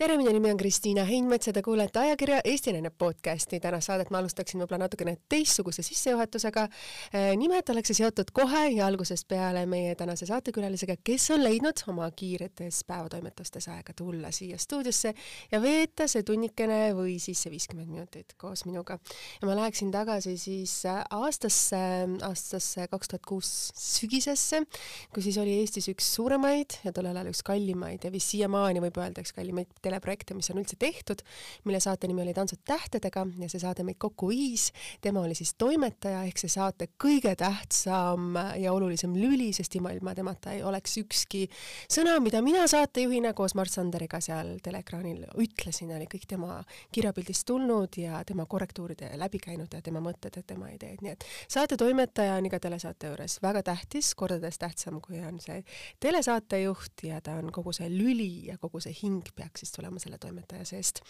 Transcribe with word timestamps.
tere, 0.00 0.14
minu 0.16 0.30
nimi 0.32 0.48
on 0.48 0.56
Kristiina 0.56 1.02
Heinmets 1.04 1.50
ja 1.50 1.52
te 1.52 1.60
kuulete 1.60 1.98
ajakirja 2.00 2.38
Eesti 2.48 2.72
Naine 2.72 2.88
podcasti. 2.90 3.58
tänast 3.60 3.90
saadet 3.90 4.08
ma 4.10 4.22
alustaksin 4.22 4.62
võib-olla 4.62 4.86
natukene 4.86 5.12
teistsuguse 5.28 5.82
sissejuhatusega. 5.84 6.62
Eh, 7.12 7.26
nimelt 7.36 7.68
oleks 7.68 7.90
see 7.92 7.98
seotud 7.98 8.30
kohe 8.32 8.62
ja 8.72 8.86
algusest 8.88 9.28
peale 9.28 9.66
meie 9.68 9.92
tänase 10.00 10.24
saatekülalisega, 10.30 10.96
kes 11.04 11.26
on 11.34 11.44
leidnud 11.44 11.82
oma 11.92 12.08
kiiretes 12.16 12.78
päevatoimetustes 12.88 13.68
aega 13.74 13.92
tulla 13.98 14.30
siia 14.32 14.56
stuudiosse 14.58 15.12
ja 15.52 15.60
veeta 15.60 16.08
see 16.08 16.24
tunnikene 16.24 16.94
või 16.96 17.18
siis 17.20 17.44
see 17.44 17.52
viiskümmend 17.52 17.92
minutit 17.92 18.32
koos 18.40 18.64
minuga. 18.64 18.96
ja 19.42 19.50
ma 19.50 19.58
läheksin 19.58 19.92
tagasi 19.92 20.38
siis 20.40 20.78
aastasse, 20.88 21.82
aastasse 22.30 22.88
kaks 22.88 23.12
tuhat 23.12 23.28
kuus 23.28 23.52
sügisesse, 23.76 24.64
kui 25.12 25.28
siis 25.28 25.36
oli 25.44 25.60
Eestis 25.60 25.92
üks 25.92 26.08
suuremaid 26.14 26.80
ja 26.88 26.96
tollel 26.96 27.20
ajal 27.20 27.34
üks 27.34 27.44
kallimaid 27.44 28.08
ja 28.08 28.16
vist 28.16 28.32
siiamaani 28.32 28.80
võib 28.88 29.04
öelda 29.04 29.20
üks 29.20 29.36
kallimaid 29.36 29.76
teleprojekte, 29.90 30.38
mis 30.38 30.50
on 30.52 30.62
üldse 30.62 30.78
tehtud, 30.80 31.24
mille 31.66 31.80
saate 31.82 32.08
nimi 32.08 32.22
oli 32.22 32.34
Tantsud 32.36 32.62
tähtedega 32.64 33.26
ja 33.42 33.50
see 33.50 33.60
saade 33.62 33.84
meid 33.86 33.98
kokku 34.00 34.30
viis. 34.30 34.70
tema 35.00 35.20
oli 35.20 35.34
siis 35.34 35.54
toimetaja 35.58 36.22
ehk 36.28 36.38
see 36.38 36.52
saate 36.52 36.90
kõige 37.00 37.34
tähtsam 37.36 38.36
ja 38.60 38.72
olulisem 38.72 39.14
lüli, 39.16 39.50
sest 39.56 39.74
ilma 39.76 40.14
temata 40.14 40.54
ei 40.54 40.62
oleks 40.62 40.96
ükski 41.02 41.46
sõna, 41.90 42.18
mida 42.22 42.42
mina 42.42 42.66
saatejuhina 42.70 43.32
koos 43.34 43.54
Mart 43.58 43.72
Sanderiga 43.72 44.20
seal 44.22 44.58
teleekraanil 44.62 45.26
ütlesin, 45.40 45.92
oli 45.96 46.06
kõik 46.10 46.26
tema 46.30 46.60
kirjapildist 46.92 47.46
tulnud 47.48 47.98
ja 48.00 48.22
tema 48.26 48.46
korrektuuride 48.46 49.10
läbi 49.20 49.40
käinud 49.42 49.72
ja 49.74 49.82
tema 49.82 50.02
mõtted 50.04 50.36
ja 50.36 50.44
tema 50.46 50.70
ideed, 50.74 51.02
nii 51.02 51.14
et 51.16 51.26
saate 51.48 51.78
toimetaja 51.80 52.36
on 52.38 52.46
iga 52.46 52.60
telesaate 52.62 53.10
juures 53.10 53.38
väga 53.42 53.64
tähtis, 53.72 54.14
kordades 54.14 54.58
tähtsam, 54.60 55.00
kui 55.04 55.20
on 55.24 55.40
see 55.42 55.62
telesaatejuht 56.00 57.06
ja 57.08 57.20
ta 57.24 57.38
on 57.40 57.50
kogu 57.54 57.74
see 57.76 57.88
lüli 57.90 58.30
ja 58.50 58.58
kogu 58.60 58.80
see 58.82 58.94
hing 59.02 59.26
peaks 59.36 59.64
siis 59.64 59.74
tulema 59.80 60.00
selle 60.02 60.18
toimetaja 60.20 60.64
seest. 60.68 61.00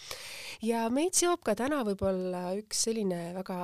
ja 0.63 0.87
meid 0.93 1.17
seob 1.19 1.43
ka 1.45 1.57
täna 1.59 1.83
võib-olla 1.87 2.55
üks 2.59 2.85
selline 2.87 3.33
väga 3.35 3.59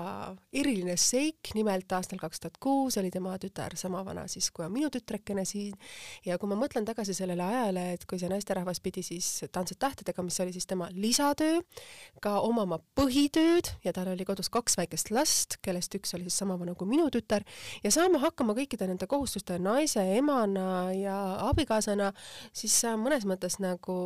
eriline 0.57 0.97
seik, 1.01 1.53
nimelt 1.55 1.93
aastal 1.95 2.21
kaks 2.21 2.43
tuhat 2.43 2.59
kuus 2.63 2.99
oli 3.01 3.11
tema 3.15 3.37
tütar 3.43 3.77
sama 3.79 4.03
vana 4.05 4.27
siis, 4.31 4.51
kui 4.51 4.67
on 4.67 4.75
minu 4.75 4.91
tütrekene 4.93 5.47
siin 5.49 5.75
ja 6.27 6.39
kui 6.41 6.51
ma 6.51 6.59
mõtlen 6.59 6.87
tagasi 6.89 7.15
sellele 7.17 7.45
ajale, 7.45 7.87
et 7.95 8.07
kui 8.09 8.19
see 8.21 8.31
naisterahvas 8.33 8.83
pidi 8.85 9.05
siis 9.07 9.29
Tantsud 9.53 9.79
tähtedega, 9.81 10.25
mis 10.27 10.39
oli 10.43 10.55
siis 10.55 10.67
tema 10.67 10.89
lisatöö, 10.93 11.61
ka 12.23 12.39
omama 12.45 12.81
põhitööd 12.99 13.71
ja 13.85 13.95
tal 13.97 14.11
oli 14.13 14.27
kodus 14.27 14.51
kaks 14.53 14.79
väikest 14.81 15.13
last, 15.15 15.59
kellest 15.63 15.95
üks 15.99 16.17
oli 16.17 16.27
siis 16.27 16.39
sama 16.43 16.59
vana 16.59 16.75
kui 16.75 16.89
minu 16.91 17.09
tütar 17.15 17.47
ja 17.85 17.93
saama 17.95 18.21
hakkama 18.25 18.57
kõikide 18.59 18.89
nende 18.91 19.09
kohustuste 19.11 19.61
naise, 19.63 20.03
emana 20.17 20.91
ja 20.97 21.17
abikaasana, 21.47 22.13
siis 22.57 22.77
mõnes 23.01 23.27
mõttes 23.29 23.61
nagu 23.63 23.97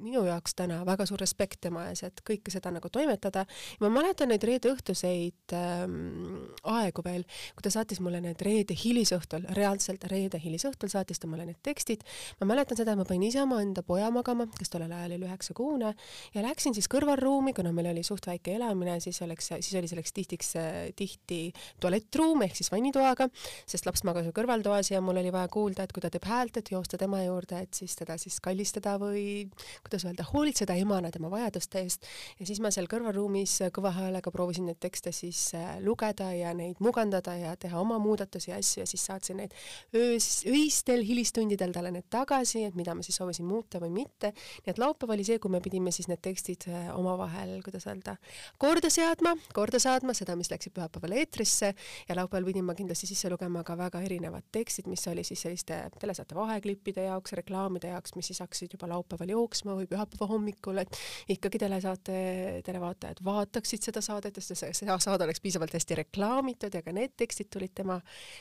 minu 0.00 0.22
jaoks 0.26 0.56
täna 0.58 0.80
väga 0.88 1.06
suur 1.08 1.20
respekt 1.20 1.60
tema 1.66 1.86
ees, 1.90 2.02
et 2.06 2.22
kõike 2.26 2.52
seda 2.52 2.72
nagu 2.74 2.88
toimetada. 2.92 3.46
ma 3.80 3.90
mäletan 3.92 4.30
neid 4.32 4.44
reede 4.46 4.72
õhtuseid 4.72 5.54
ähm, 5.56 6.50
aegu 6.62 7.04
veel, 7.04 7.24
kui 7.54 7.64
ta 7.64 7.72
saatis 7.72 8.00
mulle 8.00 8.20
need 8.24 8.40
reede 8.44 8.76
hilisõhtul, 8.76 9.46
reaalselt 9.56 10.04
reede 10.12 10.40
hilisõhtul 10.42 10.92
saatis 10.92 11.20
ta 11.20 11.30
mulle 11.30 11.46
need 11.48 11.60
tekstid. 11.62 12.04
ma 12.40 12.50
mäletan 12.52 12.78
seda, 12.80 12.96
ma 12.96 13.04
panin 13.08 13.28
ise 13.28 13.42
omaenda 13.42 13.82
poja 13.86 14.10
magama, 14.14 14.48
kes 14.58 14.72
tollel 14.72 14.92
ajal 14.92 15.16
oli 15.16 15.28
üheksakuune 15.28 15.94
ja 16.34 16.44
läksin 16.44 16.74
siis 16.76 16.88
kõrvalruumi, 16.90 17.54
kuna 17.56 17.72
meil 17.76 17.90
oli 17.92 18.04
suht 18.06 18.26
väike 18.26 18.56
elamine, 18.56 18.98
siis 19.00 19.20
oleks, 19.26 19.52
siis 19.60 19.74
oli 19.78 19.90
selleks 19.90 20.14
tihtiks 20.16 20.54
tihti 20.96 21.40
tualettruum 21.80 22.42
ehk 22.46 22.56
siis 22.58 22.70
vannitoaga, 22.72 23.28
sest 23.68 23.88
laps 23.88 24.04
magas 24.08 24.28
ju 24.28 24.34
kõrvaltoas 24.36 24.92
ja 24.92 25.00
mul 25.04 25.20
oli 25.20 25.32
vaja 25.34 25.50
kuulda, 25.52 25.84
et 25.84 25.94
kui 25.94 26.02
ta 26.04 26.10
teeb 26.12 26.26
häält, 26.28 26.60
et 26.60 26.72
joosta 26.72 26.98
tema 27.00 27.22
juurde, 27.24 27.62
et 27.64 27.74
siis 27.76 27.96
teda 27.98 28.16
siis 28.20 28.40
kallistada 28.44 28.96
või 29.00 29.48
kuidas 29.90 30.06
öelda, 30.06 30.24
hoolitseda 30.32 30.74
emana 30.78 31.10
tema 31.10 31.30
vajaduste 31.30 31.80
eest 31.82 32.06
ja 32.38 32.46
siis 32.46 32.60
ma 32.62 32.70
seal 32.70 32.86
kõrvalruumis 32.90 33.56
kõva 33.74 33.90
häälega 33.96 34.30
proovisin 34.30 34.68
neid 34.70 34.78
tekste 34.78 35.10
siis 35.14 35.48
äh, 35.58 35.80
lugeda 35.82 36.28
ja 36.36 36.52
neid 36.54 36.78
mugandada 36.78 37.34
ja 37.34 37.56
teha 37.58 37.80
oma 37.80 37.98
muudatusi 37.98 38.52
ja 38.52 38.58
asju 38.60 38.84
ja 38.84 38.86
siis 38.86 39.02
saatsin 39.08 39.40
neid 39.42 39.56
öös, 39.96 40.44
öistel 40.46 41.02
hilistundidel 41.06 41.74
talle 41.74 41.90
need 41.90 42.06
tagasi, 42.10 42.62
et 42.68 42.78
mida 42.78 42.94
ma 42.94 43.02
siis 43.02 43.18
soovisin 43.18 43.48
muuta 43.48 43.80
või 43.82 43.90
mitte. 43.94 44.30
nii 44.62 44.70
et 44.70 44.78
laupäev 44.78 45.16
oli 45.16 45.26
see, 45.26 45.40
kui 45.42 45.50
me 45.50 45.60
pidime 45.64 45.90
siis 45.90 46.06
need 46.10 46.22
tekstid 46.22 46.68
äh, 46.70 46.92
omavahel, 46.94 47.56
kuidas 47.66 47.88
öelda, 47.90 48.14
korda 48.62 48.92
seadma, 48.94 49.34
korda 49.56 49.82
saatma, 49.82 50.14
seda, 50.14 50.38
mis 50.38 50.52
läksid 50.52 50.76
pühapäeval 50.76 51.16
eetrisse 51.18 51.72
ja 51.74 52.18
laupäeval 52.20 52.46
pidin 52.52 52.68
ma 52.68 52.78
kindlasti 52.78 53.10
sisse 53.10 53.32
lugema 53.32 53.64
ka 53.66 53.74
väga 53.80 54.04
erinevad 54.06 54.46
tekstid, 54.54 54.86
mis 54.86 55.02
oli 55.10 55.26
siis 55.26 55.42
selliste 55.48 55.82
telesaate 55.98 56.38
vaheklippide 56.38 57.08
jaoks, 57.10 57.34
reklaamide 57.42 57.90
jaoks, 57.90 58.14
mis 58.14 58.30
siis 58.30 58.42
hakkasid 58.44 58.78
juba 58.78 58.92
laupäeval 58.94 59.34
jooksma 59.34 59.79
või 59.80 59.90
pühapäeva 59.90 60.30
hommikul, 60.30 60.82
et 60.84 61.00
ikkagi 61.36 61.60
telesaate, 61.62 62.18
televaatajad 62.66 63.24
vaataksid 63.24 63.90
seda 63.90 64.02
saadet, 64.04 64.38
sest 64.40 64.56
see, 64.60 64.74
saade 64.90 65.26
oleks 65.26 65.42
piisavalt 65.42 65.74
hästi 65.76 66.02
reklaamitud 66.04 66.74
ja 66.74 66.82
ka 66.84 66.94
need 66.94 67.16
tekstid 67.20 67.50
tulid 67.52 67.74
tema, 67.76 68.00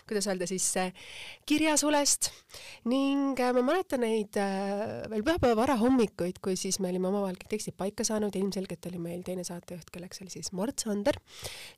kuidas 0.10 0.28
öelda 0.30 0.48
siis, 0.50 0.68
kirjasulest. 1.50 2.30
Ning 2.90 3.40
äh, 3.40 3.52
ma 3.56 3.64
mäletan 3.66 4.04
neid 4.04 4.38
äh, 4.40 5.06
veel 5.12 5.24
pühapäeva 5.26 5.58
varahommikuid, 5.64 6.40
kui 6.44 6.58
siis 6.60 6.80
me 6.84 6.92
olime 6.92 7.10
omavahel 7.10 7.38
kõik 7.40 7.54
tekstid 7.56 7.78
paika 7.80 8.06
saanud. 8.08 8.36
Ja 8.36 8.44
ilmselgelt 8.44 8.86
oli 8.90 9.02
meil 9.02 9.24
teine 9.26 9.46
saatejuht, 9.48 9.90
kelleks 9.94 10.24
oli 10.24 10.34
siis 10.34 10.52
Mart 10.58 10.84
Sander, 10.86 11.20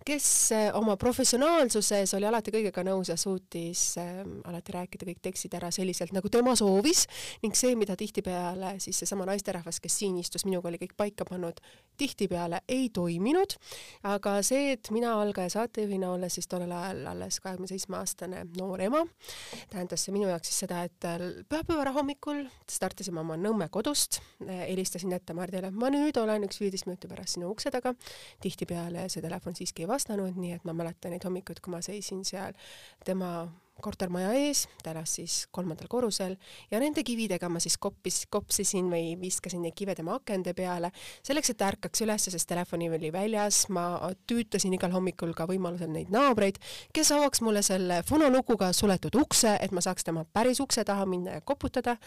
kes 0.07 0.27
äh, 0.55 0.67
oma 0.77 0.97
professionaalsuses 1.01 2.15
oli 2.17 2.29
alati 2.29 2.53
kõigega 2.53 2.85
nõus 2.87 3.11
ja 3.11 3.17
suutis 3.19 3.91
alati 3.97 4.75
rääkida 4.75 5.07
kõik 5.09 5.21
tekstid 5.23 5.55
ära 5.57 5.71
selliselt, 5.73 6.13
nagu 6.15 6.29
tema 6.31 6.55
soovis. 6.59 7.05
Ning 7.43 7.57
see, 7.57 7.75
mida 7.79 7.97
tihtipeale 7.99 8.75
siis 8.83 9.01
seesama 9.01 9.27
naisterahvas 9.29 9.50
naisterahvas, 9.51 9.79
kes 9.79 9.99
siin 9.99 10.17
istus, 10.17 10.45
minuga 10.45 10.69
oli 10.69 10.79
kõik 10.79 10.93
paika 10.97 11.25
pannud, 11.27 11.59
tihtipeale 11.97 12.61
ei 12.69 12.89
toiminud, 12.93 13.55
aga 14.07 14.37
see, 14.45 14.71
et 14.73 14.89
mina 14.91 15.13
algaja 15.21 15.49
saatejuhina, 15.57 16.11
olles 16.11 16.35
siis 16.37 16.47
tollel 16.47 16.71
ajal 16.71 17.05
alles 17.11 17.39
kahekümne 17.43 17.67
seitsme 17.67 17.97
aastane 17.99 18.45
noor 18.57 18.81
ema, 18.81 19.03
tähendas 19.69 20.05
see 20.05 20.15
minu 20.15 20.29
jaoks 20.29 20.51
siis 20.51 20.63
seda, 20.63 20.83
et 20.87 21.07
pühapäeva 21.49 21.81
varahommikul 21.83 22.45
startisime 22.69 23.21
oma 23.21 23.37
Nõmme 23.41 23.67
kodust, 23.73 24.21
helistasin 24.45 25.13
ette 25.17 25.33
Mardile, 25.33 25.71
ma 25.71 25.89
nüüd 25.91 26.17
olen 26.21 26.45
üks 26.47 26.61
viieteist 26.61 26.87
minuti 26.87 27.09
pärast 27.11 27.37
sinu 27.37 27.51
ukse 27.51 27.71
taga, 27.73 27.93
tihtipeale 28.43 29.07
see 29.09 29.23
telefon 29.23 29.57
siiski 29.57 29.85
ei 29.85 29.91
vastanud, 29.91 30.37
nii 30.37 30.59
et 30.59 30.67
ma 30.67 30.77
mäletan 30.77 31.15
neid 31.15 31.25
hommikuid, 31.27 31.59
kui 31.63 31.73
ma 31.73 31.81
seisin 31.85 32.23
seal 32.27 32.55
tema 33.05 33.49
kortermaja 33.83 34.31
ees, 34.37 34.65
ta 34.83 34.93
elas 34.93 35.15
siis 35.17 35.35
kolmandal 35.51 35.89
korrusel 35.91 36.35
ja 36.71 36.79
nende 36.81 37.03
kividega 37.07 37.49
ma 37.49 37.61
siis 37.63 37.77
koppis, 37.81 38.25
kopsisin 38.31 38.89
või 38.91 39.15
viskasin 39.21 39.61
neid 39.65 39.75
kive 39.77 39.95
tema 39.97 40.15
akende 40.17 40.53
peale, 40.57 40.91
selleks, 41.25 41.51
et 41.53 41.59
ta 41.59 41.69
ärkaks 41.71 42.03
üles, 42.05 42.27
sest 42.31 42.49
telefoni 42.49 42.89
oli 42.91 43.11
väljas, 43.13 43.63
ma 43.73 43.85
tüütasin 44.29 44.75
igal 44.77 44.93
hommikul 44.95 45.33
ka 45.37 45.47
võimalusel 45.49 45.91
neid 45.91 46.11
naabreid, 46.13 46.59
kes 46.93 47.11
avaks 47.15 47.43
mulle 47.45 47.63
selle 47.65 48.01
fononukuga 48.07 48.71
suletud 48.75 49.15
ukse, 49.21 49.57
et 49.61 49.73
ma 49.75 49.83
saaks 49.83 50.07
tema 50.07 50.25
päris 50.33 50.61
ukse 50.63 50.85
taha 50.87 51.05
minna 51.09 51.39
ja 51.39 51.41
koputada. 51.41 51.97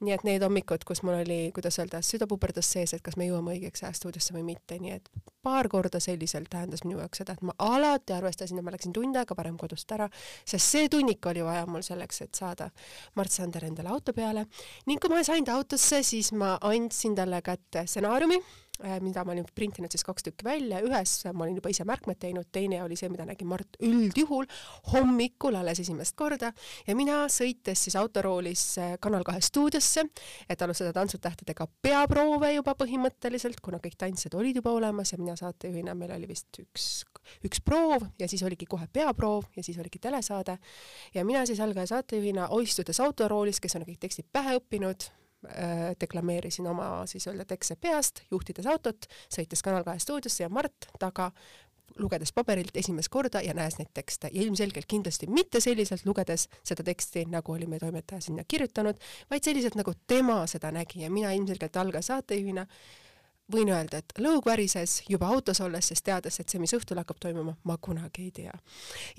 nii 0.00 0.14
et 0.14 0.24
need 0.24 0.42
hommikud, 0.42 0.84
kus 0.84 1.02
mul 1.02 1.20
oli, 1.20 1.50
kuidas 1.54 1.78
öelda, 1.78 2.02
südapuperdas 2.02 2.68
sees, 2.72 2.94
et 2.94 3.02
kas 3.02 3.16
me 3.16 3.26
jõuame 3.28 3.56
õigeks 3.56 3.84
ajaks 3.84 4.02
stuudiosse 4.02 4.34
või 4.34 4.44
mitte, 4.52 4.78
nii 4.80 4.96
et 4.96 5.08
paar 5.42 5.68
korda 5.68 6.00
selliselt 6.00 6.50
tähendas 6.50 6.84
minu 6.84 7.00
jaoks 7.00 7.22
seda, 7.22 7.36
et 7.36 7.42
ma 7.46 7.54
alati 7.58 8.14
arvestasin, 8.14 8.58
et 8.58 8.66
ma 8.66 8.74
läksin 8.74 8.94
tund 8.94 9.16
aega 9.18 9.36
varem 9.38 9.56
kodust 9.60 9.90
ära, 9.94 10.08
sest 10.46 10.74
see 10.74 10.90
tunnik 10.92 11.21
oli 11.30 11.44
vaja 11.44 11.66
mul 11.66 11.84
selleks, 11.86 12.22
et 12.26 12.34
saada 12.34 12.70
Mart 13.14 13.30
Sander 13.30 13.64
endale 13.68 13.92
auto 13.92 14.12
peale. 14.16 14.46
Ning 14.86 15.00
kui 15.00 15.12
ma 15.12 15.22
sain 15.24 15.44
ta 15.44 15.56
autosse, 15.58 16.02
siis 16.06 16.32
ma 16.32 16.56
andsin 16.62 17.14
talle 17.18 17.42
kätte 17.44 17.86
stsenaariumi 17.86 18.40
Äh, 18.82 18.98
mida 18.98 19.22
ma 19.22 19.30
olin 19.34 19.44
printinud 19.54 19.92
siis 19.94 20.02
kaks 20.02 20.24
tükki 20.26 20.46
välja, 20.46 20.80
ühes 20.82 21.10
ma 21.36 21.44
olin 21.44 21.58
juba 21.60 21.70
ise 21.70 21.84
märkmed 21.86 22.18
teinud, 22.18 22.48
teine 22.50 22.80
oli 22.82 22.96
see, 22.98 23.10
mida 23.12 23.22
nägi 23.28 23.44
Mart 23.46 23.76
üldjuhul 23.84 24.48
hommikul 24.90 25.58
alles 25.60 25.78
esimest 25.84 26.16
korda. 26.18 26.50
Ja 26.88 26.96
mina 26.98 27.20
sõites 27.30 27.84
siis 27.86 27.94
autoroolis 28.00 28.64
äh, 28.82 28.94
Kanal 29.02 29.22
kahe 29.28 29.42
stuudiosse, 29.44 30.06
et 30.50 30.64
alustada 30.66 30.94
Tantsud 30.96 31.22
tähtedega 31.22 31.68
peaproove 31.84 32.50
juba 32.56 32.74
põhimõtteliselt, 32.80 33.60
kuna 33.62 33.78
kõik 33.82 33.94
tantsijad 34.00 34.34
olid 34.40 34.58
juba 34.58 34.74
olemas 34.74 35.14
ja 35.14 35.20
mina 35.20 35.36
saatejuhina, 35.38 35.94
meil 35.94 36.16
oli 36.16 36.32
vist 36.32 36.58
üks, 36.64 36.88
üks 37.44 37.60
proov 37.64 38.06
ja 38.18 38.28
siis 38.28 38.42
oligi 38.42 38.66
kohe 38.66 38.86
peaproov 38.92 39.48
ja 39.56 39.62
siis 39.62 39.78
oligi 39.78 39.98
telesaade. 40.02 40.58
Ja 41.14 41.24
mina 41.24 41.46
siis 41.46 41.60
algaja 41.60 41.86
saatejuhina, 41.86 42.48
istudes 42.62 43.00
autoroolis, 43.00 43.60
kes 43.60 43.76
on 43.76 43.86
kõik 43.88 44.00
tekstid 44.00 44.28
pähe 44.32 44.56
õppinud, 44.60 45.10
Äh, 45.42 45.96
deklameerisin 46.00 46.66
oma 46.66 47.06
siis 47.06 47.26
öelda 47.26 47.44
tekste 47.44 47.74
peast, 47.76 48.20
juhtides 48.30 48.66
autot, 48.70 49.08
sõites 49.26 49.58
Kanal 49.66 49.82
kahe 49.82 49.98
stuudiosse 49.98 50.44
ja 50.44 50.48
Mart 50.48 50.86
taga, 51.02 51.32
lugedes 51.98 52.30
paberilt 52.32 52.76
esimest 52.78 53.10
korda 53.10 53.40
ja 53.42 53.50
näes 53.58 53.74
neid 53.80 53.90
tekste. 53.94 54.30
Ja 54.30 54.44
ilmselgelt 54.44 54.86
kindlasti 54.86 55.26
mitte 55.26 55.58
selliselt 55.60 56.06
lugedes 56.06 56.46
seda 56.62 56.86
teksti, 56.86 57.24
nagu 57.32 57.56
oli 57.56 57.66
meie 57.66 57.82
toimetaja 57.82 58.22
sinna 58.22 58.44
kirjutanud, 58.46 59.02
vaid 59.34 59.42
selliselt, 59.42 59.74
nagu 59.74 59.96
tema 60.06 60.44
seda 60.46 60.70
nägi. 60.70 61.02
Ja 61.02 61.10
mina 61.10 61.34
ilmselgelt 61.34 61.76
algaja 61.76 62.06
saatejuhina 62.12 62.66
võin 63.52 63.72
öelda, 63.72 64.02
et 64.02 64.14
lõug 64.22 64.46
värises 64.46 65.00
juba 65.10 65.28
autos 65.32 65.60
olles, 65.64 65.90
sest 65.92 66.04
teades, 66.06 66.38
et 66.40 66.52
see, 66.52 66.60
mis 66.62 66.72
õhtul 66.76 67.00
hakkab 67.00 67.20
toimuma, 67.22 67.56
ma 67.68 67.76
kunagi 67.82 68.28
ei 68.28 68.32
tea. 68.36 68.54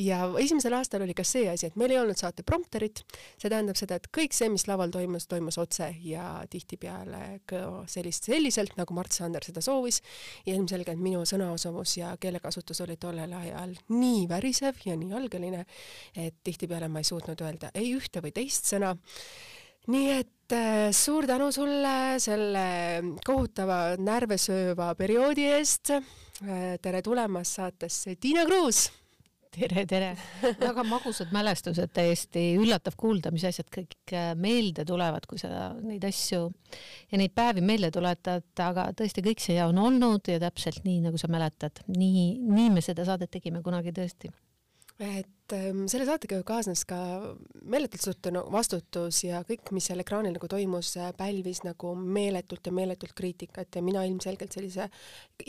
ja 0.02 0.24
esimesel 0.40 0.74
aastal 0.78 1.06
oli 1.06 1.16
ka 1.18 1.26
see 1.28 1.48
asi, 1.52 1.68
et 1.70 1.78
meil 1.80 1.94
ei 1.94 2.00
olnud 2.02 2.20
saate 2.20 2.46
prompterit, 2.48 3.04
see 3.38 3.52
tähendab 3.52 3.80
seda, 3.80 4.00
et 4.00 4.10
kõik 4.14 4.36
see, 4.36 4.50
mis 4.54 4.66
laval 4.70 4.94
toimus, 4.94 5.28
toimus 5.28 5.60
otse 5.62 5.90
ja 6.04 6.44
tihtipeale 6.50 7.42
ka 7.50 7.84
sellist, 7.90 8.30
selliselt, 8.30 8.78
nagu 8.80 8.96
Mart 8.96 9.14
Sander 9.14 9.44
seda 9.46 9.62
soovis. 9.64 10.02
Ja 10.48 10.56
ilmselgelt 10.56 11.00
minu 11.02 11.24
sõnaosavus 11.28 11.98
ja 12.00 12.14
keelekasutus 12.22 12.82
oli 12.86 12.98
tollel 13.02 13.34
ajal 13.38 13.76
nii 13.94 14.26
värisev 14.30 14.82
ja 14.86 14.96
nii 15.00 15.14
algeline, 15.18 15.66
et 16.18 16.40
tihtipeale 16.44 16.90
ma 16.92 17.04
ei 17.04 17.08
suutnud 17.08 17.42
öelda 17.44 17.74
ei 17.74 17.94
ühte 17.98 18.22
või 18.24 18.34
teist 18.36 18.70
sõna 18.70 18.94
nii 19.92 20.10
et 20.16 20.56
äh, 20.56 20.90
suur 20.96 21.28
tänu 21.28 21.52
sulle 21.52 22.20
selle 22.24 22.66
kohutava 23.26 23.96
närvesööva 24.00 24.94
perioodi 25.00 25.48
eest. 25.58 25.96
Äh, 25.98 26.76
tere 26.82 27.02
tulemast 27.04 27.60
saatesse, 27.60 28.16
Tiina 28.16 28.46
Kruus. 28.48 28.88
tere, 29.54 29.84
tere. 29.86 30.14
väga 30.58 30.86
magusad 30.88 31.30
mälestused, 31.36 31.92
täiesti 31.94 32.56
üllatav 32.58 32.96
kuulda, 32.98 33.30
mis 33.36 33.44
asjad 33.46 33.68
kõik 33.74 34.16
äh, 34.16 34.32
meelde 34.40 34.86
tulevad, 34.88 35.28
kui 35.30 35.42
sa 35.42 35.74
neid 35.78 36.06
asju 36.08 36.48
ja 37.12 37.20
neid 37.22 37.36
päevi 37.36 37.62
meelde 37.62 37.92
tuletad, 37.94 38.48
aga 38.64 38.88
tõesti 38.98 39.26
kõik 39.26 39.44
see 39.44 39.60
on 39.62 39.78
olnud 39.78 40.32
ja 40.32 40.40
täpselt 40.42 40.82
nii, 40.88 41.04
nagu 41.06 41.22
sa 41.22 41.30
mäletad, 41.30 41.84
nii, 41.92 42.40
nii 42.48 42.72
me 42.74 42.82
seda 42.82 43.06
saadet 43.06 43.36
tegime 43.36 43.62
kunagi 43.66 43.94
tõesti 43.94 44.32
et 45.02 45.54
ähm, 45.56 45.86
selle 45.90 46.06
saatega 46.06 46.38
ju 46.38 46.46
kaasnes 46.46 46.84
ka 46.86 46.98
meeletult 47.66 48.04
suurt 48.06 48.30
no, 48.34 48.44
vastutus 48.54 49.24
ja 49.26 49.42
kõik, 49.48 49.72
mis 49.74 49.88
seal 49.90 50.04
ekraanil 50.04 50.36
nagu 50.36 50.50
toimus, 50.50 50.92
äh, 51.02 51.10
pälvis 51.18 51.64
nagu 51.66 51.96
meeletult 51.98 52.70
ja 52.70 52.74
meeletult 52.76 53.16
kriitikat 53.18 53.80
ja 53.80 53.82
mina 53.86 54.04
ilmselgelt 54.06 54.54
sellise 54.54 54.90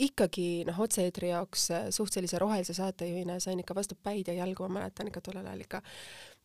ikkagi 0.07 0.65
noh, 0.67 0.81
otse-eetri 0.87 1.29
jaoks 1.29 1.69
äh, 1.75 1.87
suht 1.95 2.17
sellise 2.17 2.41
rohelise 2.41 2.73
saatejuhina 2.77 3.37
sain 3.43 3.61
ikka 3.61 3.77
vastu 3.77 3.97
päid 4.01 4.31
ja 4.31 4.39
jalgu, 4.41 4.65
ma 4.65 4.81
mäletan 4.81 5.13
ikka 5.13 5.21
tollel 5.25 5.45
ajal 5.45 5.65
ikka 5.67 5.83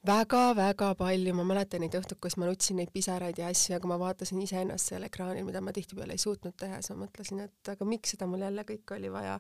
väga-väga 0.06 0.94
palju, 0.96 1.32
ma 1.36 1.44
mäletan 1.44 1.82
neid 1.84 1.94
õhtuid, 1.98 2.18
kus 2.24 2.38
ma 2.40 2.46
nutsin 2.48 2.78
neid 2.80 2.88
pisaraid 2.94 3.36
ja 3.38 3.50
asju, 3.52 3.74
aga 3.76 3.88
ma 3.90 3.98
vaatasin 4.00 4.40
iseennast 4.40 4.88
seal 4.88 5.04
ekraanil, 5.04 5.44
mida 5.44 5.60
ma 5.64 5.74
tihtipeale 5.76 6.16
ei 6.16 6.22
suutnud 6.22 6.56
teha, 6.60 6.78
siis 6.80 6.94
ma 6.94 7.04
mõtlesin, 7.04 7.42
et 7.44 7.72
aga 7.74 7.88
miks 7.88 8.14
seda 8.14 8.28
mul 8.30 8.46
jälle 8.46 8.64
kõike 8.68 8.96
oli 8.96 9.12
vaja. 9.12 9.36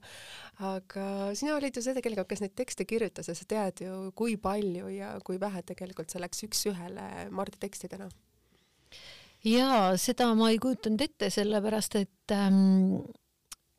aga 0.72 1.06
sina 1.38 1.56
olid 1.56 1.76
ju 1.76 1.84
see 1.84 1.96
tegelikult, 1.96 2.28
kes 2.28 2.44
neid 2.44 2.54
tekste 2.60 2.84
kirjutas 2.84 3.32
ja 3.32 3.36
sa 3.38 3.48
tead 3.48 3.84
ju, 3.86 3.96
kui 4.16 4.36
palju 4.36 4.92
ja 4.92 5.14
kui 5.24 5.40
vähe 5.40 5.64
tegelikult 5.64 6.12
see 6.12 6.20
läks 6.20 6.44
üks-ühele 6.50 7.08
Mardi 7.32 7.56
tekstidena. 7.60 8.10
jaa, 9.48 9.96
seda 9.96 10.28
ma 10.36 10.52
ei 10.52 10.60
kujutanud 10.60 11.08
ette, 11.08 11.32
sellepärast 11.32 11.96
et 12.02 12.36
ähm, 12.36 13.00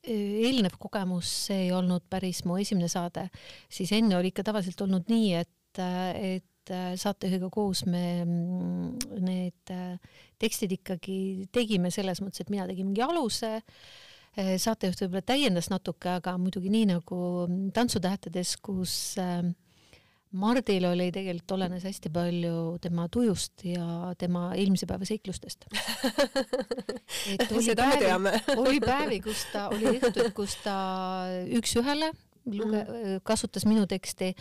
eelnev 0.02 0.82
kogemus, 0.82 1.30
see 1.46 1.68
ei 1.68 1.74
olnud 1.78 2.10
päris 2.10 2.42
mu 2.50 2.58
esimene 2.58 2.90
saade, 2.90 3.30
siis 3.70 3.94
enne 3.94 4.18
oli 4.18 4.34
ikka 4.34 4.50
tavaliselt 4.50 4.82
olnud 4.82 5.14
nii, 5.14 5.36
et, 5.46 5.84
et 6.18 6.48
Äh, 6.70 6.94
saatejuhiga 7.00 7.50
koos 7.50 7.82
me 7.90 8.22
mm, 8.22 9.22
need 9.26 9.72
äh, 9.74 9.98
tekstid 10.40 10.76
ikkagi 10.76 11.48
tegime 11.54 11.90
selles 11.94 12.22
mõttes, 12.22 12.44
et 12.44 12.52
mina 12.54 12.68
tegin 12.70 12.86
mingi 12.92 13.02
aluse, 13.02 13.56
äh, 14.38 14.54
saatejuht 14.62 15.02
võib-olla 15.02 15.26
täiendas 15.26 15.72
natuke, 15.74 16.20
aga 16.20 16.36
muidugi 16.38 16.70
nii 16.70 16.92
nagu 16.94 17.20
Tantsutähtedes, 17.74 18.56
kus 18.62 18.94
Mardil 20.32 20.86
oli 20.88 21.10
tegelikult 21.12 21.58
olenes 21.58 21.84
hästi 21.90 22.14
palju 22.14 22.78
tema 22.84 23.10
tujust 23.12 23.66
ja 23.68 24.14
tema 24.22 24.52
eelmise 24.54 24.88
päeva 24.88 25.08
seiklustest. 25.10 25.66
Seda 27.66 27.90
me 27.90 27.98
teame. 28.00 28.38
oli 28.54 28.80
päevi, 28.86 29.20
kus 29.26 29.48
ta, 29.52 29.66
oli 29.74 29.98
õhtud, 29.98 30.30
kus 30.38 30.60
ta 30.62 30.78
üks-ühele 31.58 32.14
luge- 32.46 32.84
mm., 32.84 33.22
kasutas 33.28 33.66
minu 33.70 33.86
teksti, 33.90 34.32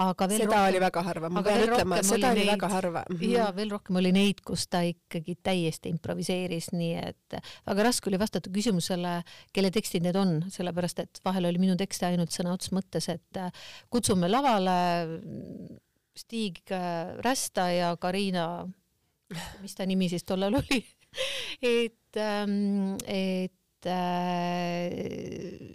aga 0.00 0.28
veel 0.30 0.44
seda 0.44 0.56
rohkem, 0.56 0.68
oli 0.70 0.82
väga 0.84 1.02
harva, 1.06 1.30
ma 1.32 1.42
pean 1.44 1.64
ütlema, 1.66 2.00
seda 2.06 2.32
oli 2.32 2.44
neid, 2.44 2.52
väga 2.54 2.70
harva 2.72 3.02
mm. 3.04 3.16
-hmm. 3.16 3.34
ja 3.34 3.50
veel 3.56 3.74
rohkem 3.74 4.00
oli 4.00 4.12
neid, 4.16 4.40
kus 4.46 4.66
ta 4.68 4.82
ikkagi 4.86 5.36
täiesti 5.42 5.92
improviseeris, 5.92 6.70
nii 6.72 6.94
et 7.02 7.38
väga 7.66 7.86
raske 7.90 8.10
oli 8.10 8.20
vastata 8.20 8.50
küsimusele, 8.50 9.20
kelle 9.52 9.70
tekstid 9.70 10.06
need 10.06 10.16
on, 10.16 10.38
sellepärast 10.48 11.04
et 11.04 11.22
vahel 11.24 11.50
oli 11.50 11.58
minu 11.62 11.76
tekste 11.76 12.06
ainult 12.06 12.32
sõna 12.34 12.54
otseses 12.54 12.76
mõttes, 12.76 13.08
et 13.12 13.42
kutsume 13.90 14.30
lavale 14.30 14.78
Stig 16.16 16.58
Rästa 17.24 17.70
ja 17.72 17.96
Karina, 17.96 18.66
mis 19.62 19.74
ta 19.76 19.86
nimi 19.86 20.08
siis 20.10 20.24
tollal 20.26 20.58
oli 20.58 20.80
et, 21.62 22.16
ähm, 22.16 22.96
et 23.06 23.86
äh, 23.86 24.90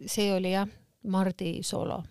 see 0.07 0.33
oli 0.35 0.51
jah 0.55 0.67
Mardi 1.05 1.59
soolo? 1.63 2.03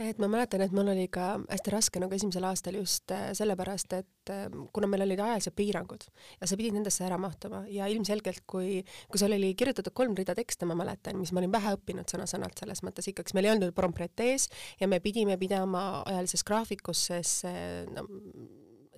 et 0.00 0.20
ma 0.20 0.28
mäletan, 0.30 0.62
et 0.64 0.72
mul 0.72 0.88
oli 0.92 1.06
ka 1.12 1.34
hästi 1.50 1.72
raske 1.74 2.00
nagu 2.00 2.14
esimesel 2.16 2.44
aastal 2.48 2.78
just 2.78 3.12
äh, 3.14 3.30
sellepärast, 3.36 3.92
et 3.98 4.32
äh, 4.32 4.46
kuna 4.74 4.88
meil 4.90 5.04
olid 5.04 5.20
ajalised 5.20 5.54
piirangud 5.56 6.06
ja 6.40 6.48
sa 6.48 6.56
pidid 6.60 6.76
nendesse 6.76 7.04
ära 7.06 7.18
mahtuma 7.20 7.62
ja 7.72 7.88
ilmselgelt, 7.92 8.44
kui, 8.50 8.80
kui 9.10 9.20
sul 9.20 9.36
oli 9.36 9.52
kirjutatud 9.58 9.94
kolm 9.96 10.16
rida 10.18 10.36
tekste, 10.38 10.68
ma 10.68 10.76
mäletan, 10.78 11.18
mis 11.20 11.34
ma 11.34 11.42
olin 11.42 11.52
vähe 11.52 11.74
õppinud 11.76 12.12
sõna-sõnalt 12.12 12.60
selles 12.62 12.84
mõttes 12.86 13.10
ikkagi, 13.12 13.36
meil 13.36 13.50
ei 13.50 13.54
olnud 13.56 13.76
prompret 13.76 14.24
ees 14.24 14.48
ja 14.80 14.88
me 14.90 15.02
pidime 15.04 15.36
pidama 15.40 16.02
ajalises 16.08 16.44
graafikus, 16.48 17.06
sest 17.10 17.48
no, 17.94 18.06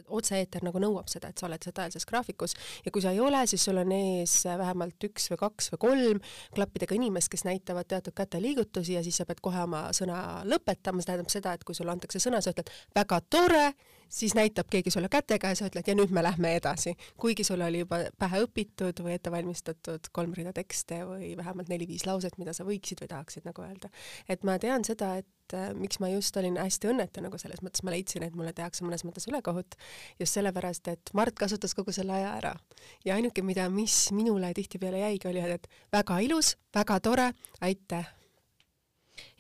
otse-eeter 0.09 0.65
nagu 0.67 0.81
nõuab 0.83 1.11
seda, 1.13 1.31
et 1.31 1.39
sa 1.39 1.47
oled 1.49 1.63
sõjalises 1.63 2.07
graafikus. 2.09 2.57
Ja 2.87 2.93
kui 2.95 3.05
sa 3.05 3.13
ei 3.15 3.21
ole, 3.21 3.45
siis 3.51 3.65
sul 3.65 3.81
on 3.83 3.93
ees 3.97 4.37
vähemalt 4.47 5.09
üks 5.09 5.31
või 5.33 5.41
kaks 5.45 5.73
või 5.75 5.83
kolm 5.87 6.21
klappidega 6.55 6.97
inimest, 6.99 7.31
kes 7.33 7.47
näitavad 7.49 7.89
teatud 7.91 8.17
käteliigutusi 8.17 8.99
ja 8.99 9.03
siis 9.05 9.21
sa 9.21 9.29
pead 9.29 9.43
kohe 9.45 9.63
oma 9.63 9.89
sõna 9.97 10.43
lõpetama, 10.49 11.03
see 11.03 11.13
tähendab 11.13 11.33
seda, 11.33 11.57
et 11.57 11.65
kui 11.65 11.77
sulle 11.79 11.95
antakse 11.95 12.23
sõna, 12.23 12.43
sa 12.43 12.55
ütled 12.55 12.71
väga 12.95 13.21
tore, 13.31 13.67
siis 14.13 14.35
näitab 14.37 14.69
keegi 14.71 14.91
sulle 14.93 15.09
kätega 15.09 15.53
ja 15.53 15.57
sa 15.57 15.69
ütled 15.71 15.87
ja 15.89 15.95
nüüd 15.97 16.13
me 16.13 16.23
lähme 16.25 16.55
edasi. 16.59 16.95
kuigi 17.21 17.45
sul 17.45 17.61
oli 17.65 17.81
juba 17.83 18.03
pähe 18.19 18.43
õpitud 18.45 19.01
või 19.05 19.17
ette 19.17 19.33
valmistatud 19.33 20.11
kolm 20.13 20.35
rida 20.37 20.53
tekste 20.53 21.03
või 21.09 21.33
vähemalt 21.37 21.71
neli-viis 21.73 22.05
lauset, 22.07 22.37
mida 22.39 22.53
sa 22.53 22.67
võiksid 22.69 23.01
või 23.01 23.13
tahaksid 23.15 23.49
nagu 23.49 23.65
öelda. 23.65 23.89
et 24.29 24.45
ma 24.45 24.59
tean 24.61 24.85
seda, 24.85 25.15
et 25.23 25.57
äh, 25.57 25.73
miks 25.79 26.01
ma 26.01 26.13
just 26.13 26.37
olin 26.37 26.59
hästi 26.61 26.93
õnnetu 26.93 27.25
nagu 27.25 27.41
selles 27.41 27.63
mõttes, 27.65 27.85
ma 27.85 27.95
leidsin, 27.97 28.27
et 28.27 28.37
mulle 28.37 28.53
tehakse 28.53 28.85
mõnes 28.85 29.05
mõttes 29.09 29.29
ülekohut, 29.31 29.77
just 30.21 30.37
sellepärast, 30.37 30.89
et 30.93 31.15
Mart 31.17 31.39
kasutas 31.39 31.75
kogu 31.75 31.93
selle 31.93 32.13
aja 32.13 32.35
ära. 32.37 32.57
ja 33.05 33.15
ainuke, 33.17 33.43
mida, 33.43 33.69
mis 33.71 34.11
minule 34.13 34.53
tihtipeale 34.55 35.07
jäigi, 35.07 35.29
oli, 35.29 35.47
et 35.57 35.69
väga 35.93 36.21
ilus, 36.21 36.57
väga 36.75 37.01
tore, 37.01 37.33
aitäh 37.61 38.13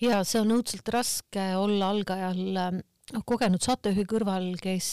ja 0.00 0.22
see 0.24 0.40
on 0.40 0.56
õudselt 0.56 0.88
raske 0.92 1.44
olla 1.56 1.90
algajal 1.92 2.56
ähm, 2.60 2.80
noh, 3.10 3.24
kogenud 3.26 3.62
saatejuhi 3.62 4.04
kõrval, 4.08 4.46
kes, 4.62 4.88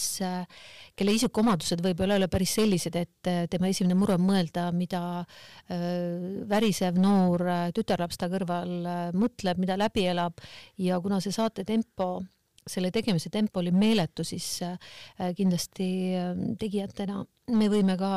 kelle 0.97 1.15
isikuomadused 1.15 1.83
võib-olla 1.85 2.17
ei 2.17 2.23
ole 2.23 2.29
päris 2.31 2.55
sellised, 2.57 2.97
et 2.97 3.29
äh, 3.29 3.43
tema 3.51 3.69
esimene 3.69 3.97
mure 3.99 4.17
on 4.17 4.25
mõelda, 4.25 4.69
mida 4.75 5.03
äh, 5.21 5.85
värisev 6.49 6.97
noor 7.01 7.45
äh, 7.45 7.63
tütarlaps 7.75 8.19
ta 8.19 8.31
kõrval 8.31 8.73
mõtleb, 9.17 9.61
mida 9.61 9.77
läbi 9.79 10.07
elab. 10.09 10.41
Ja 10.81 10.99
kuna 11.03 11.21
see 11.23 11.35
saate 11.35 11.67
tempo 11.67 12.17
selle 12.69 12.91
tegemise 12.93 13.31
tempo 13.33 13.63
oli 13.63 13.71
meeletu, 13.73 14.21
siis 14.27 14.59
kindlasti 15.17 15.87
tegijatena 16.61 17.23
me 17.55 17.69
võime 17.71 17.95
ka 17.97 18.11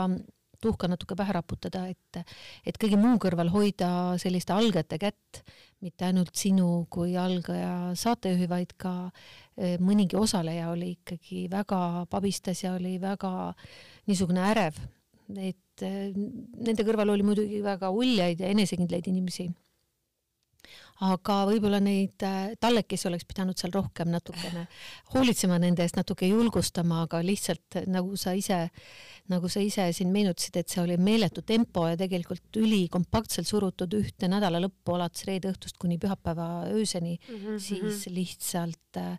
tuhka 0.62 0.88
natuke 0.90 1.16
pähe 1.18 1.34
raputada, 1.34 1.86
et, 1.90 2.22
et 2.66 2.78
kõige 2.80 2.98
muu 3.00 3.18
kõrval 3.22 3.50
hoida 3.52 3.88
selliste 4.22 4.54
algajate 4.54 4.98
kätt, 5.02 5.42
mitte 5.82 6.06
ainult 6.06 6.36
sinu 6.38 6.84
kui 6.92 7.16
algaja 7.18 7.92
saatejuhi, 7.98 8.46
vaid 8.50 8.74
ka 8.80 8.92
eh, 9.08 9.41
mõnigi 9.56 10.16
osaleja 10.16 10.70
oli 10.72 10.94
ikkagi 10.96 11.46
väga 11.52 12.06
pabistas 12.10 12.62
ja 12.64 12.72
oli 12.74 12.96
väga 13.00 13.52
niisugune 14.08 14.40
ärev. 14.40 14.78
et 15.36 15.82
eh, 15.82 16.12
nende 16.12 16.84
kõrval 16.84 17.12
oli 17.14 17.24
muidugi 17.24 17.62
väga 17.64 17.90
uljaid 17.90 18.40
ja 18.40 18.48
enesekindlaid 18.52 19.06
inimesi 19.08 19.46
aga 21.02 21.38
võib-olla 21.48 21.80
neid 21.82 22.22
eh, 22.26 22.52
tallekesi 22.62 23.08
oleks 23.10 23.26
pidanud 23.28 23.58
seal 23.58 23.74
rohkem 23.74 24.12
natukene 24.12 24.66
hoolitsema 25.14 25.58
nende 25.62 25.82
eest, 25.84 25.98
natuke 25.98 26.28
julgustama, 26.30 27.02
aga 27.06 27.22
lihtsalt 27.26 27.82
nagu 27.90 28.16
sa 28.20 28.36
ise 28.38 28.68
nagu 29.30 29.48
sa 29.50 29.62
ise 29.62 29.84
siin 29.94 30.10
meenutasid, 30.12 30.56
et 30.58 30.72
see 30.72 30.80
oli 30.82 30.96
meeletu 30.98 31.44
tempo 31.46 31.84
ja 31.86 31.96
tegelikult 31.98 32.58
ülikompaktselt 32.58 33.46
surutud 33.46 33.94
ühte 33.94 34.28
nädala 34.30 34.58
lõppu 34.64 34.96
alates 34.96 35.26
reede 35.28 35.52
õhtust 35.52 35.78
kuni 35.80 35.98
pühapäeva 36.02 36.66
ööseni 36.72 37.14
mm, 37.16 37.36
-hmm. 37.36 37.60
siis 37.62 38.06
lihtsalt 38.10 38.98
äh, 38.98 39.18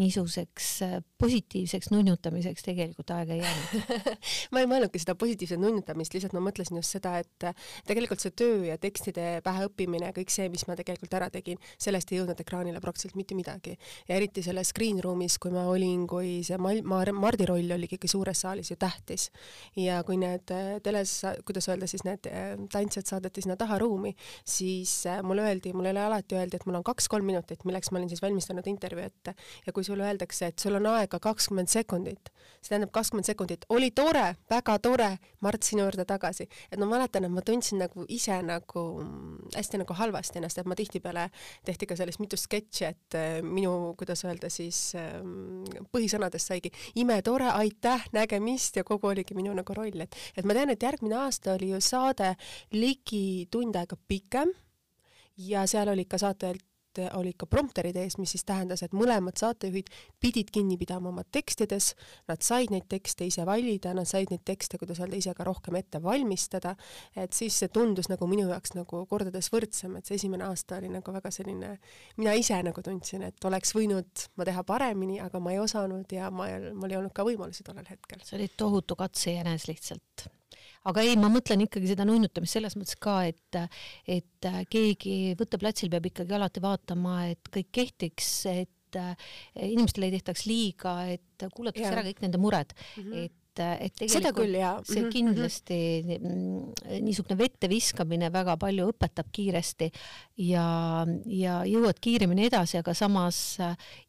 niisuguseks 0.00 0.70
äh, 0.82 0.96
positiivseks 1.18 1.92
nunnutamiseks 1.94 2.66
tegelikult 2.66 3.14
aega 3.14 3.36
ei 3.36 3.44
jäänud 3.44 4.10
ma 4.52 4.64
ei 4.64 4.70
mõelnudki 4.70 5.02
seda 5.02 5.14
positiivset 5.14 5.60
nunnutamist, 5.62 6.14
lihtsalt 6.14 6.34
ma 6.34 6.42
mõtlesin 6.48 6.80
just 6.80 6.98
seda, 6.98 7.16
et 7.22 7.46
äh, 7.46 7.54
tegelikult 7.86 8.20
see 8.20 8.34
töö 8.34 8.64
ja 8.66 8.78
tekstide 8.78 9.38
päheõppimine, 9.46 10.10
kõik 10.18 10.34
see, 10.34 10.48
mis 10.50 10.66
ma 10.66 10.74
tegelikult 10.76 11.14
ära 11.14 11.23
ära 11.24 11.32
tegin, 11.32 11.60
sellest 11.80 12.12
ei 12.12 12.20
jõudnud 12.20 12.40
ekraanile 12.40 12.80
praktiliselt 12.84 13.16
mitte 13.18 13.34
midagi. 13.34 13.76
ja 14.08 14.16
eriti 14.16 14.42
selles 14.42 14.68
screen 14.68 15.00
room'is, 15.02 15.38
kui 15.40 15.52
ma 15.54 15.66
olin, 15.70 16.06
kui 16.06 16.42
see 16.44 16.58
Mal-, 16.60 16.82
Mar-, 16.84 17.12
Mardi 17.12 17.46
roll 17.48 17.72
oli 17.74 17.88
ikkagi 17.88 18.08
suures 18.08 18.44
saalis 18.44 18.70
ju 18.70 18.76
tähtis. 18.76 19.30
ja 19.76 20.02
kui 20.04 20.16
need 20.20 20.50
äh, 20.50 20.80
teles, 20.84 21.22
kuidas 21.46 21.68
öelda 21.68 21.88
siis, 21.90 22.04
need 22.04 22.28
äh, 22.30 22.54
tantsijad 22.72 23.08
saadeti 23.08 23.44
sinna 23.44 23.56
taha 23.56 23.78
ruumi, 23.78 24.14
siis 24.44 25.06
äh, 25.06 25.22
mulle 25.22 25.46
öeldi, 25.48 25.72
mulle 25.72 25.94
alati 25.94 26.36
öeldi, 26.38 26.60
et 26.60 26.66
mul 26.66 26.80
on 26.80 26.86
kaks-kolm 26.86 27.26
minutit, 27.26 27.64
milleks 27.64 27.90
ma 27.90 28.00
olin 28.00 28.12
siis 28.12 28.22
valmistanud 28.22 28.66
intervjuu 28.66 29.04
ette. 29.04 29.34
ja 29.66 29.72
kui 29.72 29.84
sulle 29.84 30.04
öeldakse, 30.04 30.52
et 30.52 30.58
sul 30.58 30.76
on 30.80 30.86
aega 30.94 31.18
kakskümmend 31.20 31.72
sekundit, 31.72 32.30
see 32.60 32.74
tähendab 32.74 32.92
kakskümmend 32.94 33.28
sekundit, 33.28 33.64
oli 33.68 33.90
tore, 33.90 34.34
väga 34.50 34.78
tore, 34.78 35.10
Mart, 35.44 35.62
sinu 35.62 35.84
juurde 35.84 36.04
tagasi. 36.08 36.48
et 36.72 36.78
ma 36.78 36.86
mäletan, 36.88 37.24
et 37.24 37.32
ma 37.32 37.42
tundsin 37.44 37.78
nagu 37.78 38.04
ise 38.08 38.36
nagu 38.42 38.84
hästi 39.54 39.80
nagu 39.82 39.94
halvasti 39.94 40.40
ennast, 40.40 40.58
et 40.58 40.66
ma 40.66 40.76
tihtipeale 40.78 41.13
tehti 41.64 41.88
ka 41.90 41.96
sellest 41.98 42.20
mitu 42.22 42.38
sketši, 42.40 42.84
et 42.88 43.18
äh, 43.18 43.38
minu, 43.44 43.94
kuidas 43.98 44.24
öelda 44.26 44.50
siis 44.52 44.80
ähm, 44.98 45.64
põhisõnadest 45.94 46.52
saigi 46.52 46.72
imetore, 47.00 47.48
aitäh, 47.54 48.08
nägemist 48.16 48.76
ja 48.80 48.84
kogu 48.86 49.12
oligi 49.12 49.36
minu 49.38 49.54
nagu 49.56 49.76
roll, 49.76 50.04
et, 50.04 50.18
et 50.36 50.44
ma 50.44 50.56
tean, 50.56 50.74
et 50.74 50.88
järgmine 50.88 51.18
aasta 51.24 51.54
oli 51.58 51.72
ju 51.72 51.80
saade 51.84 52.34
ligi 52.74 53.46
tund 53.50 53.76
aega 53.78 53.98
pikem 54.08 54.52
ja 55.48 55.66
seal 55.70 55.90
olid 55.94 56.10
ka 56.10 56.20
saatelt 56.20 56.62
olid 57.18 57.36
ka 57.40 57.46
prompterid 57.50 57.96
ees, 58.00 58.16
mis 58.18 58.34
siis 58.34 58.44
tähendas, 58.46 58.82
et 58.84 58.94
mõlemad 58.96 59.38
saatejuhid 59.40 59.90
pidid 60.22 60.50
kinni 60.54 60.76
pidama 60.80 61.10
oma 61.10 61.24
tekstides, 61.24 61.92
nad 62.30 62.44
said 62.44 62.72
neid 62.74 62.86
tekste 62.90 63.26
ise 63.28 63.46
valida, 63.46 63.94
nad 63.96 64.08
said 64.08 64.32
neid 64.32 64.44
tekste, 64.46 64.78
kuidas 64.80 65.00
öelda, 65.02 65.18
ise 65.20 65.34
ka 65.36 65.46
rohkem 65.46 65.78
ette 65.80 66.02
valmistada, 66.02 66.74
et 67.16 67.36
siis 67.36 67.58
see 67.62 67.72
tundus 67.74 68.10
nagu 68.12 68.28
minu 68.30 68.46
jaoks 68.50 68.76
nagu 68.78 69.04
kordades 69.10 69.50
võrdsem, 69.54 69.98
et 69.98 70.08
see 70.08 70.18
esimene 70.20 70.46
aasta 70.48 70.78
oli 70.80 70.92
nagu 70.92 71.14
väga 71.14 71.32
selline, 71.34 71.74
mina 72.20 72.36
ise 72.38 72.60
nagu 72.64 72.84
tundsin, 72.84 73.26
et 73.28 73.50
oleks 73.50 73.74
võinud 73.76 74.28
ma 74.38 74.48
teha 74.48 74.64
paremini, 74.66 75.20
aga 75.24 75.42
ma 75.42 75.54
ei 75.54 75.60
osanud 75.62 76.12
ja 76.12 76.30
ma, 76.34 76.48
mul 76.72 76.94
ei 76.94 77.00
olnud 77.00 77.14
ka 77.14 77.26
võimalusi 77.26 77.66
tollel 77.66 77.88
hetkel. 77.90 78.22
see 78.24 78.38
oli 78.38 78.50
tohutu 78.56 78.96
katsejänes 78.98 79.68
lihtsalt 79.70 80.28
aga 80.90 81.04
ei, 81.04 81.16
ma 81.20 81.30
mõtlen 81.32 81.64
ikkagi 81.66 81.90
seda 81.92 82.06
nunnutamist 82.08 82.58
selles 82.58 82.76
mõttes 82.78 82.98
ka, 83.00 83.20
et, 83.30 83.60
et 84.10 84.50
keegi 84.70 85.34
võtteplatsil 85.38 85.92
peab 85.92 86.10
ikkagi 86.10 86.36
alati 86.36 86.64
vaatama, 86.64 87.20
et 87.32 87.52
kõik 87.52 87.70
kehtiks, 87.80 88.34
et 88.52 88.70
inimestele 89.58 90.10
ei 90.10 90.18
tehtaks 90.18 90.44
liiga, 90.46 90.98
et 91.14 91.48
kuulatakse 91.54 91.88
ära 91.90 92.04
kõik 92.06 92.20
nende 92.22 92.38
mured 92.38 92.74
mm, 92.74 93.02
-hmm. 93.02 93.24
et 93.24 93.40
et 93.54 93.92
tegelikult 93.94 94.34
küll, 94.34 94.56
see 94.82 95.02
mhm, 95.02 95.10
kindlasti 95.14 95.76
mhm. 96.02 97.02
niisugune 97.04 97.36
vette 97.38 97.68
viskamine 97.70 98.30
väga 98.34 98.56
palju 98.58 98.88
õpetab 98.90 99.28
kiiresti 99.30 99.90
ja, 100.48 100.64
ja 101.30 101.60
jõuad 101.68 102.00
kiiremini 102.02 102.48
edasi, 102.48 102.80
aga 102.80 102.96
samas 102.98 103.38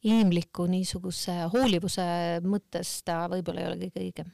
inimliku 0.01 0.65
niisuguse 0.65 1.44
hoolivuse 1.53 2.08
mõttes 2.41 2.98
ta 3.05 3.27
võib-olla 3.29 3.62
ei 3.62 3.70
ole 3.70 3.79
kõige 3.86 4.01
õigem 4.08 4.34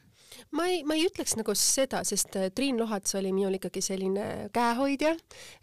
ma 0.50 0.66
ei, 0.70 0.82
ma 0.84 0.96
ei 0.98 1.06
ütleks 1.06 1.36
nagu 1.38 1.54
seda, 1.58 2.02
sest 2.06 2.36
äh, 2.40 2.50
Triin 2.54 2.78
Lohats 2.80 3.14
oli 3.18 3.32
minul 3.34 3.58
ikkagi 3.58 3.82
selline 3.84 4.26
käehoidja, 4.54 5.14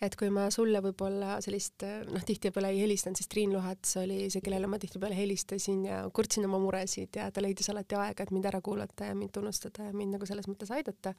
et 0.01 0.15
kui 0.19 0.31
ma 0.33 0.47
sulle 0.53 0.81
võib-olla 0.83 1.39
sellist 1.43 1.85
äh, 1.87 2.01
noh, 2.09 2.23
tihtipeale 2.25 2.71
ei 2.73 2.81
helistanud, 2.83 3.19
siis 3.19 3.29
Triin 3.31 3.53
Lohats 3.55 3.97
oli 4.01 4.27
see, 4.31 4.43
kellele 4.45 4.69
ma 4.71 4.79
tihtipeale 4.81 5.17
helistasin 5.17 5.85
ja 5.89 6.01
kurtsin 6.13 6.47
oma 6.47 6.61
muresid 6.63 7.19
ja 7.19 7.29
ta 7.31 7.43
leidis 7.43 7.69
alati 7.73 7.97
aega, 7.99 8.25
et 8.25 8.33
mind 8.35 8.49
ära 8.49 8.61
kuulata 8.65 9.09
ja 9.11 9.17
mind 9.17 9.33
tunnustada 9.35 9.89
ja 9.89 9.95
mind 9.95 10.17
nagu 10.17 10.29
selles 10.29 10.49
mõttes 10.49 10.71
aidata. 10.73 11.13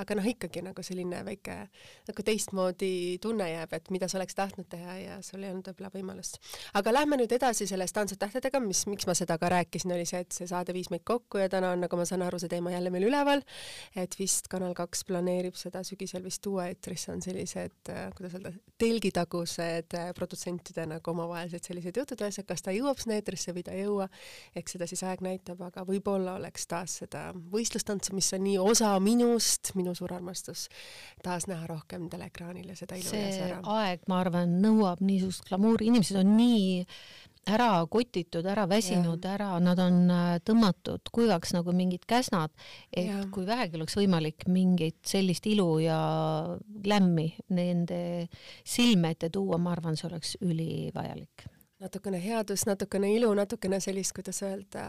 aga 0.00 0.16
noh, 0.18 0.26
ikkagi 0.26 0.62
nagu 0.64 0.82
selline 0.86 1.24
väike 1.26 1.56
nagu 2.08 2.24
teistmoodi 2.26 3.18
tunne 3.22 3.50
jääb, 3.50 3.72
et 3.76 3.90
mida 3.90 4.08
sa 4.08 4.18
oleks 4.20 4.36
tahtnud 4.38 4.68
teha 4.70 4.96
ja 5.00 5.18
sul 5.24 5.42
ei 5.42 5.52
olnud 5.52 5.70
võib-olla 5.70 5.92
võimalust. 5.94 6.40
aga 6.74 6.92
lähme 6.94 7.20
nüüd 7.20 7.32
edasi 7.32 7.66
sellest 7.66 7.94
Tantsud 7.96 8.20
tähtedega, 8.20 8.60
mis, 8.64 8.84
miks 8.90 9.06
ma 9.08 9.14
seda 9.18 9.36
ka 9.40 9.50
rääkisin, 9.52 9.92
oli 9.94 10.06
see, 10.08 10.22
et 10.24 10.32
see 10.34 10.48
saade 10.50 10.74
viis 10.76 10.90
meid 10.92 11.04
kokku 11.04 11.40
ja 11.42 11.48
täna 11.52 11.72
on, 11.74 11.82
nagu 11.84 11.98
ma 11.98 12.06
saan 12.08 12.22
aru, 12.26 12.38
see 12.40 12.52
teema 12.52 12.72
jälle 12.74 12.92
meil 12.92 12.99
üleval, 13.08 13.42
et 13.98 14.16
vist 14.18 14.48
Kanal 14.50 14.74
kaks 14.78 15.04
planeerib 15.08 15.56
seda 15.58 15.82
sügisel 15.86 16.24
vist 16.26 16.42
tuua 16.44 16.68
eetrisse, 16.70 17.10
on 17.14 17.22
sellised, 17.24 17.90
äh, 17.92 18.08
kuidas 18.16 18.36
öelda, 18.38 18.52
telgitagused 18.80 19.96
äh, 19.98 20.10
produtsentide 20.16 20.86
nagu 20.90 21.12
omavahelised 21.14 21.70
sellised 21.70 22.00
jutud, 22.00 22.20
ühesõnaga, 22.20 22.48
kas 22.52 22.66
ta 22.66 22.74
jõuab 22.74 23.00
sinna 23.02 23.18
eetrisse 23.20 23.54
või 23.56 23.64
ta 23.66 23.74
ei 23.76 23.84
jõua, 23.84 24.08
eks 24.58 24.76
seda 24.76 24.88
siis 24.90 25.04
aeg 25.06 25.24
näitab, 25.24 25.62
aga 25.66 25.84
võib-olla 25.88 26.36
oleks 26.40 26.68
taas 26.70 26.98
seda 27.02 27.30
võistlustantsu, 27.52 28.14
mis 28.16 28.30
on 28.36 28.44
nii 28.46 28.58
osa 28.62 28.92
minust, 29.02 29.72
minu 29.78 29.94
suur 29.98 30.14
armastus, 30.16 30.68
taas 31.24 31.48
näha 31.50 31.68
rohkem 31.70 32.08
teleekraanil 32.12 32.72
ja 32.72 32.78
seda 32.78 32.98
ilu 33.00 33.10
see 33.10 33.50
aeg, 33.60 34.04
ma 34.10 34.20
arvan, 34.24 34.58
nõuab 34.62 35.02
niisugust 35.04 35.46
glamuuri, 35.48 35.90
inimesed 35.90 36.20
on 36.20 36.34
nii 36.36 36.86
ära 37.50 37.70
kotitud, 37.90 38.46
ära 38.46 38.66
väsinud, 38.70 39.24
ära, 39.26 39.52
nad 39.62 39.80
on 39.82 40.00
äh, 40.10 40.32
tõmmatud 40.46 41.12
kuivaks 41.12 41.54
nagu 41.56 41.74
mingid 41.76 42.06
käsnad, 42.08 42.54
et 42.92 43.10
ja. 43.10 43.22
kui 43.34 43.46
vähegi 43.48 43.78
oleks 43.80 43.96
võimalik 43.98 44.46
mingit 44.50 45.00
sellist 45.06 45.46
ilu 45.50 45.70
ja 45.84 46.00
lämmi 46.84 47.30
nende 47.56 48.02
silme 48.64 49.14
ette 49.14 49.30
tuua, 49.34 49.58
ma 49.58 49.74
arvan, 49.76 49.98
see 49.98 50.10
oleks 50.10 50.36
ülivajalik 50.44 51.50
natukene 51.80 52.20
headust, 52.22 52.68
natukene 52.68 53.10
ilu, 53.14 53.30
natukene 53.36 53.80
sellist, 53.82 54.12
kuidas 54.16 54.42
öelda, 54.46 54.84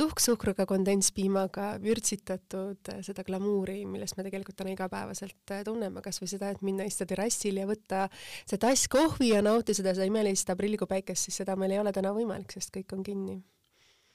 tuhksuhkruga, 0.00 0.66
kondentspiimaga 0.70 1.74
vürtsitatud 1.84 2.92
äh, 2.94 3.02
seda 3.06 3.24
glamuuri, 3.26 3.82
millest 3.90 4.18
me 4.18 4.26
tegelikult 4.26 4.58
täna 4.60 4.74
igapäevaselt 4.74 5.54
äh, 5.54 5.62
tunneme, 5.66 6.02
kas 6.04 6.22
või 6.22 6.32
seda, 6.32 6.50
et 6.54 6.64
minna 6.66 6.88
istuda 6.88 7.12
terrassil 7.12 7.60
ja 7.60 7.68
võtta 7.68 8.06
see 8.40 8.60
tass 8.60 8.88
kohvi 8.90 9.34
ja 9.34 9.44
nautida 9.44 9.94
seda 9.94 10.08
imelist 10.08 10.50
aprillikuu 10.52 10.88
päikest, 10.90 11.28
siis 11.28 11.42
seda 11.42 11.56
meil 11.60 11.76
ei 11.76 11.82
ole 11.82 11.92
täna 11.96 12.14
võimalik, 12.16 12.52
sest 12.56 12.72
kõik 12.74 12.96
on 12.96 13.06
kinni 13.06 13.40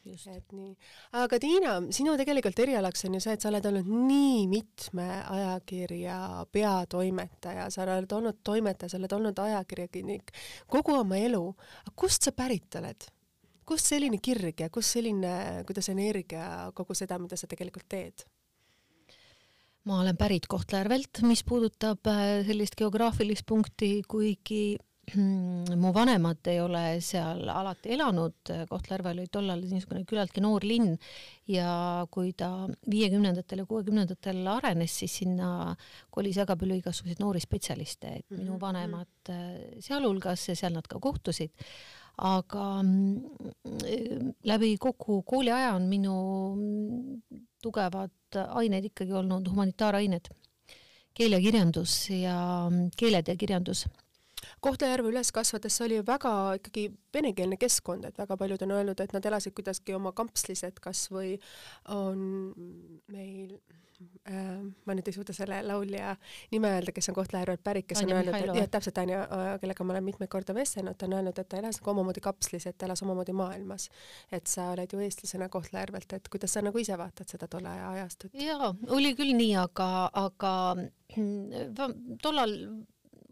et 0.06 0.54
nii. 0.54 0.76
aga 1.22 1.40
Tiina, 1.42 1.74
sinu 1.96 2.14
tegelikult 2.20 2.60
erialaks 2.66 3.08
on 3.08 3.18
ju 3.18 3.24
see, 3.24 3.34
et 3.36 3.42
sa 3.42 3.50
oled 3.50 3.66
olnud 3.72 3.90
nii 3.90 4.46
mitme 4.52 5.08
ajakirja 5.34 6.20
peatoimetaja, 6.54 7.70
sa 7.74 7.84
oled 7.88 8.16
olnud 8.20 8.40
toimetaja, 8.46 8.94
sa 8.94 9.00
oled 9.02 9.18
olnud 9.18 9.42
ajakirjanik 9.48 10.32
kogu 10.72 11.00
oma 11.00 11.18
elu. 11.18 11.44
kust 11.96 12.28
sa 12.28 12.32
pärit 12.32 12.80
oled? 12.82 13.10
kust 13.66 13.90
selline 13.90 14.22
kirg 14.22 14.62
ja 14.62 14.70
kust 14.70 14.94
selline, 14.94 15.64
kuidas 15.66 15.90
energia 15.90 16.72
kogu 16.78 16.94
seda, 16.94 17.18
mida 17.20 17.38
sa 17.38 17.50
tegelikult 17.50 17.90
teed? 17.90 18.26
ma 19.86 20.00
olen 20.02 20.18
pärit 20.18 20.48
Kohtla-Järvelt, 20.50 21.22
mis 21.30 21.44
puudutab 21.46 22.08
äh, 22.10 22.42
sellist 22.46 22.78
geograafilist 22.78 23.46
punkti, 23.46 24.02
kuigi 24.10 24.78
mu 25.14 25.92
vanemad 25.94 26.48
ei 26.50 26.60
ole 26.60 27.00
seal 27.04 27.46
alati 27.50 27.94
elanud, 27.94 28.52
Kohtla-Järve 28.70 29.12
oli 29.14 29.26
tollal 29.32 29.62
niisugune 29.62 30.06
küllaltki 30.08 30.42
noor 30.42 30.66
linn 30.66 30.96
ja 31.52 32.06
kui 32.12 32.32
ta 32.38 32.50
viiekümnendatel 32.90 33.62
ja 33.62 33.68
kuuekümnendatel 33.70 34.42
arenes, 34.50 34.96
siis 35.02 35.20
sinna 35.22 35.50
kolis 36.14 36.40
väga 36.42 36.56
palju 36.58 36.80
igasuguseid 36.82 37.22
noori 37.22 37.44
spetsialiste, 37.44 38.16
et 38.22 38.26
minu 38.34 38.56
mhm, 38.56 38.62
vanemad 38.62 39.30
mhm. 39.30 39.84
sealhulgas 39.86 40.48
ja 40.50 40.58
seal 40.58 40.74
nad 40.74 40.90
ka 40.90 41.00
kohtusid. 41.00 41.54
aga 42.16 42.66
mm, 42.82 44.30
läbi 44.48 44.78
kogu 44.80 45.18
kooliaja 45.28 45.74
on 45.76 45.90
minu 45.92 46.14
tugevad 47.62 48.40
ained 48.56 48.88
ikkagi 48.88 49.12
olnud 49.12 49.50
humanitaarained, 49.52 50.30
keel 51.14 51.36
ja 51.36 51.42
kirjandus 51.44 52.10
ja 52.10 52.38
mm, 52.70 52.96
keeled 52.96 53.28
ja 53.28 53.36
kirjandus 53.36 53.84
Kohtla-Järve 54.66 55.12
üles 55.14 55.32
kasvades 55.36 55.78
see 55.78 55.86
oli 55.88 56.02
väga 56.06 56.34
ikkagi 56.60 56.90
venekeelne 57.14 57.58
keskkond, 57.62 58.08
et 58.10 58.18
väga 58.18 58.38
paljud 58.40 58.66
on 58.66 58.76
öelnud, 58.80 59.02
et 59.02 59.16
nad 59.16 59.26
elasid 59.30 59.54
kuidagi 59.58 59.96
oma 59.98 60.14
kampslis, 60.18 60.64
et 60.68 60.80
kas 60.84 61.06
või 61.14 61.36
on 61.94 62.22
meil 63.14 63.56
äh, 63.56 64.64
ma 64.86 64.96
nüüd 64.98 65.10
ei 65.10 65.16
suuda 65.16 65.36
selle 65.36 65.60
laulja 65.66 66.16
nime 66.54 66.72
öelda, 66.76 66.94
kes 66.96 67.12
on 67.12 67.18
Kohtla-Järvelt 67.20 67.64
pärit, 67.66 67.88
kes 67.90 68.02
Anja 68.02 68.18
on 68.18 68.32
öelnud, 68.32 68.58
jah, 68.58 68.70
täpselt 68.72 68.98
Anja, 69.04 69.22
äh, 69.26 69.52
kellega 69.62 69.86
ma 69.86 69.96
olen 69.96 70.08
mitmeid 70.08 70.32
korda 70.34 70.56
vestelnud, 70.58 70.98
ta 70.98 71.08
on 71.10 71.18
öelnud, 71.20 71.42
et 71.42 71.52
ta 71.52 71.62
elas 71.62 71.80
nagu 71.82 71.94
omamoodi 71.94 72.24
kapslis, 72.26 72.66
et 72.70 72.78
ta 72.78 72.90
elas 72.90 73.06
omamoodi 73.06 73.36
maailmas. 73.38 73.90
et 74.32 74.48
sa 74.50 74.72
oled 74.74 74.92
ju 74.92 75.04
eestlasena 75.06 75.50
Kohtla-Järvelt, 75.54 76.18
et 76.18 76.34
kuidas 76.34 76.58
sa 76.58 76.66
nagu 76.66 76.82
ise 76.82 76.98
vaatad 76.98 77.30
seda 77.32 77.48
tolle 77.52 77.70
aja 77.70 77.94
ajastut? 78.00 78.34
jaa, 78.34 78.74
oli 78.98 79.14
küll 79.16 79.38
nii, 79.38 79.54
aga, 79.62 80.10
aga 80.26 80.54
tollal 82.26 82.58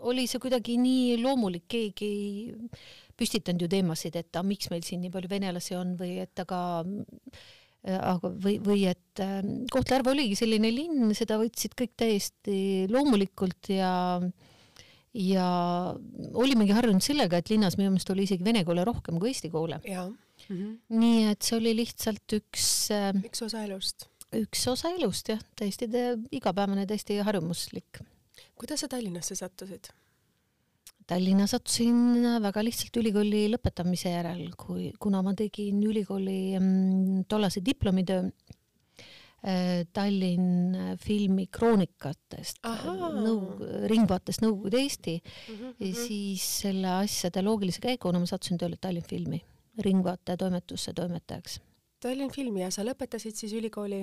oli 0.10 0.28
see 0.28 0.42
kuidagi 0.44 0.78
nii 0.82 1.18
loomulik, 1.22 1.66
keegi 1.72 2.06
ei 2.06 2.70
püstitanud 3.18 3.66
ju 3.66 3.72
teemasid, 3.72 4.16
et 4.20 4.32
aga 4.34 4.46
miks 4.48 4.70
meil 4.74 4.86
siin 4.86 5.04
nii 5.04 5.12
palju 5.14 5.30
venelasi 5.32 5.78
on 5.80 5.98
või 6.00 6.18
et 6.24 6.44
aga 6.44 6.62
aga 7.84 8.32
või, 8.32 8.58
või 8.64 8.86
et 8.88 9.22
ähm, 9.24 9.66
Kohtla-Järve 9.72 10.14
oligi 10.14 10.38
selline 10.40 10.72
linn, 10.72 11.12
seda 11.18 11.36
võtsid 11.42 11.76
kõik 11.80 11.94
täiesti 12.00 12.58
loomulikult 12.92 13.74
ja 13.74 13.92
ja 15.14 15.48
olimegi 16.34 16.74
harjunud 16.74 17.04
sellega, 17.06 17.38
et 17.38 17.52
linnas 17.52 17.76
minu 17.78 17.92
meelest 17.94 18.10
oli 18.10 18.24
isegi 18.26 18.46
vene 18.46 18.64
koole 18.66 18.86
rohkem 18.88 19.20
kui 19.22 19.30
eesti 19.30 19.52
koole. 19.54 19.78
Mm 19.84 20.16
-hmm. 20.48 20.72
nii 20.90 21.28
et 21.30 21.42
see 21.44 21.58
oli 21.60 21.76
lihtsalt 21.76 22.38
üks 22.40 22.66
äh, 22.92 23.12
üks 23.22 23.44
osa 23.46 23.64
elust. 23.64 24.08
üks 24.34 24.66
osa 24.68 24.90
elust 24.90 25.30
jah, 25.30 25.44
täiesti 25.56 25.86
igapäevane, 26.32 26.88
täiesti 26.88 27.20
harjumuslik 27.20 28.02
kuidas 28.64 28.86
sa 28.86 28.88
Tallinnasse 28.88 29.36
sattusid? 29.36 29.92
Tallinna 31.08 31.50
sattusin 31.52 32.24
väga 32.46 32.62
lihtsalt 32.64 32.96
ülikooli 33.02 33.50
lõpetamise 33.52 34.14
järel, 34.14 34.46
kui, 34.56 34.88
kuna 35.04 35.20
ma 35.26 35.34
tegin 35.36 35.82
ülikooli 35.84 36.56
mm, 36.56 37.26
tollase 37.28 37.60
diplomitöö 37.66 38.22
äh, 38.24 39.84
Tallinn 39.92 40.96
filmi 41.04 41.50
kroonikatest, 41.52 42.64
nõu-, 42.64 43.68
Ringvaatest 43.92 44.46
Nõukogude 44.46 44.80
Eesti 44.80 45.18
mm, 45.20 45.60
-hmm. 45.60 46.00
siis 46.06 46.48
selle 46.64 46.96
asjade 47.02 47.44
loogilise 47.44 47.84
käiguna 47.84 48.24
ma 48.24 48.32
sattusin 48.32 48.62
tööle 48.64 48.80
Tallinn 48.80 49.10
Filmi, 49.10 49.44
Ringvaate 49.84 50.40
toimetusse 50.40 50.96
toimetajaks 50.96 51.60
Tallinn 52.04 52.32
Filmi 52.34 52.60
ja 52.64 52.70
sa 52.74 52.84
lõpetasid 52.84 53.38
siis 53.38 53.54
ülikooli? 53.56 54.02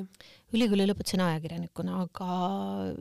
ülikooli 0.56 0.86
lõpetasin 0.88 1.20
ajakirjanikuna, 1.20 1.98
aga 2.06 2.28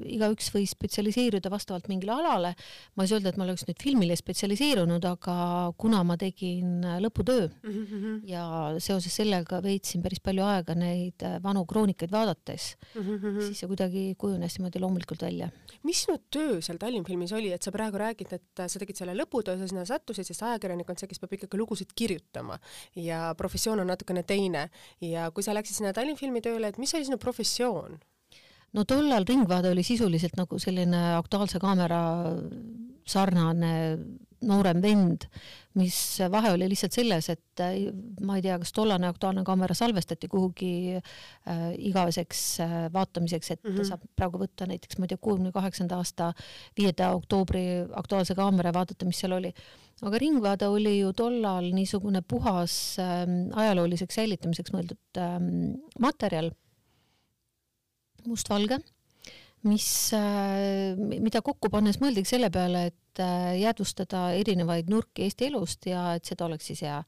igaüks 0.03 0.49
võis 0.51 0.73
spetsialiseeruda 0.75 1.49
vastavalt 1.51 1.87
mingile 1.91 2.13
alale. 2.17 2.51
ma 2.95 3.05
ei 3.05 3.11
saa 3.11 3.19
öelda, 3.19 3.31
et 3.31 3.39
ma 3.39 3.45
oleks 3.45 3.63
nüüd 3.67 3.79
filmile 3.79 4.17
spetsialiseerunud, 4.19 5.05
aga 5.07 5.35
kuna 5.79 6.01
ma 6.03 6.17
tegin 6.19 6.83
lõputöö 7.05 7.47
mm 7.47 7.85
-hmm. 7.85 8.19
ja 8.27 8.43
seoses 8.77 9.15
sellega 9.15 9.61
veetsin 9.63 10.03
päris 10.03 10.19
palju 10.19 10.43
aega 10.43 10.75
neid 10.75 11.23
vanu 11.43 11.65
kroonikaid 11.65 12.11
vaadates 12.11 12.75
mm, 12.95 13.01
-hmm. 13.01 13.41
siis 13.47 13.59
see 13.59 13.67
kuidagi 13.67 14.15
kujunes 14.17 14.57
niimoodi 14.57 14.79
loomulikult 14.79 15.21
välja. 15.21 15.49
mis 15.83 16.03
sinu 16.03 16.17
töö 16.31 16.61
seal 16.61 16.77
Tallinn 16.77 17.05
Filmis 17.05 17.33
oli, 17.33 17.51
et 17.51 17.63
sa 17.63 17.71
praegu 17.71 17.97
räägid, 17.97 18.33
et 18.33 18.67
sa 18.67 18.79
tegid 18.79 18.95
selle 18.95 19.15
lõputöö, 19.15 19.57
sa 19.57 19.67
sinna 19.67 19.85
sattusid, 19.85 20.25
sest 20.25 20.43
ajakirjanik 20.43 20.89
on 20.89 20.97
see, 20.97 21.07
kes 21.07 21.19
peab 21.19 21.33
ikkagi 21.33 21.57
lugusid 21.57 21.95
kirjutama 21.95 22.59
ja 22.95 23.33
professioon 23.37 23.79
on 23.79 23.87
natukene 23.87 24.23
teine 24.23 24.69
ja 25.01 25.31
kui 25.31 25.43
sa 25.43 25.53
läksid 25.53 25.79
sinna 25.79 25.93
Tallinn 25.93 26.19
filmi 26.19 26.41
tööle, 26.41 26.67
et 26.67 26.77
mis 26.77 26.93
oli 26.96 27.08
sinu 27.08 27.17
professioon? 27.17 28.00
no 28.74 28.86
tollal 28.86 29.25
Ringvaade 29.25 29.72
oli 29.74 29.84
sisuliselt 29.84 30.38
nagu 30.38 30.60
selline 30.62 31.15
Aktuaalse 31.17 31.60
Kaamera 31.62 32.01
sarnane 33.10 33.72
noorem 34.46 34.79
vend, 34.84 35.25
mis 35.79 35.98
vahe 36.31 36.53
oli 36.55 36.67
lihtsalt 36.72 36.96
selles, 36.96 37.27
et 37.34 37.63
äh, 37.63 37.89
ma 38.25 38.38
ei 38.38 38.43
tea, 38.46 38.55
kas 38.62 38.72
tollane 38.75 39.10
Aktuaalne 39.10 39.43
Kaamera 39.48 39.75
salvestati 39.75 40.29
kuhugi 40.31 40.72
äh, 40.96 41.65
igaveseks 41.89 42.43
äh, 42.63 42.77
vaatamiseks, 42.93 43.51
et 43.51 43.63
mm 43.63 43.75
-hmm. 43.75 43.89
saab 43.89 44.05
praegu 44.15 44.39
võtta 44.39 44.67
näiteks, 44.69 44.98
ma 44.98 45.08
ei 45.08 45.13
tea, 45.13 45.22
kuuekümne 45.22 45.51
kaheksanda 45.51 46.00
aasta 46.00 46.31
viienda 46.77 47.12
oktoobri 47.17 47.65
Aktuaalse 47.91 48.36
Kaamera 48.36 48.72
ja 48.72 48.79
vaadata, 48.79 49.05
mis 49.05 49.19
seal 49.19 49.36
oli 49.36 49.53
aga 50.05 50.21
Ringvaade 50.21 50.69
oli 50.71 50.99
ju 50.99 51.11
tollal 51.17 51.71
niisugune 51.75 52.21
puhas 52.21 52.73
äh, 53.01 53.25
ajalooliseks 53.63 54.19
säilitamiseks 54.21 54.73
mõeldud 54.75 55.19
äh, 55.19 55.35
materjal, 55.99 56.53
mustvalge, 58.27 58.79
mis 59.67 59.87
äh,, 60.15 60.95
mida 60.95 61.41
kokku 61.43 61.71
pannes 61.71 61.99
mõeldigi 61.99 62.31
selle 62.31 62.47
peale, 62.53 62.85
et 62.93 63.21
äh, 63.23 63.57
jäädvustada 63.59 64.29
erinevaid 64.39 64.91
nurki 64.91 65.25
Eesti 65.25 65.49
elust 65.49 65.89
ja 65.89 66.13
et 66.15 66.29
seda 66.29 66.47
oleks 66.47 66.69
siis 66.71 66.85
hea 66.87 67.01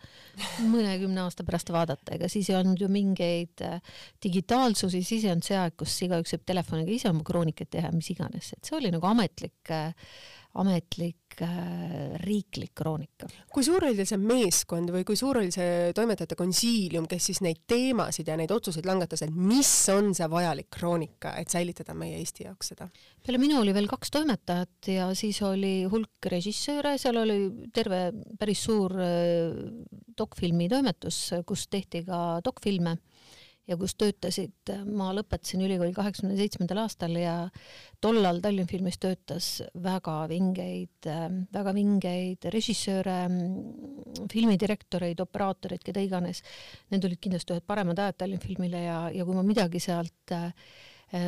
mõnekümne 0.74 1.24
aasta 1.24 1.46
pärast 1.48 1.72
vaadata, 1.72 2.18
ega 2.18 2.28
siis 2.32 2.50
ei 2.52 2.58
olnud 2.60 2.84
ju 2.84 2.92
mingeid 2.92 3.64
äh, 3.68 3.80
digitaalsusi, 4.24 5.00
siis 5.00 5.24
ei 5.24 5.32
olnud 5.32 5.48
see 5.48 5.60
aeg, 5.62 5.78
kus 5.80 5.96
igaüks 6.08 6.36
võib 6.36 6.46
telefoniga 6.52 6.96
ise 6.96 7.12
oma 7.14 7.24
kroonikat 7.28 7.72
teha, 7.78 7.96
mis 7.96 8.12
iganes, 8.12 8.52
et 8.58 8.68
see 8.68 8.78
oli 8.82 8.92
nagu 8.92 9.08
ametlik 9.08 9.72
äh, 9.72 9.96
ametlik 10.60 11.40
äh, 11.42 12.18
riiklik 12.26 12.74
kroonika. 12.76 13.28
kui 13.52 13.64
suur 13.64 13.86
oli 13.88 14.06
see 14.08 14.20
meeskond 14.20 14.92
või 14.92 15.06
kui 15.08 15.16
suur 15.20 15.40
oli 15.40 15.52
see 15.54 15.92
toimetajate 15.96 16.36
konsiilium, 16.40 17.08
kes 17.10 17.30
siis 17.32 17.42
neid 17.46 17.62
teemasid 17.70 18.28
ja 18.28 18.36
neid 18.40 18.52
otsuseid 18.52 18.88
langetas, 18.88 19.24
et 19.24 19.32
mis 19.36 19.72
on 19.94 20.12
see 20.18 20.28
vajalik 20.32 20.68
kroonika, 20.74 21.36
et 21.40 21.52
säilitada 21.52 21.96
meie 21.98 22.20
Eesti 22.20 22.48
jaoks 22.50 22.74
seda? 22.74 22.90
peale 23.22 23.38
minu 23.38 23.60
oli 23.62 23.74
veel 23.76 23.88
kaks 23.88 24.12
toimetajat 24.12 24.92
ja 24.92 25.08
siis 25.16 25.40
oli 25.46 25.86
hulk 25.92 26.32
režissööre, 26.34 26.98
seal 27.02 27.22
oli 27.22 27.40
terve 27.74 28.10
päris 28.40 28.66
suur 28.68 28.98
äh, 29.00 29.56
dokfilmi 30.18 30.68
toimetus, 30.72 31.24
kus 31.48 31.68
tehti 31.72 32.04
ka 32.08 32.42
dokfilme 32.44 32.98
ja 33.70 33.78
kus 33.80 33.94
töötasid, 34.00 34.72
ma 34.90 35.12
lõpetasin 35.16 35.62
ülikooli 35.66 35.94
kaheksakümne 35.96 36.38
seitsmendal 36.40 36.84
aastal 36.84 37.16
ja 37.20 37.36
tollal 38.04 38.42
Tallinn 38.44 38.70
filmis 38.70 38.98
töötas 39.02 39.50
väga 39.84 40.16
vingeid, 40.32 41.10
väga 41.54 41.74
vingeid 41.78 42.50
režissööre, 42.54 43.18
filmidirektoreid, 44.34 45.22
operaatoreid, 45.24 45.84
keda 45.86 46.04
iganes. 46.04 46.42
Need 46.92 47.06
olid 47.08 47.22
kindlasti 47.22 47.56
ühed 47.56 47.68
paremad 47.68 48.02
ajad 48.02 48.24
Tallinn 48.24 48.44
filmile 48.44 48.86
ja, 48.88 49.02
ja 49.14 49.28
kui 49.28 49.38
ma 49.38 49.46
midagi 49.46 49.82
sealt 49.84 50.36
äh, 50.36 50.50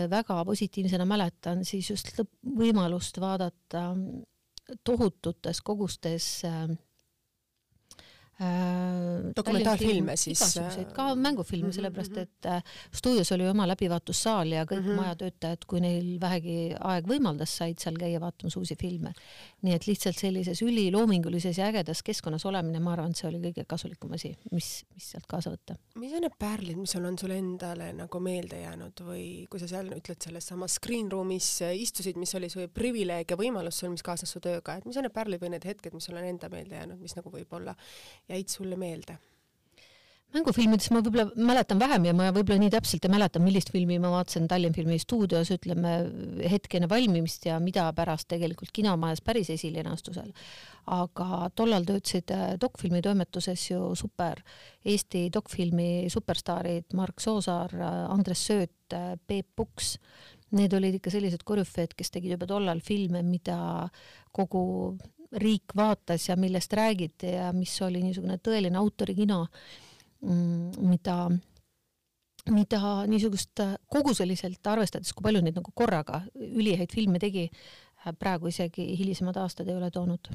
väga 0.09 0.39
positiivsena 0.47 1.05
mäletan, 1.07 1.61
siis 1.67 1.91
just 1.91 2.15
võimalust 2.43 3.19
vaadata 3.21 3.91
tohututes 4.87 5.59
kogustes 5.61 6.27
äh, 6.47 6.65
Äh, 6.67 6.92
dokumentaalfilme 9.35 10.15
siis? 10.17 10.41
igasuguseid, 10.41 10.91
ka 10.95 11.15
mängufilme 11.15 11.67
mm, 11.67 11.69
-hmm. 11.69 11.75
sellepärast 11.75 12.17
et 12.17 12.45
äh, 12.45 12.63
stuudios 12.95 13.31
oli 13.31 13.47
oma 13.47 13.67
läbivaatussaal 13.67 14.51
ja 14.51 14.63
kõik 14.65 14.81
mm 14.81 14.89
-hmm. 14.89 15.01
majatöötajad, 15.01 15.65
kui 15.67 15.81
neil 15.81 16.17
vähegi 16.21 16.73
aeg 16.79 17.07
võimaldas, 17.07 17.57
said 17.57 17.77
seal 17.79 17.97
käia 17.99 18.19
vaatamas 18.19 18.57
uusi 18.57 18.75
filme. 18.75 19.13
nii 19.61 19.73
et 19.73 19.87
lihtsalt 19.87 20.17
sellises 20.17 20.61
üliloomingulises 20.61 21.57
ja 21.57 21.67
ägedas 21.67 22.03
keskkonnas 22.03 22.45
olemine, 22.45 22.79
ma 22.79 22.93
arvan, 22.93 23.09
et 23.09 23.17
see 23.17 23.29
oli 23.29 23.39
kõige 23.39 23.65
kasulikum 23.67 24.11
asi, 24.11 24.37
mis, 24.51 24.85
mis 24.93 25.11
sealt 25.11 25.25
kaasa 25.27 25.51
võtta. 25.51 25.75
mis 25.95 26.13
on 26.13 26.21
need 26.21 26.35
pärlid, 26.39 26.77
mis 26.77 26.91
sul 26.91 27.05
on 27.05 27.17
sulle 27.17 27.37
endale 27.37 27.93
nagu 27.93 28.19
meelde 28.19 28.59
jäänud 28.61 29.05
või 29.05 29.47
kui 29.49 29.59
sa 29.59 29.67
seal 29.67 29.93
ütled 29.93 30.21
selles 30.23 30.47
samas 30.47 30.75
screen 30.75 31.11
room'is 31.11 31.61
istusid, 31.73 32.17
mis 32.17 32.35
oli 32.35 32.49
su 32.49 32.67
privileeg 32.73 33.31
ja 33.31 33.37
võimalus 33.37 33.79
sul, 33.79 33.89
mis 33.89 34.03
kaasnes 34.03 34.31
su 34.31 34.39
tööga, 34.39 34.75
et 34.77 34.85
mis 34.85 34.97
on 34.97 35.03
need 35.03 35.13
pärlid 35.13 35.41
või 35.41 35.49
need 35.49 35.65
hetked, 35.65 35.93
mis 35.93 36.03
sulle 36.03 36.19
on 36.19 36.27
enda 36.27 36.49
meelde 36.49 36.75
jäänud, 36.75 36.99
mis 36.99 37.15
nagu 37.15 37.29
võib-olla 37.29 37.75
jäid 38.33 38.51
sulle 38.51 38.79
meelde? 38.79 39.19
mängufilmidest 40.33 40.91
ma 40.93 41.01
võib-olla 41.03 41.45
mäletan 41.49 41.79
vähem 41.81 42.07
ja 42.07 42.13
ma 42.17 42.29
võib-olla 42.33 42.61
nii 42.63 42.71
täpselt 42.73 43.05
ei 43.05 43.11
mäleta, 43.13 43.41
millist 43.43 43.69
filmi 43.73 43.99
ma 44.01 44.11
vaatasin 44.15 44.47
Tallinn 44.49 44.75
filmi 44.75 44.97
stuudios, 45.01 45.51
ütleme 45.53 45.93
hetkene 46.49 46.89
valmimist 46.89 47.45
ja 47.49 47.59
mida 47.63 47.85
pärast 47.95 48.29
tegelikult 48.33 48.73
kinomajas 48.73 49.21
päris 49.25 49.51
esilinastusel. 49.53 50.31
aga 50.83 51.49
tollal 51.55 51.85
töötasid 51.87 52.31
äh, 52.35 52.45
dokfilmi 52.59 52.99
toimetuses 53.01 53.69
ju 53.69 53.93
super 53.95 54.41
Eesti 54.83 55.29
dokfilmi 55.31 56.09
superstaarid 56.11 56.91
Mark 56.93 57.21
Soosaar, 57.23 57.71
äh, 57.71 57.99
Andres 58.11 58.41
Sööt, 58.49 58.91
äh, 58.91 59.13
Peep 59.27 59.47
Puks. 59.55 59.97
Need 60.53 60.73
olid 60.73 60.99
ikka 60.99 61.09
sellised 61.09 61.45
korüfeed, 61.47 61.95
kes 61.97 62.11
tegid 62.11 62.35
juba 62.35 62.45
tollal 62.49 62.81
filme, 62.83 63.23
mida 63.25 63.87
kogu 64.35 64.97
riik 65.41 65.75
vaatas 65.75 66.29
ja 66.29 66.37
millest 66.37 66.73
räägiti 66.73 67.33
ja 67.35 67.51
mis 67.53 67.73
oli 67.81 68.03
niisugune 68.03 68.37
tõeline 68.43 68.77
autorikino, 68.77 69.39
mm, 70.21 70.87
mida, 70.89 71.17
mida 72.51 72.93
niisugust 73.09 73.63
koguseliselt 73.87 74.67
arvestades, 74.67 75.13
kui 75.13 75.25
palju 75.25 75.43
neid 75.43 75.57
nagu 75.59 75.73
korraga 75.75 76.21
ülihäid 76.35 76.93
filme 76.93 77.19
tegi, 77.19 77.49
praegu 78.19 78.51
isegi 78.51 78.89
hilisemad 78.99 79.37
aastad 79.39 79.69
ei 79.69 79.77
ole 79.79 79.91
toonud. 79.91 80.33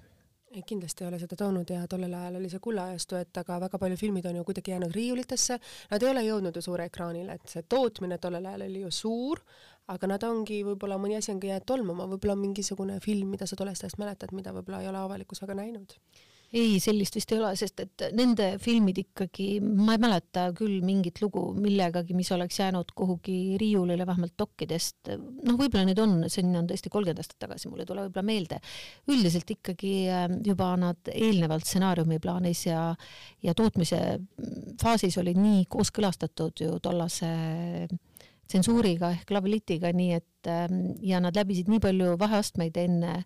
Kindlasti 0.66 1.04
ei 1.04 1.08
ole 1.10 1.18
seda 1.20 1.36
toonud 1.36 1.68
ja 1.70 1.82
tollel 1.90 2.14
ajal 2.16 2.38
oli 2.38 2.48
see 2.48 2.62
kullaajastu, 2.64 3.18
et 3.20 3.36
aga 3.36 3.58
väga 3.66 3.78
palju 3.78 3.98
filmid 4.00 4.26
on 4.30 4.38
ju 4.38 4.44
kuidagi 4.48 4.72
jäänud 4.72 4.94
riiulitesse, 4.96 5.58
nad 5.90 6.02
ei 6.02 6.08
ole 6.08 6.22
jõudnud 6.24 6.56
ju 6.56 6.62
suure 6.64 6.86
ekraanile, 6.88 7.36
et 7.36 7.52
see 7.52 7.66
tootmine 7.68 8.16
tollel 8.18 8.48
ajal 8.48 8.64
oli 8.64 8.80
ju 8.86 8.90
suur, 8.90 9.42
aga 9.88 10.10
nad 10.10 10.24
ongi, 10.28 10.62
võib-olla 10.66 10.98
mõni 11.00 11.18
asi 11.18 11.32
ongi 11.32 11.50
jäänud 11.50 11.66
tolmuma, 11.68 12.08
võib-olla 12.10 12.36
on 12.36 12.42
mingisugune 12.44 12.98
film, 13.04 13.30
mida 13.34 13.46
sa 13.48 13.56
tollest 13.56 13.84
ajast 13.84 14.00
mäletad, 14.00 14.34
mida 14.36 14.52
võib-olla 14.56 14.82
ei 14.84 14.90
ole 14.90 15.00
avalikkus 15.04 15.42
väga 15.44 15.56
näinud 15.62 15.96
ei, 16.56 16.78
sellist 16.80 17.16
vist 17.18 17.32
ei 17.32 17.40
ole, 17.42 17.50
sest 17.60 17.82
et 17.82 18.04
nende 18.16 18.46
filmid 18.62 18.96
ikkagi, 19.02 19.48
ma 19.60 19.94
ei 19.96 20.00
mäleta 20.00 20.46
küll 20.56 20.80
mingit 20.84 21.20
lugu 21.20 21.42
millegagi, 21.58 22.16
mis 22.16 22.30
oleks 22.32 22.60
jäänud 22.62 22.94
kuhugi 22.96 23.58
riiulile, 23.60 24.06
vähemalt 24.08 24.32
dokkidest. 24.40 25.12
noh, 25.12 25.58
võib-olla 25.58 25.84
neid 25.88 26.00
on, 26.00 26.16
see 26.32 26.46
on 26.48 26.70
tõesti 26.70 26.92
kolmkümmend 26.92 27.20
aastat 27.20 27.38
tagasi, 27.44 27.68
mul 27.68 27.84
ei 27.84 27.90
tule 27.90 28.06
võib-olla 28.06 28.26
meelde. 28.30 28.60
üldiselt 29.12 29.52
ikkagi 29.58 29.94
ähm, 30.12 30.40
juba 30.46 30.72
nad 30.80 31.12
eelnevalt 31.12 31.68
stsenaariumi 31.68 32.20
plaanis 32.22 32.64
ja, 32.70 32.82
ja 33.44 33.54
tootmise 33.54 34.00
faasis 34.80 35.20
olid 35.20 35.36
nii 35.40 35.66
kooskõlastatud 35.68 36.64
ju 36.64 36.80
tollase 36.80 37.34
tsensuuriga 38.48 39.12
ehk 39.16 39.30
lavlitiga, 39.34 39.92
nii 39.92 40.12
et 40.16 40.50
ähm, 40.50 40.80
ja 41.04 41.20
nad 41.20 41.36
läbisid 41.36 41.68
nii 41.70 41.82
palju 41.84 42.16
vaheastmeid 42.20 42.76
enne 42.80 43.22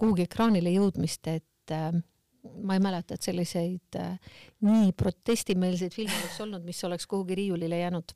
kuhugi 0.00 0.26
ekraanile 0.26 0.72
jõudmist, 0.74 1.28
et 1.28 1.74
ähm, 1.74 2.02
ma 2.42 2.74
ei 2.74 2.82
mäleta, 2.82 3.14
et 3.14 3.22
selliseid 3.22 3.98
äh, 4.00 4.32
nii 4.66 4.92
protestimeelseid 4.98 5.94
filme 5.94 6.14
oleks 6.18 6.40
olnud, 6.42 6.64
mis 6.66 6.80
oleks 6.88 7.06
kuhugi 7.10 7.36
riiulile 7.38 7.78
jäänud. 7.78 8.14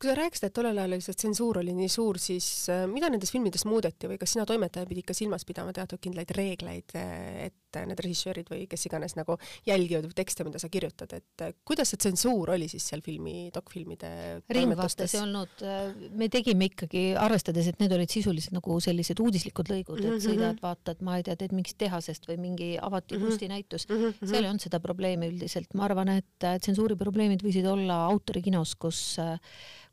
kui 0.00 0.08
sa 0.08 0.14
rääkisid, 0.16 0.48
et 0.48 0.54
tollel 0.56 0.78
ajal 0.80 1.00
see 1.04 1.18
tsensuur 1.22 1.60
oli 1.60 1.74
nii 1.76 1.88
suur, 1.92 2.18
siis 2.20 2.48
äh, 2.72 2.86
mida 2.90 3.10
nendes 3.12 3.32
filmides 3.32 3.66
muudeti 3.68 4.08
või 4.10 4.18
kas 4.20 4.32
sina 4.36 4.46
toimetaja 4.48 4.88
pidid 4.88 5.08
ka 5.08 5.16
silmas 5.16 5.44
pidama 5.48 5.74
teatud 5.76 6.00
kindlaid 6.02 6.32
reegleid, 6.36 6.96
et 6.96 7.54
need 7.84 8.00
režissöörid 8.00 8.48
või 8.48 8.64
kes 8.70 8.86
iganes 8.88 9.16
nagu 9.18 9.36
jälgivad 9.66 10.08
tekste, 10.16 10.46
mida 10.46 10.60
sa 10.62 10.70
kirjutad, 10.72 11.12
et 11.18 11.44
äh, 11.44 11.52
kuidas 11.66 11.92
see 11.92 12.00
tsensuur 12.00 12.54
oli 12.54 12.68
siis 12.72 12.86
seal 12.88 13.02
filmi, 13.04 13.50
dokfilmide 13.54 14.10
ringvastes 14.56 15.16
ei 15.16 15.22
olnud, 15.22 15.64
äh, 15.66 15.92
me 16.16 16.30
tegime 16.32 16.70
ikkagi, 16.70 17.04
arvestades, 17.20 17.68
et 17.70 17.82
need 17.82 17.92
olid 17.96 18.12
sisuliselt 18.12 18.56
nagu 18.56 18.78
sellised 18.80 19.20
uudislikud 19.22 19.72
lõigud, 19.72 20.00
et 20.00 20.10
-hmm. 20.10 20.24
sõidad, 20.24 20.60
vaatad, 20.62 21.04
ma 21.06 21.18
ei 21.20 21.26
tea, 21.26 21.36
teed 21.36 21.56
mingist 21.56 21.78
tehasest 21.82 22.28
või 22.30 22.38
mingi 22.40 22.70
avati 22.80 23.16
mm 23.16 23.20
-hmm. 23.20 23.32
Kunstinäitus 23.66 23.88
mm, 23.88 23.96
-hmm. 23.96 24.28
seal 24.28 24.44
ei 24.44 24.50
olnud 24.50 24.62
seda 24.62 24.80
probleemi 24.80 25.30
üldiselt, 25.30 25.74
ma 25.74 25.84
arvan, 25.84 26.08
et 26.08 26.46
tsensuuri 26.60 26.96
probleemid 26.96 27.42
võisid 27.42 27.66
olla 27.66 28.04
autorikinos, 28.06 28.74
kus 28.76 29.18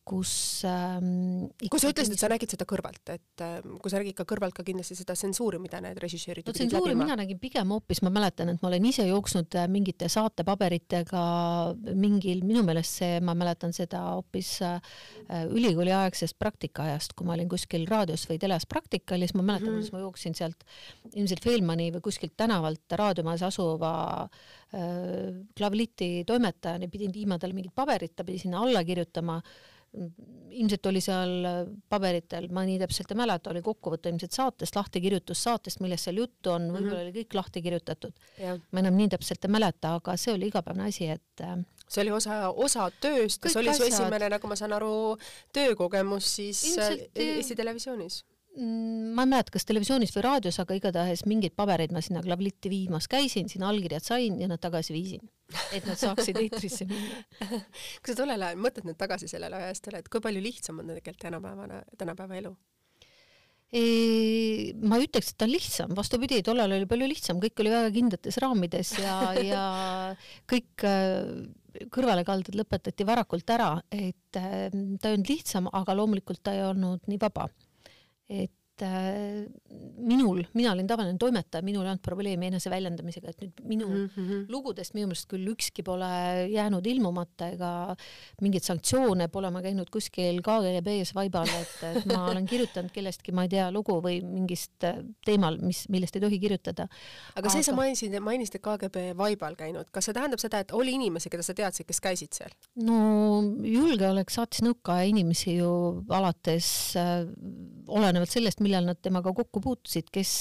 kus 0.03 0.63
ähm, 0.67 1.47
kui 1.71 1.79
sa 1.79 1.87
ütlesid, 1.87 2.17
et 2.17 2.19
sa 2.19 2.27
nägid 2.31 2.51
seda 2.51 2.65
kõrvalt, 2.67 3.07
et 3.13 3.43
ähm, 3.45 3.77
kui 3.79 3.91
sa 3.91 4.01
nägid 4.01 4.17
ka 4.17 4.25
kõrvalt 4.27 4.55
ka 4.57 4.65
kindlasti 4.67 4.97
seda 4.99 5.15
tsensuuri, 5.15 5.61
mida 5.63 5.79
need 5.83 5.99
režissöörid 6.03 6.47
no 6.47 6.55
tsensuuri 6.55 6.95
mina 6.99 7.15
nägin 7.19 7.39
pigem 7.39 7.71
hoopis, 7.71 8.01
ma 8.03 8.11
mäletan, 8.11 8.51
et 8.51 8.59
ma 8.59 8.67
olen 8.67 8.87
ise 8.89 9.05
jooksnud 9.07 9.55
äh, 9.55 9.69
mingite 9.71 10.09
saatepaberitega 10.11 11.23
mingil, 11.95 12.43
minu 12.43 12.65
meelest 12.67 12.99
see, 12.99 13.21
ma 13.23 13.35
mäletan 13.39 13.75
seda 13.75 14.03
hoopis 14.17 14.57
äh, 14.67 14.93
ülikooliaegsest 15.47 16.35
praktikaajast, 16.41 17.15
kui 17.15 17.29
ma 17.29 17.37
olin 17.37 17.51
kuskil 17.51 17.87
raadios 17.87 18.27
või 18.27 18.41
teles 18.43 18.67
praktikal 18.67 19.23
ja 19.23 19.31
siis 19.31 19.39
ma 19.39 19.47
mäletan 19.53 19.69
mm, 19.69 19.77
-hmm. 19.77 19.87
kuidas 19.87 19.95
ma 19.95 20.03
jooksin 20.03 20.35
sealt 20.35 20.67
ilmselt 21.13 21.47
Feilmani 21.47 21.91
või 21.95 22.03
kuskilt 22.09 22.35
tänavalt 22.35 22.97
raadiomajas 22.99 23.47
asuva 23.53 23.93
äh, 24.27 24.83
klavliti 25.55 26.25
toimetajani, 26.27 26.91
pidin 26.91 27.15
viima 27.15 27.39
talle 27.39 27.55
mingit 27.55 27.75
paberit, 27.75 28.17
ta 28.17 28.27
pidi 28.27 28.43
sinna 28.43 28.59
alla 28.67 28.83
kirjutama 28.83 29.39
ilmselt 30.53 30.85
oli 30.89 31.01
seal 31.01 31.31
paberitel, 31.89 32.47
ma 32.53 32.63
nii 32.65 32.79
täpselt 32.81 33.11
ei 33.13 33.19
mäleta, 33.19 33.51
oli 33.53 33.61
kokkuvõte 33.65 34.09
ilmselt 34.09 34.35
saatest, 34.35 34.75
lahtikirjutus 34.77 35.43
saatest, 35.45 35.81
millest 35.83 36.09
seal 36.09 36.21
juttu 36.21 36.53
on, 36.53 36.67
võib-olla 36.71 36.81
mm 36.81 36.97
-hmm. 36.97 37.13
oli 37.13 37.23
kõik 37.23 37.37
lahti 37.37 37.61
kirjutatud. 37.61 38.13
ma 38.71 38.79
enam 38.79 38.97
nii 38.97 39.09
täpselt 39.13 39.45
ei 39.45 39.51
mäleta, 39.51 39.95
aga 40.01 40.17
see 40.17 40.33
oli 40.33 40.49
igapäevane 40.51 40.89
asi, 40.89 41.09
et 41.09 41.41
äh, 41.41 41.55
see 41.87 42.01
oli 42.01 42.11
osa, 42.11 42.49
osa 42.49 42.89
tööst 43.01 43.47
see 43.47 43.59
oli 43.61 43.73
su 43.73 43.83
esimene, 43.83 44.29
nagu 44.29 44.47
ma 44.47 44.55
saan 44.55 44.73
aru, 44.73 45.17
töökogemus 45.53 46.35
siis 46.35 46.77
äh, 46.77 46.97
Eesti 47.15 47.55
Televisioonis 47.55 48.23
ma 48.53 49.23
ei 49.23 49.29
mäleta, 49.31 49.49
kas 49.55 49.65
televisioonis 49.65 50.11
või 50.13 50.23
raadios, 50.27 50.59
aga 50.61 50.75
igatahes 50.77 51.23
mingeid 51.29 51.55
pabereid 51.57 51.93
ma 51.95 52.03
sinna 52.05 52.21
klavlitti 52.21 52.69
viimas 52.69 53.07
käisin, 53.09 53.49
sinna 53.49 53.71
allkirjad 53.71 54.05
sain 54.05 54.37
ja 54.41 54.49
nad 54.49 54.61
tagasi 54.61 54.93
viisin, 54.93 55.23
et 55.73 55.87
nad 55.89 55.97
saaksid 55.97 56.37
eetrisse 56.37 56.85
minna. 56.89 57.23
kui 58.03 58.11
sa 58.11 58.19
tollel 58.19 58.45
ajal 58.45 58.61
mõtled 58.61 58.85
nüüd 58.89 58.99
tagasi 58.99 59.31
sellele 59.31 59.57
ajastule, 59.57 60.03
et 60.03 60.11
kui 60.11 60.21
palju 60.21 60.43
lihtsam 60.45 60.83
on 60.83 60.93
tegelikult 60.93 61.25
tänapäevane, 61.25 61.81
tänapäeva 61.97 62.39
elu? 62.43 62.53
ma 63.73 64.99
ei 64.99 65.07
ütleks, 65.07 65.31
et 65.31 65.37
ta 65.41 65.47
on 65.47 65.49
lihtsam, 65.55 65.93
vastupidi, 65.97 66.43
tollal 66.45 66.75
oli 66.75 66.85
palju 66.85 67.07
lihtsam, 67.09 67.39
kõik 67.41 67.57
oli 67.63 67.71
väga 67.73 67.89
kindlates 67.95 68.37
raamides 68.43 68.91
ja, 69.01 69.15
ja 69.41 69.63
kõik 70.45 70.85
äh, 70.85 71.25
kõrvalekalded 71.89 72.53
lõpetati 72.53 73.07
varakult 73.09 73.49
ära, 73.49 73.71
et 73.89 74.37
äh, 74.37 74.67
ta 74.69 75.09
ei 75.09 75.17
olnud 75.17 75.31
lihtsam, 75.33 75.73
aga 75.73 75.97
loomulikult 75.97 76.43
ta 76.45 76.53
ei 76.53 76.61
olnud 76.67 77.09
nii 77.09 77.17
vaba 77.25 77.47
et 78.33 78.49
äh, 78.81 79.43
minul, 79.97 80.43
mina 80.57 80.71
olin 80.73 80.87
tavaline 80.87 81.17
toimetaja, 81.21 81.63
minul 81.65 81.85
ei 81.85 81.91
olnud 81.93 82.03
probleemi 82.03 82.49
eneseväljendamisega, 82.49 83.33
et 83.33 83.43
nüüd 83.43 83.61
minu 83.69 83.87
mm 83.87 84.07
-hmm. 84.15 84.45
lugudest 84.49 84.95
minu 84.97 85.07
meelest 85.11 85.29
küll 85.29 85.51
ükski 85.53 85.83
pole 85.83 86.09
jäänud 86.49 86.85
ilmumata 86.85 87.49
ega 87.53 87.95
mingeid 88.41 88.63
sanktsioone 88.63 89.27
pole 89.27 89.51
ma 89.51 89.61
käinud 89.61 89.89
kuskil 89.93 90.41
KGB-s 90.41 91.13
vaibal, 91.15 91.47
et, 91.47 91.75
et 91.91 92.05
ma 92.09 92.25
olen 92.31 92.45
kirjutanud 92.45 92.91
kellestki, 92.91 93.31
ma 93.31 93.43
ei 93.43 93.53
tea, 93.53 93.69
lugu 93.71 93.99
või 94.01 94.21
mingist 94.25 94.83
äh, 94.83 95.03
teemal, 95.25 95.59
mis, 95.61 95.85
millest 95.89 96.15
ei 96.15 96.21
tohi 96.25 96.39
kirjutada. 96.39 96.87
aga 97.35 97.49
see, 97.49 97.63
sa 97.63 97.75
mainisid, 97.77 98.17
mainisid 98.19 98.59
KGB 98.63 99.13
vaibal 99.17 99.55
käinud, 99.55 99.91
kas 99.91 100.09
see 100.09 100.17
tähendab 100.17 100.39
seda, 100.39 100.63
et 100.63 100.71
oli 100.71 100.97
inimesi, 100.97 101.29
keda 101.29 101.43
sa 101.43 101.53
teadsid, 101.53 101.85
kes 101.85 102.01
käisid 102.01 102.33
seal? 102.33 102.53
no 102.75 102.97
julgeolek 103.61 104.33
saatis 104.33 104.63
nõukaaja 104.65 105.11
inimesi 105.13 105.57
ju 105.59 105.71
alates 106.09 106.95
äh, 106.99 107.23
olenevalt 107.87 108.31
sellest, 108.31 108.62
millal 108.63 108.87
nad 108.89 108.99
temaga 109.03 109.33
kokku 109.35 109.61
puutusid, 109.63 110.09
kes 110.13 110.33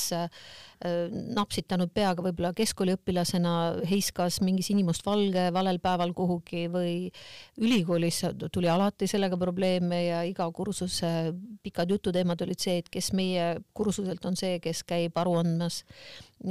napsitanud 1.37 1.93
peaga 1.95 2.25
võib-olla 2.25 2.53
keskkooliõpilasena 2.57 3.53
heiskas 3.89 4.41
mingi 4.43 4.65
sinimustvalge 4.67 5.49
valel 5.55 5.79
päeval 5.83 6.15
kuhugi 6.17 6.67
või 6.73 6.95
ülikoolis 7.61 8.23
tuli 8.53 8.71
alati 8.73 9.07
sellega 9.11 9.39
probleeme 9.41 10.03
ja 10.07 10.23
iga 10.29 10.49
kursuse 10.55 11.33
pikad 11.63 11.95
jututeemad 11.95 12.43
olid 12.47 12.61
see, 12.63 12.81
et 12.83 12.91
kes 12.93 13.13
meie 13.17 13.55
kursuselt 13.75 14.25
on 14.27 14.39
see, 14.39 14.59
kes 14.63 14.83
käib 14.89 15.17
aru 15.23 15.39
andmas 15.43 15.83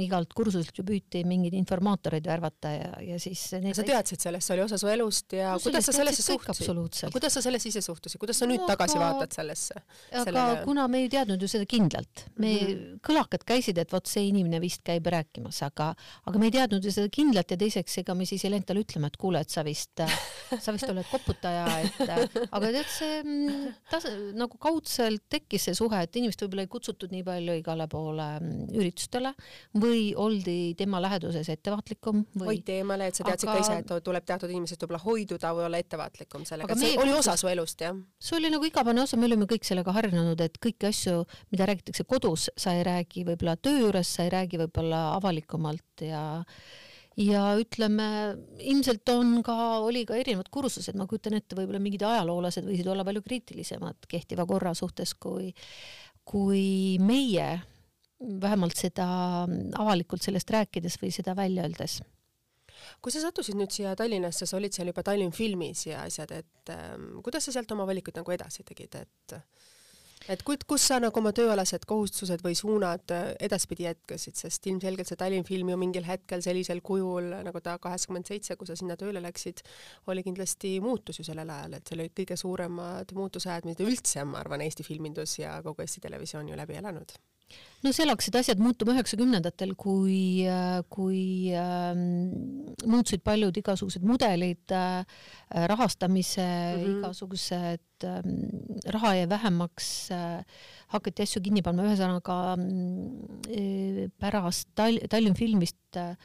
igalt 0.00 0.32
kursuselt 0.36 0.76
ju 0.76 0.84
püüti 0.86 1.22
mingeid 1.28 1.54
informaatoreid 1.56 2.24
värvata 2.26 2.70
ja, 2.72 2.90
ja 3.04 3.18
siis 3.20 3.42
need 3.60 3.76
sa 3.76 3.84
teadsid 3.86 4.22
sellest, 4.22 4.48
see 4.48 4.56
oli 4.56 4.64
osa 4.64 4.78
su 4.80 4.88
elust 4.88 5.34
ja 5.36 5.52
no, 5.56 5.62
kuidas 5.62 5.88
sa 5.88 5.94
sellesse 5.96 6.24
suhtusid? 6.24 7.12
kuidas 7.12 7.36
sa 7.36 7.42
sellesse 7.44 7.68
ise 7.68 7.82
suhtusid, 7.84 8.20
kuidas 8.22 8.40
sa 8.40 8.48
nüüd 8.48 8.62
no, 8.62 8.68
tagasi 8.70 8.96
aga, 8.96 9.10
vaatad 9.10 9.36
sellesse? 9.36 9.82
aga 10.10 10.24
sellele... 10.24 10.62
kuna 10.64 10.86
me 10.92 11.02
ei 11.04 11.10
teadnud 11.12 11.44
ju 11.44 11.50
seda 11.50 11.68
kindlalt, 11.68 12.24
me 12.38 12.52
mm, 12.54 12.62
-hmm. 12.62 13.02
kõlakad 13.08 13.44
käisid, 13.52 13.80
et 13.82 13.92
vot 13.92 14.08
see 14.08 14.21
inimene 14.28 14.60
vist 14.62 14.82
käib 14.86 15.06
rääkimas, 15.12 15.62
aga, 15.66 15.92
aga 16.28 16.40
me 16.40 16.48
ei 16.48 16.54
teadnud 16.56 16.84
ju 16.84 16.92
seda 16.94 17.10
kindlalt 17.12 17.52
ja 17.52 17.58
teiseks, 17.60 17.98
ega 18.02 18.16
me 18.18 18.26
siis 18.28 18.44
ei 18.46 18.52
läinud 18.54 18.68
talle 18.68 18.84
ütlema, 18.84 19.10
et 19.10 19.18
kuule, 19.20 19.42
et 19.42 19.52
sa 19.52 19.64
vist, 19.66 20.02
sa 20.64 20.74
vist 20.74 20.88
oled 20.88 21.06
koputaja, 21.10 21.66
et 21.82 22.00
aga 22.48 22.72
tead, 22.78 22.90
see 22.92 23.18
mm, 23.22 23.74
tas-, 23.90 24.08
nagu 24.38 24.60
kaudselt 24.62 25.24
tekkis 25.32 25.68
see 25.68 25.78
suhe, 25.78 26.02
et 26.04 26.20
inimest 26.20 26.44
võib-olla 26.44 26.66
ei 26.66 26.72
kutsutud 26.72 27.14
nii 27.14 27.24
palju 27.26 27.56
igale 27.60 27.88
poole 27.92 28.28
mm, 28.40 28.72
üritustele 28.78 29.34
või 29.82 30.12
oldi 30.18 30.74
tema 30.78 31.00
läheduses 31.02 31.48
ettevaatlikum 31.52 32.24
või.... 32.36 32.52
hoiti 32.52 32.78
eemale, 32.80 33.10
et 33.10 33.18
sa 33.18 33.26
teadsid 33.26 33.50
aga... 33.50 33.58
ka 33.58 33.66
ise, 33.66 33.78
et 33.82 34.06
tuleb 34.06 34.26
teatud 34.28 34.52
inimesest 34.52 34.84
võib-olla 34.84 35.02
hoiduda 35.04 35.52
või 35.56 35.66
olla 35.68 35.82
ettevaatlikum 35.82 36.46
sellega, 36.48 36.76
see 36.78 36.96
oli 37.00 37.14
osa 37.16 37.36
su 37.40 37.50
elust, 37.50 37.84
jah? 37.84 37.96
see 38.22 38.38
oli 38.38 38.52
nagu 38.52 38.66
igapäevane 38.68 39.04
osa, 39.04 39.18
me 39.20 39.28
olime 39.28 39.48
kõik 39.50 39.66
sellega 39.66 39.94
harjunud, 39.96 40.40
et 40.44 40.58
kõiki 40.62 40.88
asju, 40.88 41.22
mida 41.54 41.66
räägitakse 41.68 42.06
kodus, 42.08 42.48
sa 42.58 42.74
ei 42.76 42.84
räägi 42.86 43.24
võib-olla 43.28 43.56
töö 43.60 43.82
juures, 43.86 44.01
sa 44.08 44.26
ei 44.26 44.32
räägi 44.34 44.60
võib-olla 44.60 45.12
avalikumalt 45.16 46.04
ja 46.06 46.22
ja 47.20 47.42
ütleme, 47.60 48.06
ilmselt 48.64 49.08
on 49.12 49.34
ka, 49.44 49.56
oli 49.84 50.04
ka 50.08 50.16
erinevad 50.16 50.48
kursused, 50.52 50.96
ma 50.96 51.06
kujutan 51.08 51.36
ette, 51.36 51.56
võib-olla 51.58 51.82
mingid 51.82 52.04
ajaloolased 52.08 52.64
võisid 52.64 52.88
olla 52.88 53.04
palju 53.04 53.24
kriitilisemad 53.26 54.08
kehtiva 54.08 54.46
korra 54.48 54.72
suhtes 54.78 55.12
kui, 55.20 55.50
kui 56.24 56.96
meie 57.02 57.50
vähemalt 58.22 58.78
seda 58.78 59.06
avalikult 59.80 60.24
sellest 60.24 60.50
rääkides 60.54 60.98
või 61.02 61.12
seda 61.14 61.36
välja 61.36 61.66
öeldes. 61.66 62.00
Kui 63.02 63.12
sa 63.14 63.20
sattusid 63.22 63.58
nüüd 63.58 63.70
siia 63.74 63.92
Tallinnasse, 63.98 64.46
sa 64.48 64.56
olid 64.58 64.74
seal 64.74 64.88
juba 64.90 65.04
Tallinn 65.06 65.34
filmis 65.34 65.84
ja 65.86 66.02
asjad, 66.06 66.32
et 66.34 66.72
ähm, 66.72 67.20
kuidas 67.22 67.46
sa 67.46 67.54
sealt 67.54 67.70
oma 67.74 67.86
valikuid 67.86 68.18
nagu 68.18 68.34
edasi 68.34 68.64
tegid, 68.66 68.96
et 69.02 69.36
et 70.30 70.42
kus, 70.46 70.62
kus 70.68 70.86
sa 70.90 70.98
nagu 71.02 71.18
oma 71.18 71.32
tööalased 71.36 71.86
kohustused 71.88 72.44
või 72.44 72.54
suunad 72.58 73.14
äh, 73.14 73.32
edaspidi 73.48 73.86
jätkasid, 73.88 74.38
sest 74.38 74.68
ilmselgelt 74.70 75.10
see 75.10 75.18
Tallinn 75.20 75.48
film 75.48 75.72
ju 75.72 75.80
mingil 75.80 76.06
hetkel 76.06 76.44
sellisel 76.44 76.82
kujul, 76.84 77.32
nagu 77.46 77.64
ta 77.64 77.78
kaheksakümmend 77.82 78.30
seitse, 78.30 78.56
kui 78.60 78.70
sa 78.70 78.78
sinna 78.78 78.98
tööle 79.00 79.22
läksid, 79.24 79.64
oli 80.12 80.24
kindlasti 80.26 80.76
muutus 80.84 81.20
ju 81.20 81.26
sellel 81.26 81.50
ajal, 81.50 81.78
et 81.78 81.88
see 81.88 81.98
oli 81.98 82.08
kõige 82.22 82.38
suuremad 82.38 83.16
muutusajad, 83.16 83.68
mida 83.68 83.86
üldse, 83.86 84.24
ma 84.28 84.42
arvan, 84.42 84.62
Eesti 84.62 84.86
filmindus 84.86 85.38
ja 85.40 85.58
kogu 85.64 85.84
Eesti 85.84 86.02
Televisioon 86.04 86.52
ju 86.52 86.58
läbi 86.58 86.78
elanud 86.78 87.16
no 87.82 87.92
seal 87.94 88.10
hakkasid 88.12 88.36
asjad 88.38 88.60
muutuma 88.62 88.94
üheksakümnendatel, 88.94 89.74
kui, 89.78 90.44
kui 90.92 91.22
äh, 91.56 91.92
muutusid 92.86 93.24
paljud 93.26 93.56
igasugused 93.58 94.04
mudelid 94.06 94.74
äh,, 94.76 95.02
rahastamise 95.72 96.44
mm 96.44 96.78
-hmm. 96.82 96.92
igasugused 96.98 98.06
äh, 98.06 98.22
raha 98.96 99.14
jäi 99.18 99.28
vähemaks 99.28 99.88
äh,, 100.10 100.44
hakati 100.94 101.22
asju 101.22 101.42
kinni 101.42 101.62
panema, 101.62 101.90
ühesõnaga 101.90 102.38
äh, 102.56 104.08
pärast 104.18 104.68
Tall 104.74 104.98
Tallinn 105.08 105.38
filmist 105.38 105.96
äh, 105.96 106.16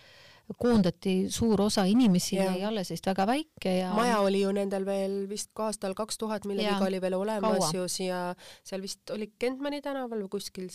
koondati 0.56 1.28
suur 1.34 1.62
osa 1.62 1.84
inimesi 1.90 2.38
ja 2.38 2.46
jäi 2.52 2.64
alles 2.70 2.92
vist 2.94 3.08
väga 3.10 3.26
väike 3.28 3.74
ja 3.78 3.92
maja 3.94 4.20
oli 4.24 4.42
ju 4.42 4.52
nendel 4.56 4.86
veel 4.88 5.18
vist 5.30 5.52
ka 5.58 5.68
aastal 5.68 5.96
kaks 5.98 6.18
tuhat 6.18 6.48
millegiga 6.48 6.88
oli 6.88 7.02
veel 7.04 7.18
olemas 7.20 7.74
ju 7.74 7.88
siia, 7.92 8.22
seal 8.64 8.82
vist 8.82 9.12
oli 9.12 9.28
Kentmani 9.40 9.82
tänaval 9.84 10.24
või 10.24 10.32
kuskil, 10.38 10.70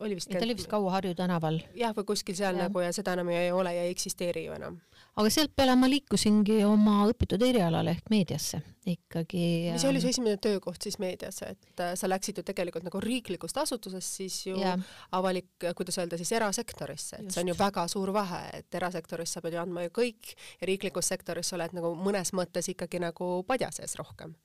oli 0.00 0.16
vist 0.16 0.32
ta 0.32 0.40
oli 0.40 0.56
vist 0.56 0.70
kaua 0.70 0.96
Harju 0.96 1.14
tänaval. 1.18 1.60
jah, 1.76 1.92
või 1.96 2.08
kuskil 2.08 2.38
seal 2.38 2.56
ja. 2.56 2.68
nagu 2.68 2.80
ja 2.80 2.92
seda 2.96 3.18
enam 3.18 3.28
ei 3.34 3.52
ole 3.52 3.74
ja 3.76 3.84
ei 3.84 3.92
eksisteeri 3.92 4.46
ju 4.46 4.56
enam. 4.56 4.80
Aga 5.18 5.30
sealt 5.32 5.54
peale 5.56 5.74
ma 5.78 5.88
liikusingi 5.90 6.60
oma 6.66 7.00
õpitud 7.10 7.42
erialale 7.42 7.96
ehk 7.96 8.10
meediasse 8.12 8.60
ikkagi. 8.88 9.42
mis 9.74 9.84
oli 9.88 10.00
su 10.02 10.10
esimene 10.12 10.38
töökoht 10.42 10.82
siis 10.84 10.98
meedias, 11.02 11.42
et 11.46 11.82
äh, 11.82 11.92
sa 11.98 12.10
läksid 12.10 12.40
ju 12.40 12.46
tegelikult 12.46 12.86
nagu 12.86 13.02
riiklikust 13.02 13.58
asutusest 13.60 14.20
siis 14.20 14.38
ju 14.46 14.56
yeah. 14.60 14.78
avalik, 15.18 15.50
kuidas 15.76 15.98
öelda 15.98 16.18
siis 16.20 16.32
erasektorisse, 16.38 17.18
et 17.18 17.28
Just. 17.28 17.34
see 17.36 17.44
on 17.44 17.52
ju 17.52 17.58
väga 17.58 17.86
suur 17.90 18.12
vahe, 18.14 18.44
et 18.60 18.80
erasektoris 18.80 19.34
sa 19.34 19.44
pead 19.44 19.58
ju 19.58 19.62
andma 19.62 19.88
ju 19.88 19.94
kõik 20.00 20.34
ja 20.60 20.70
riiklikus 20.70 21.10
sektoris 21.12 21.50
sa 21.50 21.58
oled 21.58 21.74
nagu 21.76 21.92
mõnes 21.98 22.32
mõttes 22.36 22.70
ikkagi 22.70 23.02
nagu 23.02 23.32
padja 23.48 23.72
sees 23.74 23.98
rohkem 23.98 24.36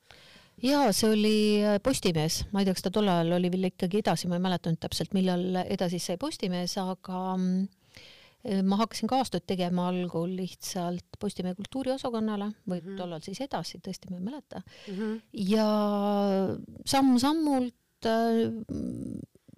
jaa, 0.64 0.90
see 0.96 1.14
oli 1.14 1.38
äh, 1.62 1.78
Postimees, 1.84 2.44
ma 2.52 2.62
ei 2.62 2.68
tea, 2.68 2.76
kas 2.78 2.88
ta 2.88 2.94
tol 2.94 3.14
ajal 3.14 3.38
oli 3.38 3.54
veel 3.54 3.70
ikkagi 3.72 4.02
edasi, 4.04 4.30
ma 4.32 4.42
ei 4.42 4.44
mäleta 4.44 4.74
nüüd 4.74 4.82
täpselt, 4.84 5.14
millal 5.18 5.64
edasi 5.64 6.02
sai 6.02 6.20
Postimees, 6.22 6.76
aga 6.82 7.24
mm, 7.38 7.64
ma 8.67 8.79
hakkasin 8.82 9.08
kaastööd 9.08 9.45
tegema 9.47 9.88
algul 9.91 10.34
lihtsalt 10.36 11.19
Postimehe 11.19 11.56
kultuuriosakonnale 11.56 12.49
või 12.67 12.79
mm 12.82 12.88
-hmm. 12.88 12.97
tollal 12.99 13.21
siis 13.23 13.39
edasi, 13.41 13.79
tõesti 13.79 14.12
ma 14.12 14.17
ei 14.17 14.23
mäleta 14.23 14.62
mm. 14.62 14.97
-hmm. 14.97 15.21
ja 15.32 15.67
samm-sammult 16.86 18.10
äh, 18.10 18.51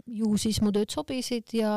ju 0.05 0.35
siis 0.37 0.59
mu 0.61 0.71
tööd 0.73 0.93
sobisid 0.93 1.49
ja 1.57 1.71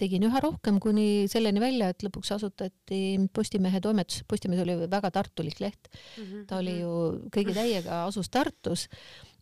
tegin 0.00 0.24
üha 0.28 0.40
rohkem, 0.40 0.78
kuni 0.80 1.28
selleni 1.28 1.60
välja, 1.60 1.90
et 1.92 2.02
lõpuks 2.02 2.32
asutati 2.36 3.00
Postimehe 3.32 3.80
toimetus, 3.84 4.24
Postimees 4.28 4.62
oli 4.64 4.78
väga 4.88 5.10
tartulik 5.10 5.60
leht 5.60 5.90
mm. 5.90 6.24
-hmm. 6.24 6.46
ta 6.46 6.58
oli 6.58 6.80
ju 6.80 6.94
kõigi 7.34 7.54
täiega 7.54 8.04
asus 8.06 8.30
Tartus, 8.30 8.88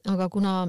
aga 0.07 0.29
kuna 0.29 0.69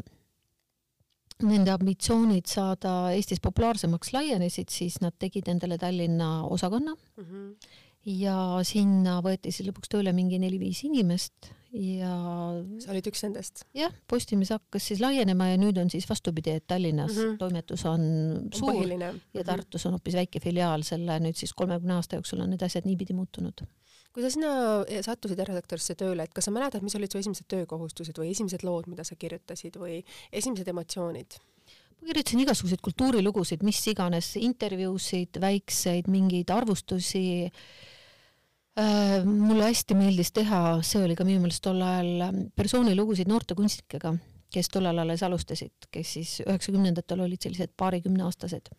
nende 1.48 1.72
ambitsioonid 1.72 2.50
saada 2.50 3.12
Eestis 3.16 3.42
populaarsemaks 3.44 4.12
laienesid, 4.16 4.72
siis 4.74 5.00
nad 5.04 5.16
tegid 5.20 5.48
endale 5.52 5.78
Tallinna 5.80 6.44
osakonna 6.44 6.96
mm. 6.96 7.24
-hmm. 7.24 7.70
ja 8.20 8.36
sinna 8.64 9.20
võeti 9.26 9.54
siis 9.54 9.70
lõpuks 9.70 9.92
tööle 9.92 10.14
mingi 10.14 10.40
neli-viis 10.40 10.84
inimest 10.84 11.52
ja. 11.72 12.14
sa 12.82 12.92
olid 12.94 13.08
üks 13.12 13.24
nendest? 13.26 13.64
jah, 13.78 13.94
Postimees 14.10 14.52
hakkas 14.56 14.90
siis 14.92 15.02
laienema 15.04 15.52
ja 15.52 15.60
nüüd 15.62 15.78
on 15.82 15.90
siis 15.90 16.08
vastupidi, 16.10 16.58
et 16.60 16.68
Tallinnas 16.68 17.16
mm 17.16 17.22
-hmm. 17.22 17.38
toimetus 17.38 17.86
on 17.86 18.02
suur 18.54 18.74
Põhiline. 18.74 19.14
ja 19.34 19.44
Tartus 19.44 19.86
on 19.86 19.98
hoopis 19.98 20.16
väike 20.16 20.40
filiaal, 20.40 20.84
selle 20.84 21.20
nüüd 21.20 21.36
siis 21.36 21.54
kolmekümne 21.54 21.94
aasta 21.94 22.16
jooksul 22.16 22.42
on 22.42 22.50
need 22.50 22.62
asjad 22.62 22.86
niipidi 22.86 23.14
muutunud 23.14 23.64
kui 24.14 24.26
sa 24.26 24.32
sinna 24.34 24.52
eh, 24.88 25.04
sattusid 25.06 25.40
erasektorisse 25.44 25.96
tööle, 26.00 26.26
et 26.26 26.34
kas 26.36 26.50
sa 26.50 26.54
mäletad, 26.54 26.84
mis 26.86 26.98
olid 26.98 27.14
su 27.14 27.22
esimesed 27.22 27.48
töökohustused 27.52 28.18
või 28.20 28.32
esimesed 28.34 28.66
lood, 28.68 28.90
mida 28.90 29.06
sa 29.08 29.18
kirjutasid 29.20 29.78
või 29.82 30.02
esimesed 30.32 30.68
emotsioonid? 30.74 31.40
ma 32.00 32.08
kirjutasin 32.08 32.40
igasuguseid 32.46 32.80
kultuurilugusid, 32.80 33.64
mis 33.68 33.82
iganes, 33.92 34.32
intervjuusid, 34.40 35.36
väikseid 35.44 36.08
mingeid 36.08 36.52
arvustusi 36.56 37.24
äh,. 38.80 39.26
mulle 39.28 39.68
hästi 39.68 39.98
meeldis 40.00 40.32
teha, 40.32 40.80
see 40.88 41.04
oli 41.04 41.18
ka 41.20 41.28
minu 41.28 41.44
meelest 41.44 41.66
tol 41.66 41.82
ajal 41.84 42.40
persoonilugusid 42.56 43.28
noorte 43.28 43.58
kunstnikega, 43.60 44.14
kes 44.50 44.72
tollal 44.72 45.04
alles 45.04 45.26
alustasid, 45.28 45.90
kes 45.92 46.14
siis 46.16 46.38
üheksakümnendatel 46.46 47.28
olid 47.28 47.44
sellised 47.44 47.76
paarikümneaastased 47.78 48.72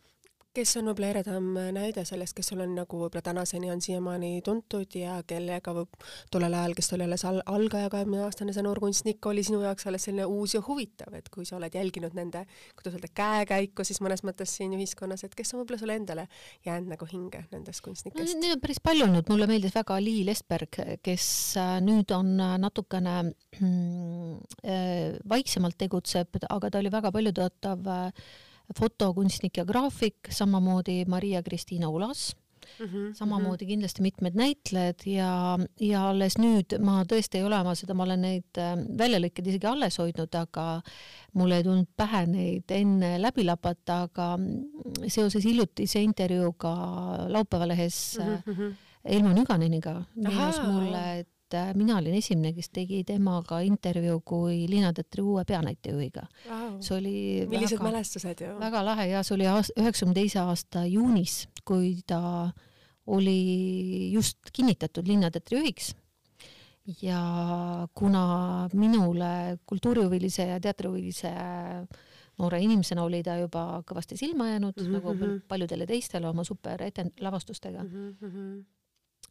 kes 0.56 0.72
on 0.80 0.88
võib-olla 0.90 1.10
eredam 1.12 1.46
näide 1.74 2.02
sellest, 2.08 2.34
kes 2.34 2.50
sul 2.50 2.62
on 2.64 2.72
nagu 2.74 2.98
võib-olla 3.04 3.22
tänaseni 3.22 3.70
on 3.70 3.82
siiamaani 3.84 4.40
tuntud 4.46 4.96
ja 4.98 5.20
kellega 5.28 5.74
võib 5.76 5.94
tollel 6.32 6.56
ajal, 6.58 6.74
kes 6.78 6.90
oli 6.96 7.06
alles 7.06 7.24
al 7.28 7.38
algaja 7.50 7.90
kahekümneaastane 7.92 8.54
see 8.56 8.64
noor 8.66 8.80
kunstnik, 8.82 9.22
oli 9.30 9.44
sinu 9.46 9.62
jaoks 9.62 9.86
alles 9.86 10.08
selline 10.08 10.26
uus 10.26 10.56
ja 10.56 10.62
huvitav, 10.66 11.14
et 11.14 11.30
kui 11.30 11.46
sa 11.46 11.58
oled 11.60 11.74
jälginud 11.78 12.16
nende, 12.18 12.42
kuidas 12.74 12.98
öelda, 12.98 13.12
käekäiku 13.22 13.86
siis 13.86 14.02
mõnes 14.02 14.24
mõttes 14.26 14.56
siin 14.58 14.74
ühiskonnas, 14.74 15.24
et 15.26 15.38
kes 15.38 15.54
on 15.54 15.62
võib-olla 15.62 15.80
sulle 15.84 15.98
endale 16.00 16.26
jäänud 16.66 16.96
nagu 16.96 17.10
hinge 17.12 17.44
nendest 17.54 17.84
kunstnikest 17.86 18.34
no,? 18.34 18.42
Neid 18.42 18.56
on 18.56 18.64
päris 18.64 18.82
palju 18.82 19.06
olnud, 19.06 19.30
mulle 19.30 19.46
meeldis 19.50 19.74
väga 19.76 20.00
Liil 20.02 20.34
Esberg, 20.34 20.82
kes 21.06 21.30
äh, 21.60 21.76
nüüd 21.84 22.10
on 22.16 22.34
äh, 22.42 22.56
natukene 22.58 23.16
mm, 23.30 24.36
äh, 24.66 25.18
vaiksemalt 25.30 25.78
tegutseb, 25.78 26.42
aga 26.50 26.70
ta 26.70 26.82
oli 26.82 26.90
väga 26.92 27.14
paljutõotav 27.14 27.92
äh, 27.94 28.30
fotokunstnik 28.78 29.56
ja 29.56 29.64
graafik, 29.64 30.30
samamoodi 30.30 31.04
Maria-Kristiina 31.08 31.88
Ulas 31.88 32.30
Mm 32.78 32.86
-hmm, 32.86 33.14
samamoodi 33.14 33.64
mm 33.64 33.66
-hmm. 33.66 33.68
kindlasti 33.68 34.02
mitmed 34.02 34.34
näitlejad 34.34 35.00
ja, 35.06 35.58
ja 35.80 36.08
alles 36.08 36.38
nüüd 36.38 36.78
ma 36.78 37.02
tõesti 37.04 37.36
ei 37.36 37.42
ole 37.42 37.58
oma 37.58 37.74
seda, 37.74 37.94
ma 37.94 38.02
olen 38.02 38.20
neid 38.20 38.58
äh, 38.58 38.76
väljalõikeid 38.98 39.46
isegi 39.46 39.66
alles 39.66 39.98
hoidnud, 39.98 40.34
aga 40.34 40.82
mul 41.32 41.50
ei 41.50 41.64
tulnud 41.64 41.88
pähe 41.96 42.26
neid 42.26 42.70
enne 42.70 43.22
läbi 43.22 43.44
lapata, 43.44 44.02
aga 44.02 44.38
seoses 45.06 45.44
hiljutise 45.44 46.02
intervjuuga 46.02 46.74
laupäeva 47.28 47.68
lehes 47.68 48.18
mm 48.20 48.52
-hmm. 48.52 48.74
Elmo 49.04 49.28
Nüganeniga 49.32 50.02
meenus 50.14 50.62
mulle, 50.66 51.20
et 51.20 51.28
et 51.50 51.58
äh, 51.58 51.74
mina 51.74 51.98
olin 51.98 52.14
esimene, 52.14 52.52
kes 52.54 52.70
tegi 52.70 53.02
temaga 53.06 53.60
intervjuu 53.66 54.20
kui 54.26 54.64
Linnateatri 54.70 55.22
uue 55.22 55.44
peanäitejuhiga 55.48 56.26
wow.. 56.48 56.76
see 56.80 56.96
oli 56.96 57.14
millised 57.50 57.78
väga, 57.78 57.88
mälestused 57.88 58.44
ju. 58.44 58.56
väga 58.60 58.84
lahe 58.86 59.08
ja 59.10 59.22
see 59.26 59.34
oli 59.34 59.48
üheksakümne 59.50 60.14
teise 60.14 60.42
aasta 60.44 60.84
juunis, 60.86 61.48
kui 61.66 61.96
ta 62.06 62.20
oli 63.10 64.12
just 64.12 64.52
kinnitatud 64.52 65.08
Linnateatri 65.10 65.58
juhiks 65.58 65.94
ja 67.02 67.20
kuna 67.94 68.68
minule 68.72 69.58
kultuurihuvilise 69.66 70.46
ja 70.52 70.60
teatrihuvilise 70.60 71.32
noore 72.40 72.62
inimesena 72.64 73.04
oli 73.04 73.22
ta 73.26 73.36
juba 73.40 73.82
kõvasti 73.86 74.16
silma 74.16 74.48
jäänud 74.48 74.76
mm, 74.76 74.86
-hmm. 74.86 74.96
nagu 74.96 75.14
mhm. 75.14 75.38
paljudele 75.48 75.86
teistele 75.86 76.28
oma 76.28 76.44
super 76.44 76.80
lavastustega 77.20 77.82
mm, 77.82 78.16
-hmm. 78.22 78.64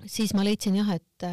siis 0.06 0.34
ma 0.34 0.44
leidsin 0.44 0.76
jah, 0.76 0.92
et 0.96 1.28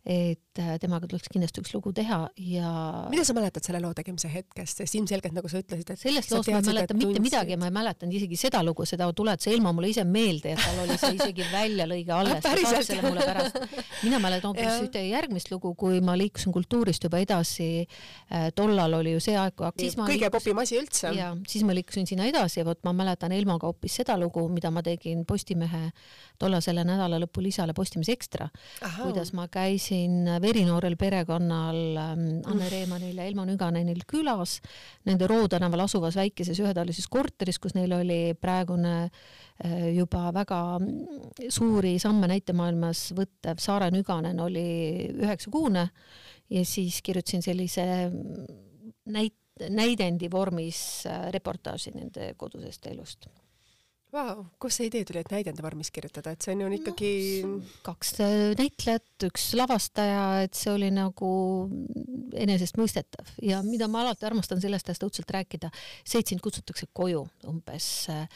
et 0.00 0.56
äh, 0.56 0.78
temaga 0.80 1.04
tuleks 1.10 1.28
kindlasti 1.28 1.60
üks 1.60 1.74
lugu 1.74 1.90
teha 1.92 2.22
ja 2.40 2.70
mida 3.12 3.24
sa 3.28 3.34
mäletad 3.36 3.66
selle 3.66 3.82
loo 3.84 3.92
tegemise 3.96 4.30
hetkest, 4.32 4.78
sest 4.80 4.96
ilmselgelt 4.96 5.34
nagu 5.36 5.48
sa 5.52 5.60
ütlesid, 5.60 5.90
et 5.92 6.00
sellest 6.00 6.32
loost 6.32 6.48
ma 6.48 6.62
ei 6.62 6.64
mäleta 6.70 6.96
mitte 6.96 7.10
tundsid. 7.10 7.24
midagi, 7.26 7.58
ma 7.60 7.68
ei 7.68 7.74
mäletanud 7.76 8.16
isegi 8.16 8.38
seda 8.40 8.62
lugu, 8.64 8.86
seda 8.88 9.10
tuled 9.16 9.44
sa 9.44 9.52
ilma 9.52 9.74
mulle 9.76 9.90
ise 9.92 10.06
meelde 10.08 10.54
ja 10.54 10.60
tal 10.62 10.80
oli 10.86 10.96
see 11.02 11.18
isegi 11.18 11.44
väljalõige 11.52 12.14
alles 12.20 12.40
ta 12.40 12.54
saatis 12.54 12.88
selle 12.88 13.04
mulle 13.04 13.26
pärast. 13.28 13.58
mina 14.06 14.22
mäletan 14.24 14.54
hoopis 14.54 14.86
ühte 14.86 15.04
järgmist 15.04 15.52
lugu, 15.52 15.74
kui 15.76 16.00
ma 16.00 16.16
liikusin 16.16 16.56
kultuurist 16.56 17.04
juba 17.04 17.20
edasi 17.20 17.68
äh,, 17.84 18.48
tollal 18.56 18.96
oli 19.02 19.12
ju 19.18 19.20
see 19.20 19.36
aeg, 19.36 19.52
kui 19.58 19.68
hakkas 19.68 20.00
kõige 20.00 20.30
liik... 20.30 20.32
popim 20.38 20.64
asi 20.64 20.80
üldse. 20.80 21.12
ja 21.12 21.34
siis 21.44 21.66
ma 21.68 21.76
liikusin 21.76 22.08
sinna 22.08 22.24
edasi 22.30 22.62
ja 22.62 22.66
vot 22.70 22.80
ma 22.88 22.96
mäletan 22.96 23.36
Elmaga 23.36 23.68
hoopis 23.68 24.00
seda 24.00 24.16
lugu, 24.16 24.48
mida 24.48 24.72
ma 24.72 24.80
tegin 24.86 25.26
Postimehe 25.28 25.90
tollasele 26.40 26.88
nädalalõpu 26.88 27.44
lisale 27.44 27.76
Postimees 27.76 28.08
Ekstra, 28.16 28.48
kuidas 29.02 29.34
ma 29.36 29.44
käisin 29.52 29.89
verinoorel 30.42 30.96
perekonnal 30.96 31.78
ähm, 31.98 32.24
Anne 32.46 32.68
Reemanil 32.70 33.18
ja 33.18 33.26
Elmo 33.28 33.44
Nüganenil 33.48 34.04
külas, 34.08 34.58
nende 35.08 35.28
Roo 35.30 35.48
tänaval 35.50 35.84
asuvas 35.86 36.16
väikeses 36.18 36.60
ühetoalises 36.62 37.08
korteris, 37.10 37.58
kus 37.58 37.74
neil 37.76 37.92
oli 37.96 38.20
praegune 38.40 38.94
äh, 39.06 39.90
juba 39.96 40.28
väga 40.36 40.62
suuri 41.48 41.96
samme 42.02 42.30
näitemaailmas 42.30 43.10
võttev 43.18 43.60
Saare 43.62 43.90
Nüganen 43.94 44.40
oli 44.40 44.66
üheksakuune. 45.20 45.88
Ja 46.50 46.64
siis 46.66 46.98
kirjutasin 47.06 47.44
sellise 47.46 47.84
näit-, 49.06 49.68
näidendi 49.68 50.30
vormis 50.30 51.06
äh, 51.06 51.28
reportaaži 51.34 51.94
nende 51.94 52.34
kodusest 52.38 52.90
elust 52.90 53.30
Vau, 54.10 54.40
kust 54.58 54.80
see 54.80 54.88
idee 54.88 55.04
tuli, 55.06 55.20
et 55.22 55.30
näidende 55.30 55.62
vormis 55.62 55.92
kirjutada, 55.94 56.32
et 56.34 56.42
see 56.42 56.56
on 56.56 56.64
ju 56.64 56.70
ikkagi 56.80 57.10
no, 57.46 57.58
kaks 57.86 58.10
äh, 58.24 58.32
näitlejat, 58.58 59.06
üks 59.28 59.44
lavastaja, 59.54 60.24
et 60.46 60.58
see 60.58 60.72
oli 60.72 60.88
nagu 60.94 61.30
enesestmõistetav. 62.34 63.30
Ja 63.46 63.60
mida 63.62 63.86
ma 63.90 64.02
alati 64.02 64.26
armastan 64.26 64.62
sellest 64.62 64.90
ajast 64.90 65.06
õudselt 65.06 65.30
rääkida, 65.36 65.70
see, 66.02 66.24
et 66.24 66.32
sind 66.32 66.42
kutsutakse 66.42 66.90
koju 66.90 67.22
umbes 67.52 67.86
äh, 68.10 68.26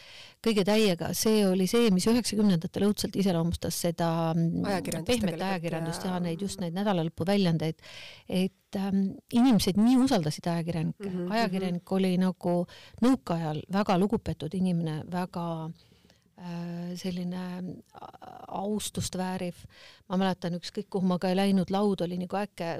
kõige 0.44 0.62
täiega, 0.68 1.10
see 1.16 1.42
oli 1.48 1.66
see, 1.70 1.90
mis 1.94 2.06
üheksakümnendatel 2.10 2.86
õudselt 2.86 3.18
iseloomustas 3.18 3.80
seda 3.88 4.08
mm, 4.30 5.04
pehmet 5.08 5.40
ajakirjandust 5.40 6.06
ja 6.06 6.20
neid 6.22 6.44
just 6.44 6.62
neid 6.62 6.76
nädalalõpu 6.76 7.26
väljandeid, 7.26 7.82
et 8.28 8.54
ähm, 8.76 9.00
inimesed 9.32 9.78
nii 9.80 9.96
usaldasid 10.04 10.46
ajakirjanikke 10.50 11.08
mm, 11.08 11.16
-hmm. 11.16 11.32
ajakirjanik 11.32 11.92
oli 11.92 12.14
nagu 12.18 12.54
nõukaajal 13.04 13.62
väga 13.72 13.98
lugupeetud 13.98 14.54
inimene, 14.54 15.02
väga 15.10 15.46
äh, 15.64 16.94
selline 17.00 17.44
austust 18.48 19.16
vääriv. 19.16 19.54
ma 20.08 20.16
mäletan, 20.16 20.54
ükskõik 20.60 20.88
kuhu 20.90 21.06
ma 21.06 21.18
ka 21.18 21.28
ei 21.28 21.36
läinud, 21.36 21.70
laud 21.70 22.00
oli 22.00 22.18
nagu 22.18 22.36
äkki 22.36 22.72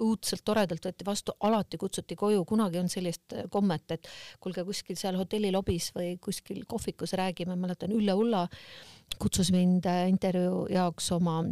õudselt 0.00 0.44
toredalt 0.44 0.84
võeti 0.84 1.06
vastu, 1.06 1.32
alati 1.40 1.78
kutsuti 1.80 2.16
koju, 2.16 2.44
kunagi 2.44 2.78
on 2.78 2.88
sellist 2.92 3.32
äh, 3.32 3.46
kommet, 3.50 3.90
et 3.90 4.08
kuulge 4.40 4.64
kuskil 4.64 4.96
seal 4.96 5.16
hotelli 5.16 5.52
lobis 5.52 5.90
või 5.96 6.16
kuskil 6.22 6.64
kohvikus 6.68 7.12
räägime, 7.12 7.56
mäletan 7.56 7.92
Ülle 7.92 8.14
Ulla 8.14 8.46
kutsus 9.18 9.52
mind 9.54 9.86
äh, 9.86 10.08
intervjuu 10.08 10.66
jaoks 10.72 11.12
oma 11.16 11.42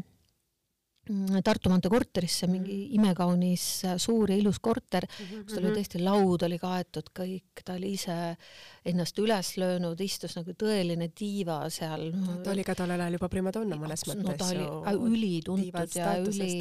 Tartu 1.44 1.68
maantee 1.68 1.90
korterisse, 1.92 2.46
mingi 2.48 2.74
Mhm. 2.88 2.94
imekaunis 2.98 3.64
äh, 3.84 3.96
suur 3.98 4.30
ja 4.30 4.36
ilus 4.40 4.58
korter, 4.58 5.04
Mhm, 5.20 5.44
kus 5.44 5.54
tal 5.54 5.64
oli 5.66 5.74
tõesti 5.76 6.00
laud 6.02 6.42
oli 6.42 6.58
kaetud 6.58 7.10
kõik, 7.14 7.60
ta 7.64 7.74
oli 7.74 7.92
ise 7.92 8.36
ennast 8.84 9.18
üles 9.18 9.56
löönud, 9.60 10.00
istus 10.00 10.36
nagu 10.36 10.52
tõeline 10.52 11.10
diiva 11.12 11.68
seal. 11.70 12.12
ta 12.44 12.50
oli 12.52 12.64
ka 12.64 12.74
tollel 12.74 13.00
ajal 13.00 13.12
juba 13.18 13.28
primadonna 13.28 13.76
mõnes 13.76 14.04
mõttes 14.08 14.24
no 14.24 14.32
ta 14.36 14.48
oli 14.48 14.64
ju 14.64 14.82
äh, 14.84 14.92
ülituntud 15.10 15.94
ja 15.96 16.14
üli, 16.20 16.60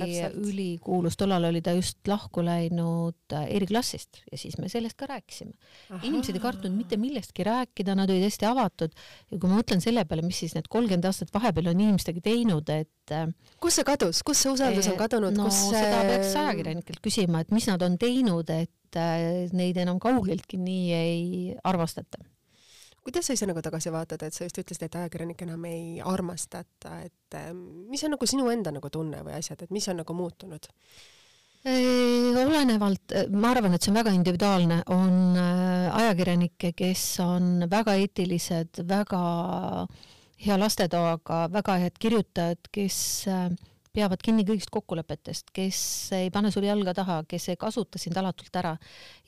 ülikuulus, 0.52 1.16
tollal 1.20 1.44
oli 1.50 1.62
ta 1.62 1.72
just 1.76 1.98
lahku 2.08 2.42
läinud 2.44 3.16
äh, 3.34 3.48
eriklassist 3.56 4.22
ja 4.32 4.38
siis 4.38 4.58
me 4.58 4.70
sellest 4.70 4.98
ka 4.98 5.06
rääkisime. 5.08 5.54
inimesed 6.04 6.36
ei 6.36 6.42
kartnud 6.44 6.72
mitte 6.76 6.98
millestki 6.98 7.44
rääkida, 7.48 7.96
nad 7.96 8.10
olid 8.10 8.24
hästi 8.28 8.46
avatud 8.50 8.92
ja 9.32 9.38
kui 9.40 9.50
ma 9.50 9.62
mõtlen 9.62 9.82
selle 9.82 10.04
peale, 10.06 10.22
mis 10.26 10.40
siis 10.44 10.56
need 10.56 10.68
kolmkümmend 10.68 11.06
aastat 11.06 11.32
vahepeal 11.34 11.68
on 11.74 11.80
inimestega 11.80 12.22
teinud, 12.22 12.70
et 12.70 12.90
kus 13.60 13.76
see 13.76 13.84
kadus, 13.84 14.22
kus 14.24 14.33
see 14.42 14.52
usaldus 14.54 14.90
on 14.92 15.00
kadunud, 15.00 15.36
no 15.38 15.48
kus 15.50 15.60
seda 15.72 16.04
peaks 16.08 16.36
ajakirjanikelt 16.40 17.02
küsima, 17.04 17.44
et 17.44 17.54
mis 17.56 17.68
nad 17.70 17.82
on 17.86 17.98
teinud, 18.02 18.50
et 18.54 19.00
äh, 19.00 19.50
neid 19.56 19.80
enam 19.82 20.00
kaugeltki 20.04 20.60
nii 20.62 20.94
ei 20.98 21.26
armastata. 21.64 22.22
kuidas 23.04 23.28
sa 23.28 23.36
ise 23.36 23.48
nagu 23.50 23.62
tagasi 23.62 23.92
vaatad, 23.92 24.22
et 24.24 24.36
sa 24.36 24.46
just 24.48 24.60
ütlesid, 24.62 24.86
et 24.88 24.96
ajakirjanikke 25.02 25.44
enam 25.48 25.66
ei 25.68 26.00
armastata, 26.02 27.02
et 27.04 27.40
äh, 27.40 27.52
mis 27.54 28.04
on 28.04 28.16
nagu 28.16 28.30
sinu 28.30 28.48
enda 28.54 28.72
nagu 28.72 28.90
tunne 28.90 29.24
või 29.26 29.36
asjad, 29.40 29.66
et 29.66 29.76
mis 29.76 29.90
on 29.92 30.02
nagu 30.04 30.18
muutunud? 30.18 30.72
olenevalt, 31.64 33.14
ma 33.40 33.54
arvan, 33.54 33.72
et 33.72 33.86
see 33.86 33.94
on 33.94 33.96
väga 34.02 34.12
individuaalne, 34.12 34.82
on 34.92 35.38
ajakirjanikke, 35.40 36.74
kes 36.76 37.04
on 37.24 37.64
väga 37.72 37.94
eetilised, 38.02 38.82
väga 38.84 39.22
hea 40.44 40.58
lastetoaga, 40.60 41.46
väga 41.54 41.78
head 41.84 42.00
kirjutajad, 42.02 42.70
kes 42.74 42.98
äh, 43.32 43.48
peavad 43.94 44.22
kinni 44.26 44.46
kõigist 44.48 44.72
kokkulepetest, 44.74 45.52
kes 45.54 45.80
ei 46.18 46.32
pane 46.34 46.52
sul 46.54 46.66
jalga 46.66 46.96
taha, 46.98 47.20
kes 47.30 47.52
ei 47.54 47.60
kasuta 47.62 48.02
sind 48.02 48.18
alatult 48.18 48.56
ära. 48.58 48.74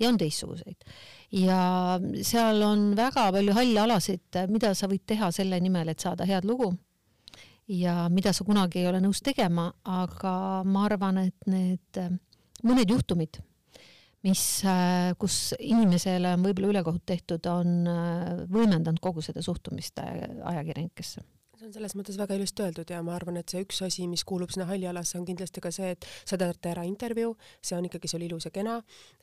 Ja 0.01 0.09
on 0.09 0.17
teistsuguseid. 0.21 0.87
ja 1.35 1.59
seal 2.25 2.61
on 2.65 2.91
väga 2.97 3.29
palju 3.35 3.55
halle 3.57 3.81
alasid, 3.85 4.41
mida 4.49 4.73
sa 4.73 4.89
võid 4.89 5.05
teha 5.05 5.31
selle 5.35 5.59
nimel, 5.61 5.89
et 5.89 5.99
saada 6.01 6.25
head 6.25 6.47
lugu 6.49 6.73
ja 7.67 8.07
mida 8.09 8.33
sa 8.33 8.45
kunagi 8.45 8.81
ei 8.81 8.87
ole 8.89 9.01
nõus 9.01 9.21
tegema, 9.25 9.71
aga 9.83 10.63
ma 10.65 10.85
arvan, 10.85 11.23
et 11.25 11.49
need 11.49 12.01
mõned 12.65 12.89
juhtumid, 12.89 13.41
mis, 14.25 14.43
kus 15.21 15.39
inimesele 15.59 16.35
on 16.37 16.45
võib-olla 16.45 16.73
ülekohut 16.73 17.05
tehtud, 17.05 17.45
on 17.49 17.89
võimendanud 18.49 19.01
kogu 19.01 19.21
seda 19.25 19.45
suhtumist 19.45 20.01
ajakirjanikesse 20.01 21.25
see 21.65 21.71
on 21.71 21.73
selles 21.73 21.95
mõttes 21.97 22.17
väga 22.19 22.35
ilusti 22.37 22.61
öeldud 22.61 22.91
ja 22.93 22.99
ma 23.03 23.15
arvan, 23.15 23.39
et 23.39 23.49
see 23.49 23.63
üks 23.63 23.79
asi, 23.85 24.05
mis 24.09 24.23
kuulub 24.27 24.51
sinna 24.53 24.67
halli 24.69 24.85
alasse, 24.89 25.17
on 25.17 25.25
kindlasti 25.25 25.61
ka 25.63 25.71
see, 25.73 25.95
et 25.95 26.05
sa 26.27 26.37
teed 26.37 26.67
ära 26.69 26.83
intervjuu, 26.85 27.33
see 27.63 27.77
on 27.77 27.87
ikkagi 27.87 28.09
sul 28.11 28.25
ilus 28.25 28.45
ja 28.45 28.51
kena, 28.53 28.75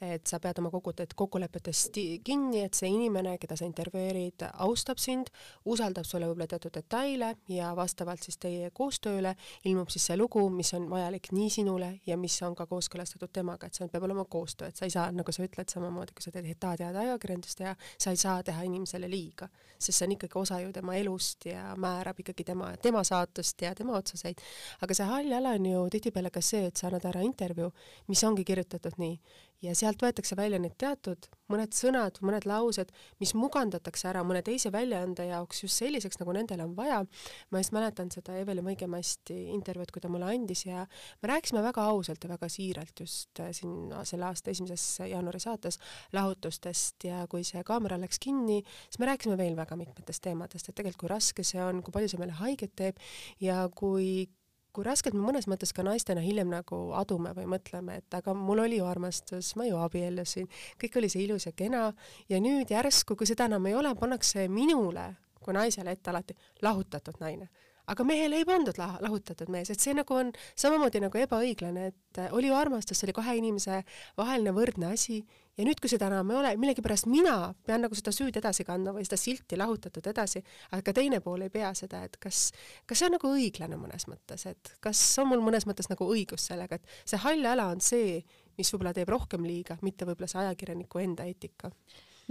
et 0.02 0.26
sa 0.26 0.40
pead 0.42 0.58
oma 0.58 0.72
kokku, 0.72 0.94
kokkulepetest 1.14 1.98
kinni, 2.26 2.64
et 2.66 2.74
see 2.78 2.90
inimene, 2.90 3.36
keda 3.42 3.56
sa 3.58 3.66
intervjueerid, 3.68 4.46
austab 4.64 4.98
sind, 5.02 5.30
usaldab 5.70 6.08
sulle 6.08 6.26
võib-olla 6.30 6.48
teatud 6.50 6.74
detaile 6.74 7.34
ja 7.52 7.70
vastavalt 7.78 8.26
siis 8.26 8.40
teie 8.42 8.72
koostööle 8.74 9.36
ilmub 9.68 9.92
siis 9.92 10.08
see 10.10 10.18
lugu, 10.18 10.42
mis 10.50 10.72
on 10.78 10.88
vajalik 10.90 11.30
nii 11.36 11.50
sinule 11.52 11.92
ja 12.08 12.18
mis 12.18 12.40
on 12.42 12.56
ka 12.58 12.66
kooskõlastatud 12.70 13.30
temaga, 13.32 13.70
et 13.70 13.78
see 13.78 13.90
peab 13.92 14.08
olema 14.08 14.26
koostöö, 14.26 14.72
et 14.72 14.80
sa 14.80 14.88
ei 14.88 14.94
saa, 14.94 15.10
nagu 15.14 15.34
sa 15.34 15.46
ütled, 15.46 15.70
samamoodi 15.70 16.16
kui 16.16 16.26
sa 16.26 16.34
teed 16.34 16.50
tahad 16.58 16.82
head 16.82 16.98
ajakirjandust 17.04 17.60
teha, 17.62 17.76
sa 17.98 18.10
ei 18.10 18.18
saa 18.18 18.42
teha 18.46 18.66
inimesele 18.66 19.10
liiga, 19.10 19.46
sest 19.78 20.00
see 20.00 20.08
on 20.08 20.16
ikkagi 20.16 20.38
osa 20.40 20.60
ju 20.62 20.72
tema 20.74 20.96
elust 20.98 21.46
ja 21.46 21.72
määrab 21.78 22.18
ikkagi 22.22 22.31
tema, 22.32 22.72
tema 22.82 23.04
saatust 23.04 23.62
ja 23.62 23.74
tema 23.74 23.96
otsuseid. 23.98 24.40
aga 24.80 24.94
see 24.94 25.06
hall 25.06 25.32
ala 25.32 25.54
on 25.58 25.66
ju 25.66 25.86
tihtipeale 25.90 26.30
ka 26.30 26.40
see, 26.40 26.66
et 26.66 26.76
sa 26.76 26.86
annad 26.88 27.04
ära 27.04 27.22
intervjuu, 27.22 27.72
mis 28.08 28.24
ongi 28.24 28.44
kirjutatud 28.44 28.98
nii 28.98 29.18
ja 29.62 29.74
sealt 29.78 30.02
võetakse 30.02 30.36
välja 30.38 30.58
need 30.62 30.74
teatud 30.80 31.30
mõned 31.52 31.74
sõnad, 31.76 32.18
mõned 32.24 32.46
laused, 32.48 32.90
mis 33.20 33.34
mugandatakse 33.36 34.08
ära 34.10 34.22
mõne 34.26 34.42
teise 34.44 34.72
väljaande 34.72 35.26
jaoks 35.28 35.62
just 35.64 35.80
selliseks, 35.80 36.18
nagu 36.20 36.34
nendel 36.36 36.62
on 36.64 36.74
vaja. 36.78 37.02
ma 37.50 37.60
just 37.60 37.74
mäletan 37.74 38.10
seda 38.14 38.36
Evelin 38.40 38.64
Mõigemasti 38.66 39.36
intervjuud, 39.54 39.92
kui 39.92 40.02
ta 40.02 40.10
mulle 40.12 40.30
andis 40.32 40.64
ja 40.66 40.86
me 41.22 41.30
rääkisime 41.32 41.62
väga 41.64 41.84
ausalt 41.92 42.24
ja 42.24 42.32
väga 42.32 42.48
siiralt 42.52 43.04
just 43.04 43.40
äh, 43.40 43.52
siin 43.52 43.92
selle 44.08 44.28
aasta 44.30 44.50
esimeses 44.50 44.84
jaanuari 45.10 45.40
saates 45.42 45.78
lahutustest 46.12 47.08
ja 47.08 47.26
kui 47.30 47.44
see 47.44 47.62
kaamera 47.66 47.98
läks 48.00 48.20
kinni, 48.22 48.62
siis 48.88 49.00
me 49.02 49.10
rääkisime 49.10 49.38
veel 49.40 49.56
väga 49.58 49.76
mitmetest 49.76 50.22
teemadest, 50.24 50.68
et 50.68 50.78
tegelikult 50.78 51.02
kui 51.02 51.10
raske 51.10 51.44
see 51.46 51.62
on, 51.62 51.82
kui 51.82 51.94
palju 51.94 52.12
see 52.12 52.20
meile 52.20 52.36
haiget 52.38 52.76
teeb 52.78 53.00
ja 53.40 53.66
kui 53.74 54.28
kui 54.72 54.84
raskelt 54.86 55.16
me 55.16 55.24
mõnes 55.24 55.48
mõttes 55.50 55.74
ka 55.76 55.84
naistena 55.84 56.22
hiljem 56.24 56.48
nagu 56.52 56.78
adume 56.96 57.34
või 57.36 57.44
mõtleme, 57.54 57.98
et 58.00 58.14
aga 58.16 58.34
mul 58.36 58.64
oli 58.64 58.78
ju 58.80 58.86
armastus, 58.88 59.52
ma 59.60 59.66
ju 59.68 59.76
abiellusin, 59.82 60.48
kõik 60.80 60.96
oli 61.00 61.10
see 61.12 61.26
ilus 61.26 61.46
ja 61.48 61.52
kena 61.56 61.90
ja 62.32 62.40
nüüd 62.40 62.72
järsku, 62.72 63.16
kui 63.16 63.28
seda 63.28 63.50
enam 63.50 63.68
ei 63.68 63.76
ole, 63.76 63.92
pannakse 63.98 64.48
minule 64.48 65.10
kui 65.42 65.54
naisele 65.56 65.92
ette 65.92 66.10
alati 66.10 66.36
lahutatud 66.62 67.20
naine. 67.20 67.50
Aga 67.90 68.04
mehele 68.06 68.38
ei 68.38 68.46
pandud 68.46 68.78
lah 68.78 68.94
lahutatud 69.02 69.50
mees, 69.50 69.72
et 69.72 69.82
see 69.82 69.94
nagu 69.96 70.14
on 70.14 70.30
samamoodi 70.54 71.00
nagu 71.02 71.18
ebaõiglane, 71.18 71.88
et 71.90 72.20
oli 72.30 72.46
ju 72.46 72.54
armastus, 72.54 73.00
see 73.00 73.08
oli 73.08 73.16
kahe 73.16 73.34
inimese 73.40 73.80
vaheline 74.16 74.54
võrdne 74.54 74.92
asi 74.94 75.18
ja 75.58 75.66
nüüd, 75.66 75.80
kui 75.82 75.90
seda 75.92 76.08
enam 76.08 76.30
ei 76.32 76.38
ole, 76.38 76.52
millegipärast 76.60 77.08
mina 77.10 77.36
pean 77.66 77.84
nagu 77.84 77.96
seda 77.98 78.14
süüd 78.14 78.38
edasi 78.40 78.66
kandma 78.68 78.94
või 78.96 79.06
seda 79.08 79.18
silti 79.20 79.58
lahutatud 79.60 80.06
edasi, 80.12 80.42
aga 80.76 80.94
teine 80.96 81.20
pool 81.24 81.44
ei 81.46 81.52
pea 81.52 81.72
seda, 81.78 82.04
et 82.08 82.16
kas, 82.22 82.46
kas 82.88 83.02
see 83.02 83.10
on 83.10 83.16
nagu 83.18 83.32
õiglane 83.32 83.80
mõnes 83.80 84.08
mõttes, 84.10 84.46
et 84.48 84.72
kas 84.84 85.02
on 85.22 85.32
mul 85.32 85.44
mõnes 85.44 85.68
mõttes 85.68 85.90
nagu 85.92 86.08
õigus 86.14 86.48
sellega, 86.52 86.78
et 86.80 86.96
see 87.04 87.20
hall 87.24 87.52
ala 87.52 87.68
on 87.74 87.84
see, 87.84 88.22
mis 88.58 88.72
võib-olla 88.72 88.94
teeb 88.96 89.12
rohkem 89.12 89.44
liiga, 89.48 89.76
mitte 89.82 90.08
võib-olla 90.08 90.30
see 90.30 90.42
ajakirjaniku 90.46 91.04
enda 91.04 91.28
eetika 91.28 91.72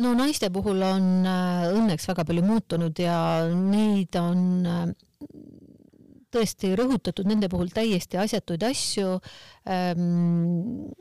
no 0.01 0.13
naiste 0.17 0.49
puhul 0.53 0.81
on 0.85 1.07
äh, 1.27 1.67
õnneks 1.75 2.07
väga 2.09 2.25
palju 2.27 2.43
muutunud 2.45 2.99
ja 3.01 3.17
neid 3.51 4.15
on 4.19 4.43
äh, 4.65 4.83
tõesti 6.31 6.73
rõhutatud 6.79 7.27
nende 7.27 7.49
puhul 7.51 7.71
täiesti 7.75 8.19
asjatuid 8.21 8.65
asju 8.71 9.17
ähm,. 9.67 10.91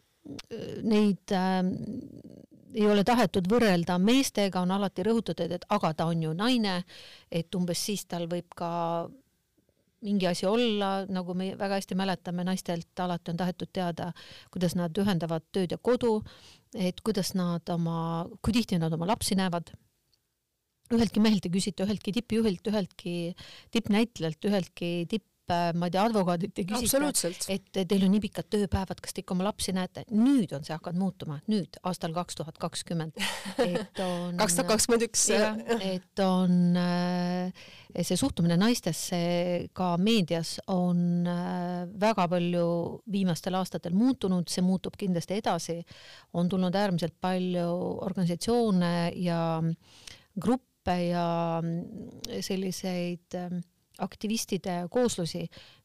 Neid 0.84 1.32
ähm, 1.32 1.72
ei 2.74 2.86
ole 2.86 3.04
tahetud 3.06 3.48
võrrelda 3.50 3.96
meestega, 4.02 4.62
on 4.62 4.74
alati 4.74 5.04
rõhutatud, 5.06 5.50
et 5.56 5.64
aga 5.74 5.94
ta 5.96 6.06
on 6.10 6.22
ju 6.26 6.34
naine, 6.36 6.82
et 7.30 7.54
umbes 7.58 7.82
siis 7.88 8.04
tal 8.10 8.28
võib 8.30 8.52
ka 8.56 8.70
mingi 10.06 10.26
asi 10.30 10.46
olla, 10.48 11.04
nagu 11.12 11.34
me 11.36 11.50
väga 11.60 11.76
hästi 11.76 11.96
mäletame, 11.98 12.44
naistelt 12.48 13.02
alati 13.04 13.32
on 13.32 13.40
tahetud 13.40 13.72
teada, 13.72 14.10
kuidas 14.52 14.76
nad 14.78 14.96
ühendavad 14.96 15.44
tööd 15.52 15.74
ja 15.74 15.78
kodu, 15.82 16.20
et 16.74 17.02
kuidas 17.04 17.34
nad 17.36 17.68
oma, 17.74 18.24
kui 18.40 18.56
tihti 18.56 18.80
nad 18.80 18.92
oma 18.96 19.08
lapsi 19.10 19.36
näevad. 19.36 19.74
üheltki 20.90 21.20
mehelt 21.22 21.44
ei 21.46 21.52
küsita, 21.54 21.84
üheltki 21.84 22.12
tippjuhilt, 22.16 22.66
üheltki 22.66 23.12
tippnäitlejalt, 23.70 24.48
üheltki 24.48 24.88
tipp 25.10 25.29
ma 25.50 25.88
ei 25.88 25.94
tea, 25.94 26.04
advokaadilt 26.08 26.60
ei 26.60 26.66
küsita, 26.68 27.30
et 27.52 27.68
teil 27.74 28.06
on 28.06 28.12
nii 28.14 28.22
pikad 28.26 28.48
tööpäevad, 28.52 29.00
kas 29.02 29.14
te 29.14 29.22
ikka 29.24 29.34
oma 29.36 29.46
lapsi 29.48 29.74
näete, 29.76 30.04
nüüd 30.14 30.52
on 30.56 30.64
see 30.66 30.74
hakanud 30.76 31.00
muutuma, 31.00 31.38
nüüd 31.50 31.78
aastal 31.86 32.14
kaks 32.16 32.38
tuhat 32.40 32.60
kakskümmend, 32.60 33.18
et 33.64 34.02
on 34.04 34.36
kaks 34.40 34.58
tuhat 34.58 34.70
kakskümmend 34.74 35.06
üks. 35.08 35.26
et 35.80 36.24
on 36.24 36.78
äh, 36.80 37.64
see 38.00 38.18
suhtumine 38.20 38.58
naistesse 38.60 39.20
ka 39.76 39.92
meedias 40.00 40.56
on 40.72 41.26
äh, 41.28 41.84
väga 42.00 42.28
palju 42.30 42.68
viimastel 43.10 43.58
aastatel 43.60 43.96
muutunud, 43.96 44.48
see 44.50 44.64
muutub 44.66 44.96
kindlasti 45.00 45.40
edasi, 45.40 45.80
on 46.38 46.50
tulnud 46.50 46.74
äärmiselt 46.76 47.16
palju 47.20 47.68
organisatsioone 48.06 48.94
ja 49.20 49.42
gruppe 50.40 50.96
ja 51.10 51.26
selliseid 52.40 53.36
äh, 53.36 53.60
aktivistide 54.00 54.84
kooslusi, 54.90 55.44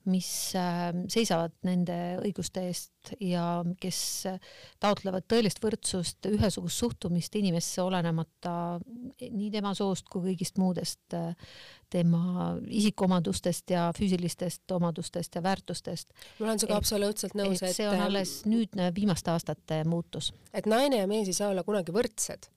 mis 0.10 0.30
ähm, 0.60 1.06
seisavad 1.10 1.54
nende 1.66 1.96
õiguste 2.22 2.68
eest 2.70 3.14
ja 3.22 3.64
kes 3.82 4.00
taotlevad 4.82 5.26
tõelist 5.30 5.62
võrdsust, 5.64 6.30
ühesugust 6.30 6.82
suhtumist 6.84 7.36
inimesse, 7.40 7.82
olenemata 7.82 8.78
nii 9.20 9.50
tema 9.54 9.74
soost 9.78 10.10
kui 10.12 10.30
kõigist 10.30 10.62
muudest 10.62 11.18
äh, 11.18 11.34
tema 11.90 12.56
isikuomadustest 12.70 13.74
ja 13.74 13.88
füüsilistest 13.98 14.72
omadustest 14.78 15.36
ja 15.36 15.44
väärtustest. 15.44 16.14
ma 16.40 16.50
olen 16.50 16.62
sinuga 16.62 16.80
absoluutselt 16.82 17.38
nõus, 17.38 17.64
et 17.64 17.78
see 17.78 17.88
on 17.90 17.98
ähm, 17.98 18.08
alles 18.10 18.42
nüüdne 18.50 18.92
viimaste 18.96 19.34
aastate 19.34 19.84
muutus. 19.90 20.34
et 20.54 20.70
naine 20.70 21.02
ja 21.04 21.08
mees 21.10 21.32
ei 21.32 21.38
saa 21.38 21.54
olla 21.54 21.66
kunagi 21.66 21.96
võrdsed 21.96 22.50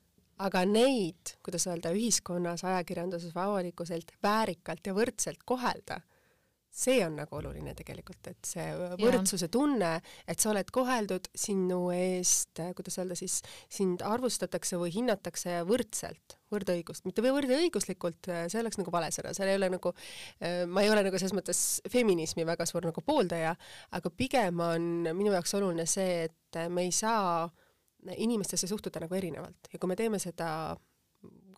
aga 0.44 0.62
neid, 0.68 1.34
kuidas 1.44 1.66
öelda, 1.70 1.92
ühiskonnas, 1.96 2.64
ajakirjanduses 2.66 3.34
või 3.34 3.44
avalikkuselt 3.48 4.14
väärikalt 4.22 4.86
ja 4.86 4.94
võrdselt 4.96 5.42
kohelda, 5.48 6.00
see 6.78 7.00
on 7.02 7.16
nagu 7.18 7.38
oluline 7.38 7.72
tegelikult, 7.74 8.28
et 8.30 8.46
see 8.46 8.66
võrdsuse 9.00 9.48
tunne, 9.52 9.96
et 10.28 10.40
sa 10.40 10.52
oled 10.52 10.68
koheldud 10.74 11.26
sinu 11.34 11.88
eest, 11.94 12.60
kuidas 12.76 12.98
öelda 13.00 13.16
siis, 13.18 13.40
sind 13.72 14.04
arvustatakse 14.06 14.78
või 14.78 14.92
hinnatakse 14.94 15.62
võrdselt, 15.68 16.36
võrdõigust, 16.52 17.06
mitte 17.08 17.24
või 17.24 17.34
võrdõiguslikult, 17.40 18.30
see 18.52 18.60
oleks 18.62 18.78
nagu 18.80 18.94
vale 18.94 19.10
sõna, 19.14 19.34
seal 19.36 19.50
ei 19.50 19.58
ole 19.58 19.72
nagu, 19.74 19.94
ma 20.70 20.84
ei 20.84 20.92
ole 20.92 21.02
nagu 21.08 21.18
selles 21.18 21.34
mõttes 21.36 21.62
feminismi 21.90 22.46
väga 22.48 22.68
suur 22.68 22.86
nagu 22.88 23.04
pooldaja, 23.04 23.56
aga 23.98 24.12
pigem 24.14 24.62
on 24.62 24.90
minu 25.08 25.34
jaoks 25.34 25.56
oluline 25.58 25.88
see, 25.88 26.28
et 26.28 26.62
me 26.70 26.86
ei 26.86 26.94
saa 26.94 27.48
inimestesse 28.16 28.66
suhtuda 28.70 29.02
nagu 29.04 29.14
erinevalt 29.14 29.72
ja 29.72 29.78
kui 29.78 29.90
me 29.90 29.96
teeme 29.96 30.20
seda 30.22 30.76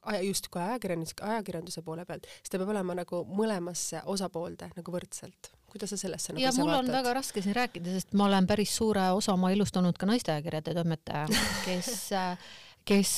aja, 0.03 0.21
justkui 0.25 0.63
ajakirjandus, 0.63 1.15
ajakirjanduse 1.23 1.83
poole 1.83 2.05
pealt, 2.09 2.29
siis 2.41 2.53
ta 2.53 2.61
peab 2.61 2.73
olema 2.75 2.97
nagu 2.99 3.23
mõlemasse 3.29 4.03
osapoolde 4.11 4.71
nagu 4.77 4.95
võrdselt. 4.95 5.53
kuidas 5.71 5.93
sa 5.93 5.97
sellesse 6.01 6.33
nagu 6.33 6.43
ja 6.43 6.51
mul 6.57 6.67
vaatad? 6.73 6.89
on 6.89 6.95
väga 6.97 7.13
raske 7.21 7.43
siin 7.45 7.55
rääkida, 7.55 7.93
sest 7.95 8.15
ma 8.19 8.27
olen 8.27 8.47
päris 8.51 8.73
suure 8.77 9.11
osa 9.15 9.37
oma 9.37 9.53
elust 9.55 9.77
olnud 9.77 9.99
ka 9.99 10.09
naisteajakirjade 10.11 10.75
toimetaja, 10.75 11.29
kes 11.67 12.09
kes, 12.87 13.13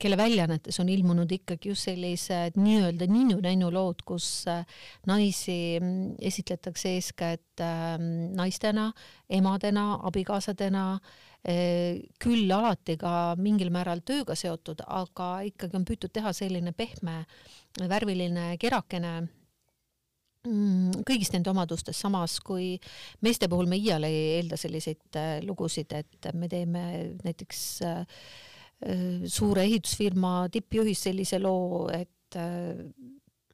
kelle 0.00 0.16
väljaannetes 0.16 0.80
on 0.82 0.88
ilmunud 0.88 1.30
ikkagi 1.32 1.72
just 1.72 1.88
sellised 1.88 2.58
nii-öelda 2.60 3.08
ninnu-nännu 3.10 3.70
lood, 3.74 4.04
kus 4.06 4.44
naisi 5.06 5.56
esitletakse 6.18 6.94
eeskätt 6.96 7.64
ähm, 7.64 8.30
naistena, 8.36 8.90
emadena, 9.28 9.92
abikaasadena 10.10 10.84
äh,, 10.94 11.20
küll 12.20 12.50
alati 12.52 12.96
ka 13.00 13.34
mingil 13.40 13.70
määral 13.72 14.02
tööga 14.04 14.36
seotud, 14.36 14.82
aga 14.86 15.40
ikkagi 15.48 15.78
on 15.78 15.86
püütud 15.88 16.12
teha 16.12 16.32
selline 16.36 16.72
pehme, 16.76 17.24
värviline, 17.80 18.56
kerakene 18.60 19.14
mm, 20.46 21.00
kõigist 21.08 21.32
nende 21.32 21.52
omadustest, 21.52 21.98
samas 21.98 22.38
kui 22.44 22.74
meeste 23.24 23.48
puhul 23.48 23.70
me 23.70 23.80
iial 23.80 24.04
ei 24.08 24.36
eelda 24.36 24.58
selliseid 24.60 25.16
äh, 25.16 25.38
lugusid, 25.46 25.92
et 25.96 26.30
me 26.34 26.48
teeme 26.52 26.84
näiteks 27.24 27.64
äh, 27.88 28.00
äh, 28.00 28.49
suure 28.80 29.66
ehitusfirma 29.66 30.48
tippjuhist 30.52 31.10
sellise 31.10 31.38
loo, 31.42 31.88
et 31.92 32.38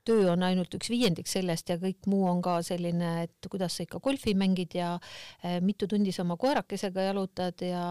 töö 0.06 0.30
on 0.32 0.44
ainult 0.46 0.74
üks 0.78 0.90
viiendik 0.92 1.28
sellest 1.30 1.72
ja 1.72 1.78
kõik 1.82 2.06
muu 2.10 2.26
on 2.30 2.40
ka 2.44 2.58
selline, 2.66 3.26
et 3.26 3.48
kuidas 3.50 3.76
sa 3.76 3.86
ikka 3.86 4.00
golfi 4.04 4.36
mängid 4.38 4.76
ja 4.78 4.94
eh, 5.42 5.58
mitu 5.64 5.88
tundi 5.90 6.14
sa 6.14 6.22
oma 6.24 6.38
koerakesega 6.40 7.08
jalutad 7.08 7.66
ja, 7.66 7.86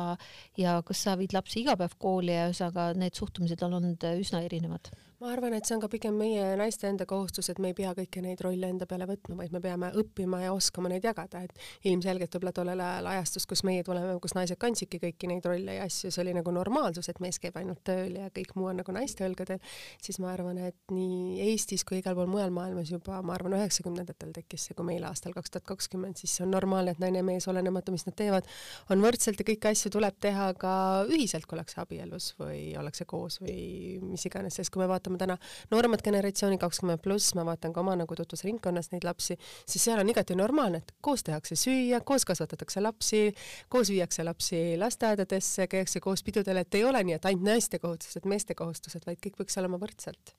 ja 0.60 0.78
kas 0.88 1.06
sa 1.08 1.18
viid 1.20 1.36
lapsi 1.36 1.62
iga 1.64 1.76
päev 1.80 1.98
kooli 2.02 2.36
ja 2.36 2.48
ühesõnaga 2.50 2.94
need 3.00 3.20
suhtumised 3.20 3.66
on 3.68 3.80
olnud 3.82 4.08
üsna 4.16 4.44
erinevad 4.48 4.92
ma 5.22 5.30
arvan, 5.32 5.54
et 5.56 5.64
see 5.64 5.76
on 5.78 5.80
ka 5.80 5.88
pigem 5.92 6.18
meie 6.20 6.44
naiste 6.60 6.90
enda 6.90 7.06
kohustus, 7.08 7.48
et 7.52 7.60
me 7.64 7.70
ei 7.72 7.76
pea 7.78 7.94
kõiki 7.96 8.20
neid 8.24 8.42
rolle 8.44 8.68
enda 8.68 8.84
peale 8.90 9.06
võtma, 9.08 9.38
vaid 9.40 9.54
me 9.56 9.62
peame 9.64 9.92
õppima 9.96 10.42
ja 10.44 10.52
oskama 10.52 10.90
neid 10.92 11.06
jagada, 11.08 11.40
et 11.46 11.88
ilmselgelt 11.88 12.36
võib-olla 12.36 12.52
tollel 12.56 12.84
ajal 12.84 13.08
ajastus, 13.14 13.46
kus 13.48 13.64
meie 13.68 13.86
tuleme, 13.88 14.18
kus 14.24 14.36
naised 14.36 14.60
kandsidki 14.60 15.00
kõiki 15.00 15.30
neid 15.32 15.48
rolle 15.48 15.78
ja 15.78 15.86
asju, 15.88 16.12
see 16.12 16.24
oli 16.26 16.34
nagu 16.36 16.52
normaalsus, 16.56 17.08
et 17.12 17.22
mees 17.24 17.40
käib 17.40 17.56
ainult 17.62 17.80
tööl 17.88 18.18
ja 18.20 18.28
kõik 18.36 18.52
muu 18.60 18.68
on 18.72 18.82
nagu 18.82 18.96
naiste 18.96 19.24
õlgadel, 19.28 19.62
siis 20.04 20.20
ma 20.20 20.34
arvan, 20.34 20.60
et 20.68 20.92
nii 20.92 21.40
Eestis 21.46 21.88
kui 21.88 22.02
igal 22.02 22.18
pool 22.18 22.28
mujal 22.32 22.52
maailmas 22.56 22.92
juba, 22.92 23.22
ma 23.24 23.38
arvan, 23.38 23.56
üheksakümnendatel 23.62 24.36
tekkis 24.36 24.68
see, 24.68 24.76
kui 24.76 24.90
meil 24.92 25.08
aastal 25.08 25.36
kaks 25.38 25.56
tuhat 25.56 25.68
kakskümmend, 25.72 26.20
siis 26.20 26.36
see 26.36 26.44
on 26.44 26.52
normaalne, 26.58 26.92
et 26.92 27.00
naine 27.00 27.24
ja 27.24 27.28
mees, 27.28 27.48
olenemata, 27.48 27.96
mis 27.96 28.04
nad 28.08 28.18
teevad, 28.20 28.52
on 28.92 29.04
võrdselt 29.04 29.40
ja 29.40 29.48
kõiki 29.48 29.72
asju 29.72 29.96
tuleb 29.96 30.20
teha 30.28 30.52
ka 30.60 30.76
ühiselt, 31.08 31.48
kui 31.48 31.56
ollakse 31.56 31.80
abielus 31.84 32.34
või 32.42 32.62
ollakse 32.80 33.08
koos 33.08 33.40
või 33.40 33.56
mis 34.04 34.28
iganes, 34.28 34.60
sest 34.60 34.74
kui 34.74 34.84
me 34.84 34.90
vaatame 34.92 35.05
vaatame 35.06 35.18
täna 35.22 35.38
nooremat 35.72 36.04
generatsiooni, 36.04 36.58
kakskümmend 36.62 37.02
pluss, 37.04 37.34
ma 37.36 37.46
vaatan 37.46 37.74
ka 37.74 37.82
oma 37.82 37.96
nagu 38.00 38.16
tutvusringkonnas 38.16 38.92
neid 38.92 39.06
lapsi, 39.06 39.38
siis 39.68 39.84
seal 39.86 40.02
on 40.02 40.10
igati 40.10 40.36
normaalne, 40.36 40.82
et 40.82 40.96
koos 41.02 41.24
tehakse 41.24 41.56
süüa, 41.60 42.02
koos 42.06 42.26
kasvatatakse 42.26 42.82
lapsi, 42.82 43.28
koos 43.70 43.92
viiakse 43.94 44.26
lapsi 44.26 44.78
lasteaedadesse, 44.82 45.68
käiakse 45.68 46.02
koos 46.02 46.24
pidudel, 46.24 46.64
et 46.64 46.76
ei 46.76 46.84
ole 46.86 47.04
nii, 47.04 47.20
et 47.20 47.30
ainult 47.30 47.46
naiste 47.46 47.80
kohustused, 47.80 48.26
meeste 48.26 48.56
kohustused, 48.56 49.06
vaid 49.06 49.22
kõik 49.22 49.44
võiks 49.44 49.62
olema 49.62 49.80
võrdselt. 49.82 50.36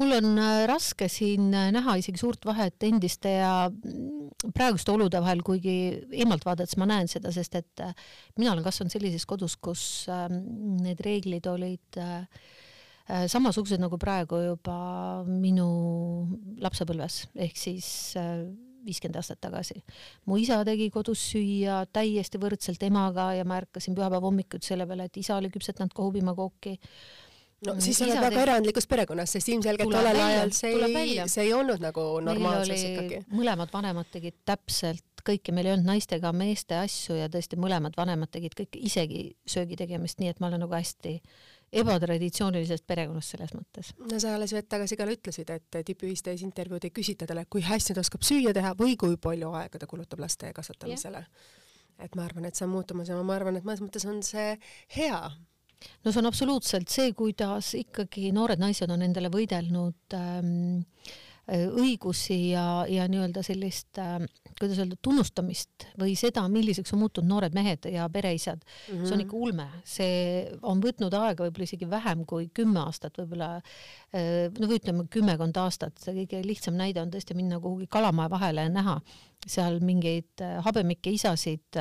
Mul 0.00 0.16
on 0.16 0.38
äh, 0.40 0.64
raske 0.66 1.06
siin 1.12 1.52
äh, 1.54 1.68
näha 1.70 1.94
isegi 2.00 2.18
suurt 2.18 2.46
vahet 2.48 2.82
endiste 2.82 3.36
ja 3.36 3.68
mm, 3.68 4.50
praeguste 4.56 4.90
olude 4.90 5.20
vahel, 5.22 5.44
kuigi 5.46 5.74
eemalt 6.10 6.46
vaadates 6.48 6.78
ma 6.80 6.88
näen 6.90 7.10
seda, 7.12 7.30
sest 7.30 7.54
et 7.60 7.84
äh, 7.84 7.92
mina 8.40 8.54
olen 8.54 8.64
kasvanud 8.66 8.90
sellises 8.90 9.28
kodus, 9.30 9.58
kus 9.60 9.84
ähm, 10.10 10.40
need 10.80 11.04
reeglid 11.04 11.46
olid 11.52 12.00
Äh, 12.00 12.26
samasugused 13.30 13.80
nagu 13.82 13.98
praegu 14.00 14.40
juba 14.44 14.80
minu 15.26 15.68
lapsepõlves 16.62 17.22
ehk 17.46 17.56
siis 17.58 17.88
äh, 18.20 18.44
viiskümmend 18.84 19.18
aastat 19.20 19.40
tagasi. 19.44 19.80
mu 20.26 20.38
isa 20.40 20.62
tegi 20.64 20.90
kodus 20.92 21.22
süüa 21.32 21.82
täiesti 21.92 22.40
võrdselt 22.40 22.82
emaga 22.86 23.32
ja 23.36 23.44
ma 23.44 23.60
ärkasin 23.60 23.96
pühapäeva 23.96 24.26
hommikuti 24.26 24.72
selle 24.72 24.86
peale, 24.88 25.08
et 25.08 25.20
isa 25.20 25.36
oli 25.36 25.50
küpsetanud 25.52 25.92
kohupiimakooki 25.96 26.78
no 27.66 27.76
siis 27.82 27.98
sa 28.00 28.06
oled 28.06 28.16
väga 28.16 28.30
tegi... 28.32 28.42
erandlikus 28.46 28.88
perekonnas, 28.90 29.34
sest 29.36 29.52
ilmselgelt 29.52 29.92
tollel 29.92 30.22
ajal 30.24 30.54
see 30.56 30.72
ei, 30.88 31.14
see 31.28 31.46
ei 31.48 31.54
olnud 31.56 31.84
nagu 31.84 32.06
normaalsus 32.24 32.84
ikkagi. 32.88 33.22
mõlemad 33.34 33.72
vanemad 33.72 34.10
tegid 34.12 34.38
täpselt 34.48 35.24
kõike, 35.26 35.52
meil 35.52 35.68
ei 35.68 35.74
olnud 35.76 35.90
naistega 35.90 36.32
meeste 36.32 36.78
asju 36.80 37.18
ja 37.18 37.28
tõesti 37.32 37.58
mõlemad 37.60 37.96
vanemad 37.98 38.32
tegid 38.32 38.56
kõike, 38.56 38.80
isegi 38.80 39.34
söögi 39.48 39.76
tegemist, 39.80 40.20
nii 40.22 40.32
et 40.32 40.40
ma 40.40 40.48
olen 40.48 40.64
nagu 40.64 40.76
hästi 40.76 41.18
ebatraditsioonilisest 41.72 42.86
perekonnast 42.86 43.36
selles 43.36 43.52
mõttes. 43.54 43.92
no 43.98 44.20
sa 44.22 44.34
alles 44.34 44.54
hetk 44.56 44.70
tagasi 44.74 44.98
ka 44.98 45.06
ütlesid, 45.10 45.52
et 45.54 45.80
tippühistes 45.86 46.42
intervjuud 46.46 46.86
ei 46.86 46.94
küsita 46.94 47.28
talle, 47.30 47.46
kui 47.50 47.62
hästi 47.66 47.94
ta 47.94 48.04
oskab 48.04 48.26
süüa 48.26 48.54
teha 48.56 48.74
või 48.78 48.96
kui 49.00 49.16
palju 49.20 49.52
aega 49.60 49.78
ta 49.78 49.90
kulutab 49.90 50.22
laste 50.22 50.52
kasvatamisele. 50.56 51.24
et 52.00 52.16
ma 52.16 52.24
arvan, 52.24 52.48
et 52.48 52.56
see 52.56 52.66
on 52.66 52.74
muutumas 52.74 53.08
ja 53.08 53.22
ma 53.22 53.36
arvan, 53.36 53.56
et 53.56 53.64
mõnes 53.64 53.82
mõttes 53.84 54.06
on 54.08 54.22
see 54.26 54.58
hea. 54.96 55.22
no 56.04 56.12
see 56.12 56.20
on 56.22 56.30
absoluutselt 56.30 56.88
see, 56.88 57.12
kuidas 57.12 57.74
ikkagi 57.78 58.32
noored 58.32 58.58
naised 58.58 58.90
on 58.90 59.02
endale 59.02 59.30
võidelnud 59.30 60.18
ähm, 60.18 60.94
Äh, 61.04 61.29
õigusi 61.50 62.52
ja, 62.52 62.84
ja 62.88 63.06
nii-öelda 63.10 63.42
sellist 63.42 63.98
äh, 63.98 64.18
kuidas 64.60 64.78
öelda, 64.82 64.98
tunnustamist 65.02 65.86
või 65.98 66.14
seda, 66.18 66.44
milliseks 66.52 66.92
on 66.94 67.02
muutunud 67.02 67.30
noored 67.30 67.56
mehed 67.56 67.88
ja 67.90 68.06
pereisad 68.12 68.60
mm, 68.60 68.94
-hmm. 68.94 69.06
see 69.06 69.14
on 69.14 69.18
mhm. 69.18 69.26
ikka 69.26 69.36
ulme, 69.36 69.66
see 69.84 70.58
on 70.62 70.82
võtnud 70.84 71.16
aega 71.16 71.46
võib-olla 71.46 71.68
isegi 71.68 71.90
vähem 71.90 72.24
kui 72.28 72.50
kümme 72.54 72.84
aastat, 72.84 73.18
võib-olla 73.18 73.50
äh, 73.56 74.50
no 74.58 74.70
või 74.70 74.80
ütleme 74.80 75.06
kümmekond 75.10 75.56
aastat, 75.56 75.98
see 75.98 76.14
kõige 76.22 76.44
lihtsam 76.46 76.78
näide 76.78 77.02
on 77.02 77.10
tõesti 77.10 77.34
minna 77.34 77.60
kuhugi 77.60 77.88
kalamaja 77.90 78.30
vahele 78.30 78.68
ja 78.68 78.72
näha 78.72 79.00
seal 79.46 79.78
mingeid 79.84 80.42
habemikke 80.66 81.12
isasid, 81.14 81.78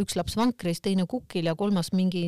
üks 0.00 0.16
laps 0.16 0.36
vankris, 0.38 0.80
teine 0.80 1.04
kukil 1.10 1.50
ja 1.50 1.56
kolmas 1.58 1.92
mingi 1.92 2.24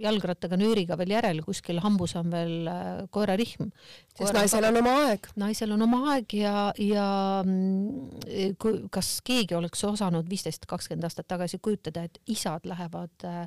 jalgrattaga 0.00 0.58
nööriga 0.58 0.96
veel 0.98 1.14
järel, 1.14 1.40
kuskil 1.44 1.78
hambus 1.84 2.14
on 2.18 2.32
veel 2.32 2.68
äh, 2.70 3.04
koerarihm. 3.14 3.70
sest 4.16 4.34
naisel 4.34 4.66
on 4.70 4.80
oma 4.80 4.94
aeg. 5.04 5.28
naisel 5.40 5.74
on 5.76 5.86
oma 5.86 6.00
aeg 6.14 6.34
ja, 6.38 6.56
ja 6.80 7.06
mm, 7.44 8.56
kui, 8.60 8.82
kas 8.94 9.16
keegi 9.26 9.56
oleks 9.58 9.84
osanud 9.86 10.28
viisteist, 10.30 10.66
kakskümmend 10.70 11.06
aastat 11.06 11.28
tagasi 11.30 11.60
kujutada, 11.62 12.06
et 12.08 12.18
isad 12.34 12.66
lähevad 12.68 13.28
äh, 13.28 13.42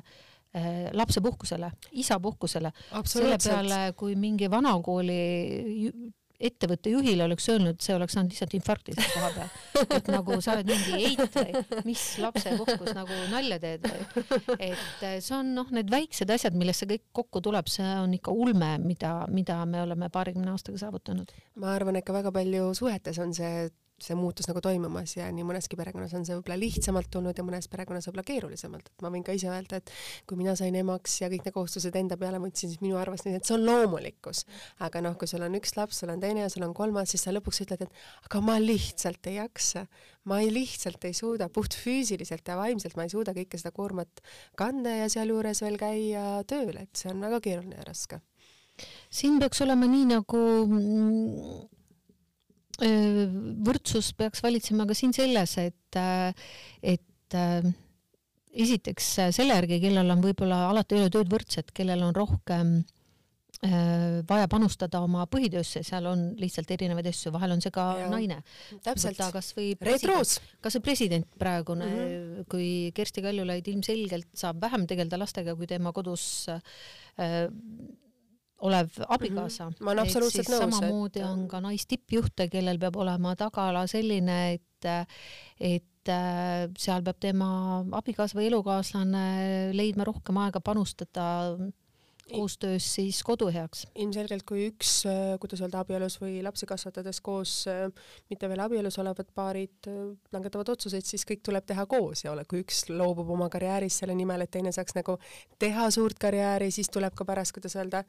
äh 0.56 0.88
lapsepuhkusele, 0.96 1.70
isapuhkusele, 2.00 2.72
selle 3.04 3.36
peale, 3.42 3.82
kui 3.96 4.16
mingi 4.16 4.48
vanakooli 4.50 5.20
ettevõtte 6.38 6.92
juhile 6.92 7.24
oleks 7.24 7.48
öelnud, 7.50 7.80
see 7.82 7.94
oleks 7.96 8.14
saanud 8.14 8.30
lihtsalt 8.32 8.54
infarkti 8.54 8.94
selle 8.94 9.10
koha 9.14 9.30
peal. 9.34 9.96
et 9.98 10.10
nagu 10.12 10.38
sa 10.44 10.54
oled 10.54 10.70
mingi 10.70 11.00
eit 11.08 11.34
või 11.34 11.82
mis 11.88 12.04
lapsepuhkus 12.22 12.94
nagu 12.94 13.18
nalja 13.32 13.58
teed 13.62 13.88
või. 13.88 14.22
et 14.70 15.02
eh, 15.08 15.18
see 15.18 15.34
on 15.38 15.50
noh, 15.56 15.72
need 15.74 15.90
väiksed 15.90 16.30
asjad, 16.30 16.54
millest 16.58 16.84
see 16.84 16.92
kõik 16.94 17.04
kokku 17.20 17.42
tuleb, 17.44 17.70
see 17.72 17.88
on 18.04 18.14
ikka 18.14 18.34
ulme, 18.34 18.76
mida, 18.84 19.12
mida 19.34 19.58
me 19.66 19.82
oleme 19.82 20.10
paarikümne 20.14 20.54
aastaga 20.54 20.78
saavutanud. 20.84 21.34
ma 21.58 21.74
arvan, 21.74 21.98
ikka 21.98 22.14
väga 22.20 22.34
palju 22.34 22.70
suhetes 22.78 23.18
on 23.22 23.34
see 23.34 23.68
see 24.02 24.14
muutus 24.18 24.46
nagu 24.46 24.60
toimumas 24.62 25.16
ja 25.16 25.26
nii 25.34 25.44
mõneski 25.46 25.76
perekonnas 25.78 26.12
on 26.14 26.24
see 26.26 26.36
võib-olla 26.36 26.58
lihtsamalt 26.60 27.10
tulnud 27.10 27.38
ja 27.38 27.44
mõnes 27.46 27.66
perekonnas 27.70 28.06
võib-olla 28.06 28.24
keerulisemalt, 28.28 28.90
et 28.92 29.04
ma 29.04 29.10
võin 29.10 29.24
ka 29.26 29.34
ise 29.34 29.50
öelda, 29.50 29.80
et 29.80 29.92
kui 30.28 30.38
mina 30.38 30.54
sain 30.58 30.76
emaks 30.78 31.16
ja 31.22 31.30
kõik 31.32 31.46
need 31.46 31.56
kohustused 31.56 31.98
enda 31.98 32.18
peale 32.20 32.38
võtsin, 32.42 32.70
siis 32.70 32.82
minu 32.84 32.98
arvates 33.00 33.26
et 33.26 33.48
see 33.48 33.56
on 33.56 33.66
loomulikkus. 33.66 34.44
aga 34.86 35.02
noh, 35.02 35.16
kui 35.18 35.30
sul 35.30 35.42
on 35.42 35.58
üks 35.58 35.74
laps, 35.78 35.98
sul 36.02 36.12
on 36.14 36.22
teine 36.22 36.44
ja 36.44 36.52
sul 36.52 36.66
on 36.66 36.74
kolmas, 36.76 37.10
siis 37.10 37.26
sa 37.26 37.34
lõpuks 37.34 37.62
ütled, 37.66 37.82
et 37.88 38.28
aga 38.30 38.42
ma 38.44 38.58
lihtsalt 38.62 39.30
ei 39.30 39.38
jaksa, 39.40 39.86
ma 40.30 40.40
ei 40.44 40.52
lihtsalt 40.54 41.04
ei 41.08 41.16
suuda, 41.16 41.50
puhtfüüsiliselt 41.50 42.46
ja 42.46 42.58
vaimselt 42.60 42.96
ma 42.98 43.06
ei 43.08 43.12
suuda 43.12 43.34
kõike 43.34 43.58
seda 43.58 43.74
koormat 43.74 44.22
kanda 44.58 44.94
ja 45.00 45.10
sealjuures 45.10 45.62
veel 45.64 45.78
käia 45.80 46.26
tööl, 46.46 46.76
et 46.78 46.94
see 46.94 47.10
on 47.10 47.26
väga 47.26 47.42
keeruline 47.42 47.80
ja 47.80 47.88
raske. 47.88 48.22
Siin 49.10 49.40
peaks 49.42 49.58
olema 49.64 49.88
nii 49.90 50.04
nagu 50.12 50.40
mm, 50.68 51.77
võrdsus 52.78 54.12
peaks 54.14 54.42
valitsema 54.44 54.86
ka 54.86 54.94
siin 54.94 55.12
selles, 55.16 55.56
et, 55.58 55.98
et 56.82 57.38
esiteks 58.58 59.08
selle 59.34 59.56
järgi, 59.56 59.80
kellel 59.82 60.14
on 60.14 60.22
võib-olla 60.24 60.68
alati 60.70 60.96
ei 60.96 61.04
ole 61.04 61.12
tööd 61.12 61.30
võrdsed, 61.32 61.74
kellel 61.76 62.02
on 62.06 62.14
rohkem 62.16 62.72
äh, 63.66 64.22
vaja 64.28 64.48
panustada 64.50 65.02
oma 65.04 65.26
põhitöösse, 65.30 65.82
seal 65.86 66.08
on 66.10 66.24
lihtsalt 66.40 66.70
erinevaid 66.78 67.10
asju, 67.10 67.32
vahel 67.34 67.56
on 67.56 67.62
see 67.64 67.74
ka 67.74 67.86
ja, 68.00 68.08
naine. 68.12 68.40
täpselt. 68.86 69.20
kasvõi 69.34 69.72
retroos. 69.90 70.38
kas 70.64 70.78
või 70.78 70.86
president 70.88 71.28
praegune 71.38 71.86
mm, 71.86 72.02
-hmm. 72.02 72.50
kui 72.50 72.68
Kersti 72.96 73.24
Kaljulaid 73.24 73.68
ilmselgelt 73.74 74.30
saab 74.34 74.60
vähem 74.64 74.86
tegeleda 74.86 75.20
lastega, 75.20 75.56
kui 75.56 75.70
tema 75.70 75.92
kodus 75.92 76.48
äh, 76.48 76.62
olev 78.58 78.88
abikaasa 79.08 79.64
mm. 79.64 79.72
-hmm. 79.72 79.84
ma 79.84 79.90
olen 79.90 80.04
absoluutselt 80.04 80.48
nõus. 80.48 80.58
samamoodi 80.64 81.20
et... 81.20 81.26
on 81.26 81.46
ka 81.48 81.60
naistippjuhte, 81.60 82.48
kellel 82.52 82.78
peab 82.78 82.96
olema 82.96 83.34
tagala 83.36 83.86
selline, 83.86 84.38
et, 84.54 84.88
et 85.60 86.12
äh, 86.14 86.66
seal 86.78 87.04
peab 87.06 87.20
tema 87.20 87.50
abikaasa 88.02 88.38
või 88.38 88.48
elukaaslane 88.50 89.26
leidma 89.72 90.08
rohkem 90.08 90.42
aega 90.44 90.60
panustada 90.60 91.28
koostöös 92.32 92.94
siis 92.94 93.22
kodu 93.22 93.48
heaks. 93.52 93.86
ilmselgelt, 93.94 94.44
kui 94.48 94.68
üks, 94.68 94.92
äh, 95.06 95.36
kuidas 95.40 95.62
öelda, 95.62 95.82
abielus 95.82 96.18
või 96.20 96.42
lapsi 96.44 96.66
kasvatades 96.66 97.20
koos 97.24 97.52
äh, 97.70 97.88
mitte 98.30 98.48
veel 98.48 98.60
abielus 98.64 98.98
olevad 98.98 99.30
paarid 99.34 99.88
äh, 99.88 99.98
langetavad 100.32 100.68
otsuseid, 100.74 101.06
siis 101.08 101.24
kõik 101.28 101.42
tuleb 101.46 101.66
teha 101.68 101.86
koos 101.86 102.24
ja 102.24 102.32
ole, 102.32 102.44
kui 102.48 102.62
üks 102.64 102.84
loobub 102.90 103.30
oma 103.34 103.48
karjäärist 103.52 104.02
selle 104.02 104.16
nimel, 104.18 104.44
et 104.44 104.52
teine 104.54 104.72
saaks 104.74 104.96
nagu 104.98 105.18
teha 105.58 105.88
suurt 105.94 106.18
karjääri, 106.20 106.70
siis 106.74 106.90
tuleb 106.92 107.16
ka 107.18 107.26
pärast, 107.28 107.54
kuidas 107.56 107.76
öelda, 107.78 108.04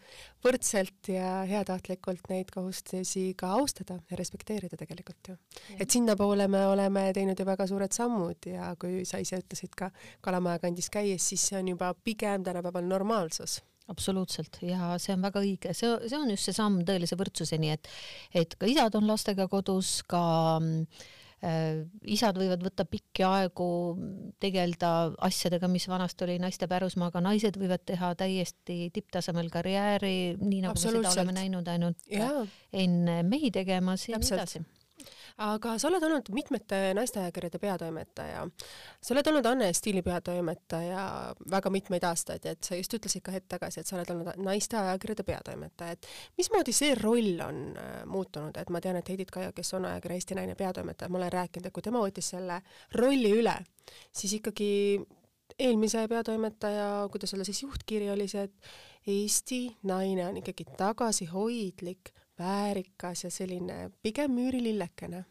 võrdselt 0.46 1.12
ja 1.14 1.40
heatahtlikult 1.50 2.30
neid 2.30 2.52
kohustusi 2.54 3.34
ka 3.40 3.54
austada 3.60 4.00
ja 4.12 4.20
respekteerida 4.20 4.78
tegelikult 4.80 5.34
ju. 5.34 5.38
et 5.80 5.90
sinnapoole 5.90 6.48
me 6.48 6.66
oleme 6.68 7.10
teinud 7.14 7.40
ju 7.40 7.48
väga 7.48 7.68
suured 7.68 7.96
sammud 7.96 8.52
ja 8.52 8.74
kui 8.80 9.06
sa 9.06 9.22
ise 9.22 9.40
ütlesid 9.40 9.76
ka 9.78 9.92
Kalamaja 10.22 10.60
kandis 10.60 10.90
käies, 10.92 11.24
siis 11.30 11.48
see 11.50 11.60
on 11.60 11.74
juba 11.74 11.94
pigem 12.04 12.44
tänapäeval 12.44 12.86
normaalsus 12.88 13.60
absoluutselt. 13.90 14.62
Ja 14.66 14.96
see 15.02 15.16
on 15.16 15.24
väga 15.26 15.44
õige, 15.44 15.76
see, 15.78 15.94
see 16.08 16.20
on 16.20 16.34
just 16.34 16.50
see 16.50 16.56
samm 16.56 16.84
tõelise 16.88 17.18
võrdsuseni, 17.20 17.74
et, 17.76 17.90
et 18.38 18.60
ka 18.60 18.70
isad 18.70 18.96
on 19.00 19.10
lastega 19.10 19.48
kodus, 19.52 20.00
ka 20.10 20.22
äh, 20.60 21.84
isad 22.10 22.40
võivad 22.40 22.64
võtta 22.66 22.86
pikki 22.90 23.26
aegu 23.28 23.70
tegeleda 24.44 24.94
asjadega, 25.30 25.70
mis 25.72 25.88
vanasti 25.92 26.28
oli 26.28 26.40
naiste 26.42 26.70
pärusmaa, 26.72 27.12
aga 27.14 27.24
naised 27.30 27.60
võivad 27.60 27.86
teha 27.88 28.14
täiesti 28.20 28.90
tipptasemel 28.96 29.52
karjääri, 29.54 30.18
nii 30.42 30.66
nagu 30.68 30.78
me 30.78 30.84
seda 30.84 31.14
oleme 31.14 31.38
näinud 31.42 31.72
ainult 31.72 32.12
ja. 32.12 32.34
enne 32.74 33.22
mehi 33.28 33.54
tegemas 33.56 34.10
ja 34.10 34.22
nii 34.22 34.38
edasi 34.40 34.66
aga 35.40 35.76
sa 35.80 35.88
oled 35.88 36.04
olnud 36.04 36.30
mitmete 36.36 36.94
naisteajakirjade 36.98 37.60
peatoimetaja. 37.60 38.48
sa 39.02 39.14
oled 39.14 39.28
olnud 39.32 39.46
Anne 39.46 39.72
Stiili 39.74 40.02
peatoimetaja 40.04 41.04
väga 41.52 41.70
mitmeid 41.70 42.04
aastaid 42.04 42.46
ja 42.46 42.56
et 42.56 42.64
sa 42.64 42.76
just 42.76 42.94
ütlesid 42.94 43.24
ka 43.24 43.32
hetk 43.36 43.48
tagasi, 43.56 43.80
et 43.80 43.88
sa 43.88 43.96
oled 43.98 44.12
olnud 44.14 44.42
naisteajakirjade 44.44 45.24
peatoimetaja, 45.24 45.96
et 45.96 46.10
mismoodi 46.38 46.76
see 46.76 46.96
roll 47.00 47.40
on 47.46 47.62
äh, 47.78 47.94
muutunud, 48.06 48.58
et 48.58 48.70
ma 48.70 48.82
tean, 48.84 49.00
et 49.00 49.10
Heidit 49.10 49.32
Kaia, 49.32 49.54
kes 49.56 49.74
on 49.78 49.88
ajakirja 49.90 50.20
Eesti 50.20 50.40
Naine 50.40 50.58
peatoimetaja, 50.60 51.10
ma 51.10 51.22
olen 51.22 51.34
rääkinud, 51.38 51.70
et 51.70 51.76
kui 51.76 51.86
tema 51.86 52.04
võttis 52.04 52.34
selle 52.36 52.62
rolli 53.00 53.32
üle, 53.40 53.56
siis 54.12 54.36
ikkagi 54.42 54.70
eelmise 55.60 56.08
peatoimetaja, 56.08 57.08
kuidas 57.12 57.34
öelda 57.34 57.48
siis, 57.48 57.64
juhtkiri 57.64 58.10
oli 58.12 58.28
see, 58.32 58.46
et 58.48 59.10
Eesti 59.10 59.62
naine 59.88 60.28
on 60.28 60.38
ikkagi 60.42 60.66
tagasihoidlik, 60.78 62.12
väärikas 62.40 63.26
ja 63.28 63.34
selline 63.34 63.90
pigem 64.04 64.32
müürilillekene 64.38 65.26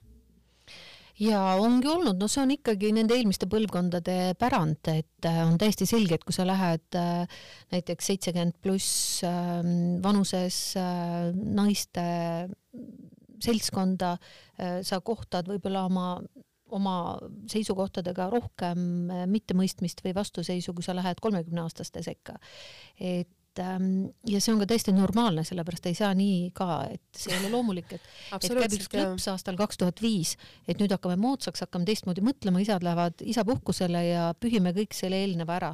ja 1.22 1.40
ongi 1.58 1.88
olnud, 1.90 2.18
no 2.20 2.28
see 2.30 2.42
on 2.44 2.52
ikkagi 2.54 2.92
nende 2.94 3.16
eelmiste 3.16 3.48
põlvkondade 3.50 4.34
pärand, 4.38 4.90
et 4.92 5.28
äh, 5.28 5.40
on 5.46 5.58
täiesti 5.60 5.86
selge, 5.88 6.18
et 6.18 6.26
kui 6.26 6.34
sa 6.36 6.46
lähed 6.46 6.98
äh, 6.98 7.40
näiteks 7.74 8.12
seitsekümmend 8.12 8.58
pluss 8.62 9.24
ähm, 9.26 9.98
vanuses 10.04 10.60
äh, 10.78 11.30
naiste 11.34 12.04
seltskonda, 13.38 14.16
sa 14.82 14.96
kohtad 15.06 15.46
võib-olla 15.46 15.84
oma 15.86 16.06
oma 16.74 16.94
seisukohtadega 17.48 18.26
rohkem 18.32 18.80
mittemõistmist 19.30 20.02
või 20.04 20.12
vastuseisu, 20.16 20.74
kui 20.74 20.84
sa 20.84 20.92
lähed 20.98 21.22
kolmekümne 21.22 21.62
aastaste 21.62 22.02
sekka. 22.02 22.34
et 22.98 23.30
ja 23.58 24.40
see 24.40 24.52
on 24.52 24.60
ka 24.62 24.68
täiesti 24.70 24.92
normaalne, 24.94 25.44
sellepärast 25.46 25.88
ei 25.90 25.96
saa 25.98 26.10
nii 26.16 26.50
ka, 26.56 26.80
et 26.94 27.20
see 27.20 27.32
ei 27.34 27.40
ole 27.42 27.52
loomulik, 27.52 27.92
et 27.96 28.08
et 28.38 28.46
käib 28.48 28.76
üks 28.78 28.90
klõps 28.92 29.28
aastal 29.32 29.58
kaks 29.60 29.80
tuhat 29.80 30.02
viis, 30.02 30.36
et 30.68 30.80
nüüd 30.80 30.92
hakkame 30.94 31.18
moodsaks, 31.20 31.64
hakkame 31.66 31.88
teistmoodi 31.88 32.24
mõtlema, 32.24 32.62
isad 32.64 32.86
lähevad 32.86 33.24
isapuhkusele 33.24 34.04
ja 34.06 34.28
pühime 34.40 34.74
kõik 34.76 34.96
selle 34.96 35.20
eelneva 35.24 35.58
ära. 35.58 35.72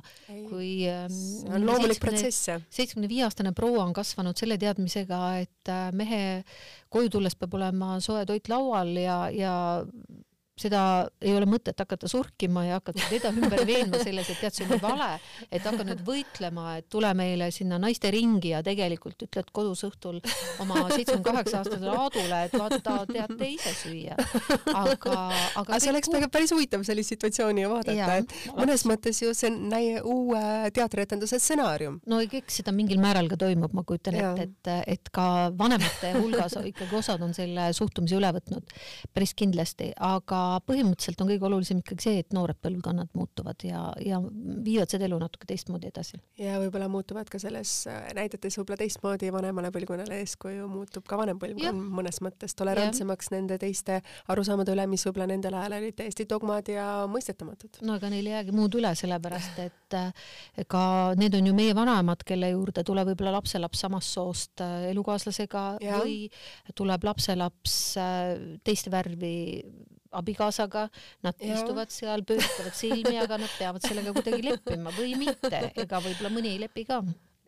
kui 0.49 0.87
ähm, 0.91 1.13
see 1.13 1.55
on 1.55 1.67
loomulik 1.69 2.01
protsess, 2.03 2.49
jah. 2.51 2.63
seitsmekümne 2.71 3.11
viie 3.11 3.25
aastane 3.27 3.55
proua 3.57 3.85
on 3.85 3.95
kasvanud 3.97 4.39
selle 4.39 4.59
teadmisega, 4.61 5.23
et 5.45 5.73
äh, 5.73 5.89
mehe 5.97 6.23
koju 6.93 7.17
tulles 7.17 7.37
peab 7.39 7.57
olema 7.59 7.99
soe 8.05 8.25
toit 8.29 8.49
laual 8.53 8.95
ja, 9.01 9.19
ja 9.35 9.55
seda 10.55 10.81
ei 11.25 11.35
ole 11.35 11.49
mõtet 11.51 11.79
hakata 11.83 12.09
surkima 12.11 12.63
ja 12.69 12.79
hakata 12.79 13.03
teda 13.11 13.33
ümber 13.35 13.65
veenma 13.71 13.99
selles, 14.03 14.31
et 14.31 14.39
tead, 14.39 14.55
see 14.55 14.67
on 14.69 14.81
vale, 14.83 15.11
et 15.51 15.65
hakka 15.67 15.87
nüüd 15.89 16.03
võitlema, 16.07 16.77
et 16.79 16.87
tule 16.93 17.11
meile 17.19 17.51
sinna 17.55 17.81
naiste 17.83 18.11
ringi 18.15 18.53
ja 18.53 18.63
tegelikult 18.67 19.27
ütled 19.27 19.51
kodus 19.55 19.83
õhtul 19.89 20.21
oma 20.63 20.87
seitsmekümne 20.93 21.25
kaheksa 21.27 21.63
aastasele 21.63 21.95
Aadule, 21.95 22.41
et 22.47 22.55
vaata, 22.59 22.97
tead 23.11 23.35
te 23.39 23.49
ise 23.51 23.73
süüa. 23.81 24.19
aga, 24.71 25.19
aga 25.59 25.75
aga 25.75 25.81
see 25.83 25.91
oleks 25.91 26.13
väga 26.15 26.29
päris 26.33 26.55
huvitav 26.55 26.85
sellist 26.87 27.15
situatsiooni 27.15 27.65
ju 27.65 27.73
vaadata, 27.73 28.21
et 28.23 28.37
mõnes 28.55 28.87
mõttes 28.89 29.21
ju 29.25 29.35
see 29.35 29.51
on 29.51 29.75
uue 30.15 30.45
teatrietenduse 30.77 31.41
stsenaarium. 31.43 31.99
no 32.11 32.21
eks 32.23 32.61
seda 32.61 32.75
mingil 32.77 33.03
määral 33.03 33.27
ka 33.33 33.39
toimub, 33.43 33.75
ma 33.75 33.83
kujutan 33.87 34.21
ette, 34.21 34.47
et, 34.47 34.73
et 34.95 35.13
ka 35.15 35.51
vanemate 35.59 36.15
hulgas 36.21 36.57
ikkagi 36.63 36.99
osad 37.03 37.27
on 37.27 37.35
selle 37.37 37.71
suhtumise 37.75 38.19
üle 38.21 38.31
võtnud 38.39 38.75
päris 39.15 39.35
kindlasti, 39.35 39.91
aga 39.99 40.44
põhimõtteliselt 40.67 41.23
on 41.23 41.31
kõige 41.31 41.47
olulisem 41.49 41.81
ikkagi 41.81 42.07
see, 42.07 42.21
et 42.23 42.35
noored 42.37 42.59
põlvkonnad 42.63 43.11
muutuvad 43.17 43.65
ja, 43.67 43.83
ja 44.03 44.21
viivad 44.65 44.93
seda 44.93 45.07
elu 45.09 45.19
natuke 45.21 45.49
teistmoodi 45.49 45.89
edasi. 45.91 46.21
ja 46.41 46.59
võib-olla 46.63 46.89
muutuvad 46.93 47.29
ka 47.31 47.41
selles 47.43 47.73
äh, 47.91 48.07
näidates 48.17 48.59
võib-olla 48.59 48.81
teistmoodi 48.81 49.31
vanemale 49.35 49.71
põlvkonnale 49.75 50.21
eeskuju, 50.23 50.69
muutub 50.71 51.07
ka 51.09 51.19
vanem 51.21 51.41
põlvkond 51.43 51.91
mõnes 51.99 52.21
mõttes 52.25 52.57
tolerantsemaks 52.59 53.31
ja. 53.31 53.37
nende 53.37 53.59
teiste 53.63 54.01
arusaamade 54.33 54.75
üle, 54.75 54.87
mis 54.91 55.07
võib-olla 55.09 55.29
nendel 55.31 55.59
ajal 55.59 55.79
olid 55.79 55.99
täiesti 55.99 56.29
dogmad 56.31 56.71
ja 56.73 56.89
mõistetamatud. 57.11 57.81
no 57.87 57.99
ega 58.01 58.13
neil 58.13 58.31
ei 58.31 58.37
jäägi 58.39 58.57
muud 58.57 58.79
üle, 58.81 58.95
sellepärast 58.99 59.63
et 59.65 59.99
äh, 59.99 60.27
ka 60.71 60.85
need 61.21 61.37
on 61.39 61.51
ju 61.51 61.57
meie 61.57 61.75
vanaemad, 61.77 62.25
kelle 62.27 62.53
juurde 62.55 62.85
tuleb 62.87 63.13
võib-olla 63.13 63.39
lapselaps 63.39 63.85
samast 63.87 64.19
soost 64.19 64.65
äh, 64.65 64.91
elukaaslasega 64.93 65.67
ja. 65.85 66.01
või 66.03 66.29
tuleb 66.75 67.05
lapselaps 67.11 67.75
teist 68.65 68.91
värvi 68.93 69.35
abikaasaga, 70.15 70.89
nad 71.27 71.39
ja. 71.41 71.59
istuvad 71.59 71.93
seal, 71.95 72.25
pööritavad 72.29 72.75
silmi, 72.79 73.17
aga 73.21 73.39
nad 73.43 73.55
peavad 73.59 73.85
sellega 73.87 74.15
kuidagi 74.17 74.45
leppima 74.49 74.95
või 74.97 75.15
mitte, 75.21 75.71
ega 75.75 76.03
võib-olla 76.05 76.33
mõni 76.35 76.55
ei 76.55 76.65
lepi 76.67 76.87
ka 76.89 77.03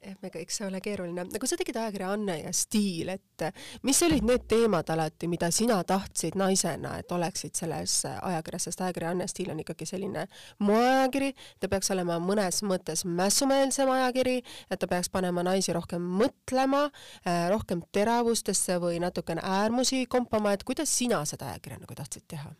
jah, 0.07 0.17
ega 0.29 0.41
eks 0.41 0.59
see 0.61 0.67
ole 0.67 0.81
keeruline. 0.85 1.25
nagu 1.33 1.49
sa 1.49 1.59
tegid 1.59 1.77
ajakirja 1.81 2.11
Anne 2.15 2.39
ja 2.41 2.53
Stiil, 2.55 3.11
et 3.13 3.45
mis 3.87 4.03
olid 4.07 4.27
need 4.27 4.47
teemad 4.51 4.91
alati, 4.93 5.29
mida 5.31 5.51
sina 5.55 5.79
tahtsid 5.85 6.37
naisena, 6.39 6.97
et 7.01 7.13
oleksid 7.13 7.57
selles 7.59 7.99
ajakirjas, 8.07 8.69
sest 8.69 8.85
ajakiri 8.87 9.11
Anne 9.11 9.29
Stiil 9.31 9.51
on 9.55 9.63
ikkagi 9.63 9.89
selline 9.89 10.27
moeajakiri, 10.67 11.33
ta 11.61 11.71
peaks 11.73 11.91
olema 11.95 12.19
mõnes 12.23 12.63
mõttes 12.67 13.05
mässumeelsem 13.09 13.91
ajakiri, 13.97 14.39
et 14.71 14.83
ta 14.83 14.91
peaks 14.91 15.11
panema 15.13 15.45
naisi 15.47 15.75
rohkem 15.77 16.05
mõtlema, 16.21 16.87
eh, 17.25 17.49
rohkem 17.53 17.83
teravustesse 17.93 18.79
või 18.83 19.01
natukene 19.03 19.45
äärmusi 19.45 20.07
kompama, 20.07 20.53
et 20.53 20.65
kuidas 20.65 20.93
sina 20.93 21.25
seda 21.25 21.53
ajakirja 21.53 21.83
nagu 21.83 21.99
tahtsid 21.99 22.29
teha? 22.29 22.55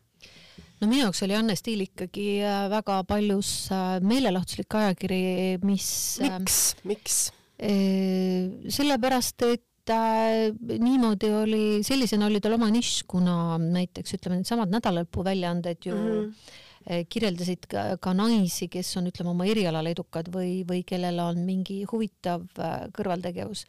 no 0.81 0.89
minu 0.89 1.07
jaoks 1.07 1.23
oli 1.25 1.37
Anne 1.37 1.57
Stiil 1.57 1.85
ikkagi 1.87 2.27
äh, 2.45 2.67
väga 2.73 3.01
paljus 3.09 3.53
äh, 3.73 3.97
meelelahutuslik 4.05 4.77
ajakiri, 4.81 5.23
mis 5.65 5.89
miks, 6.23 6.61
miks? 6.85 7.21
Sellepärast, 7.57 9.43
et 9.49 9.93
äh, 9.93 10.53
niimoodi 10.83 11.31
oli, 11.33 11.65
sellisena 11.87 12.29
oli 12.29 12.41
tal 12.45 12.57
oma 12.59 12.69
nišš, 12.73 13.07
kuna 13.09 13.57
näiteks 13.63 14.19
ütleme, 14.19 14.41
needsamad 14.43 14.73
nädalalõpuväljaanded 14.75 15.89
ju 15.89 15.97
mm 15.97 16.11
-hmm. 16.21 17.07
kirjeldasid 17.09 17.67
ka, 17.67 17.97
ka 17.97 18.13
naisi, 18.13 18.69
kes 18.69 18.97
on, 18.97 19.09
ütleme, 19.09 19.31
oma 19.31 19.47
erialal 19.47 19.87
edukad 19.87 20.29
või, 20.29 20.65
või 20.69 20.85
kellel 20.87 21.19
on 21.19 21.39
mingi 21.47 21.85
huvitav 21.93 22.45
kõrvaltegevus, 22.93 23.65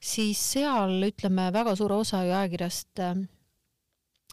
siis 0.00 0.52
seal, 0.52 0.98
ütleme, 1.02 1.52
väga 1.52 1.76
suure 1.76 1.94
osa 1.94 2.24
ju 2.24 2.32
ajakirjast 2.32 2.98
äh, 2.98 3.16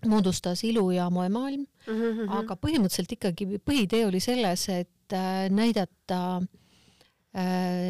moodustas 0.06 0.64
ilu- 0.64 0.92
ja 0.92 1.10
moemaailm 1.10 1.66
mm, 1.88 1.94
-hmm. 1.94 2.30
aga 2.30 2.56
põhimõtteliselt 2.56 3.12
ikkagi 3.12 3.62
põhiidee 3.66 4.06
oli 4.06 4.20
selles, 4.20 4.70
et 4.70 5.14
äh, 5.14 5.50
näidata 5.50 6.38
äh,, 6.38 6.65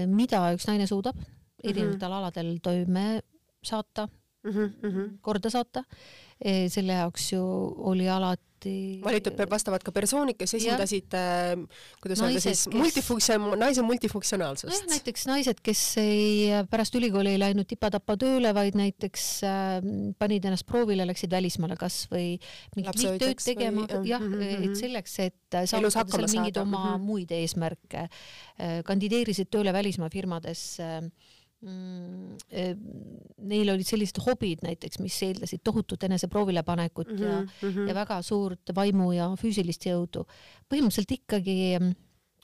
mida 0.09 0.39
üks 0.55 0.65
naine 0.67 0.87
suudab 0.89 1.17
erinevatel 1.63 2.09
mm 2.09 2.13
-hmm. 2.13 2.17
aladel 2.17 2.59
toime 2.65 3.21
saata 3.61 4.07
mm 4.43 4.51
-hmm. 4.51 5.17
korda 5.21 5.49
saata. 5.49 5.83
E, 6.35 6.67
selle 6.69 6.97
jaoks 6.97 7.29
ju 7.31 7.41
oli 7.91 8.09
alati 8.11 8.45
valitud 9.03 9.37
vastavad 9.49 9.83
ka 9.85 9.91
persoonid, 9.93 10.37
kes 10.39 10.55
esindasid, 10.57 11.13
äh, 11.13 11.53
kuidas 12.01 12.21
öelda 12.25 12.41
siis, 12.43 12.65
multifunktsion-, 12.73 13.55
naise 13.59 13.83
multifunktsionaalsust. 13.85 14.87
näiteks 14.89 15.27
naised, 15.29 15.61
kes 15.65 15.83
ei, 16.01 16.49
pärast 16.71 16.95
ülikooli 16.97 17.35
ei 17.35 17.41
läinud 17.41 17.69
tipa-tapa 17.69 18.17
tööle, 18.21 18.53
vaid 18.57 18.77
näiteks 18.79 19.27
äh, 19.47 19.77
panid 20.19 20.47
ennast 20.49 20.67
proovile, 20.69 21.05
läksid 21.07 21.31
välismaale 21.31 21.77
kas 21.79 22.05
või 22.11 22.35
mingit 22.75 23.01
lihttööd 23.03 23.45
tegema, 23.45 23.87
jah 24.03 24.23
mm, 24.23 24.35
-hmm. 24.41 24.67
et 24.69 24.81
selleks, 24.81 25.19
et 25.27 25.59
saavutada 25.69 26.27
seal 26.27 26.39
mingeid 26.39 26.59
oma 26.63 26.83
mm 26.83 26.91
-hmm. 26.95 27.07
muid 27.11 27.31
eesmärke, 27.31 28.07
äh, 28.09 28.81
kandideerisid 28.85 29.51
tööle 29.51 29.73
välismaa 29.73 30.09
firmadesse 30.09 30.83
äh, 30.83 31.03
eh, 31.05 31.34
neil 31.65 33.73
olid 33.73 33.87
sellised 33.87 34.19
hobid 34.25 34.63
näiteks, 34.65 34.99
mis 35.01 35.17
eeldasid 35.25 35.63
tohutut 35.65 36.03
eneseproovile 36.03 36.63
panekut 36.63 37.11
mm 37.11 37.17
-hmm, 37.17 37.25
ja 37.25 37.41
mm, 37.41 37.69
-hmm. 37.69 37.87
ja 37.89 37.95
väga 37.95 38.21
suurt 38.21 38.75
vaimu 38.75 39.11
ja 39.11 39.29
füüsilist 39.39 39.87
jõudu. 39.87 40.25
põhimõtteliselt 40.69 41.11
ikkagi 41.11 41.79
mm, 41.79 41.95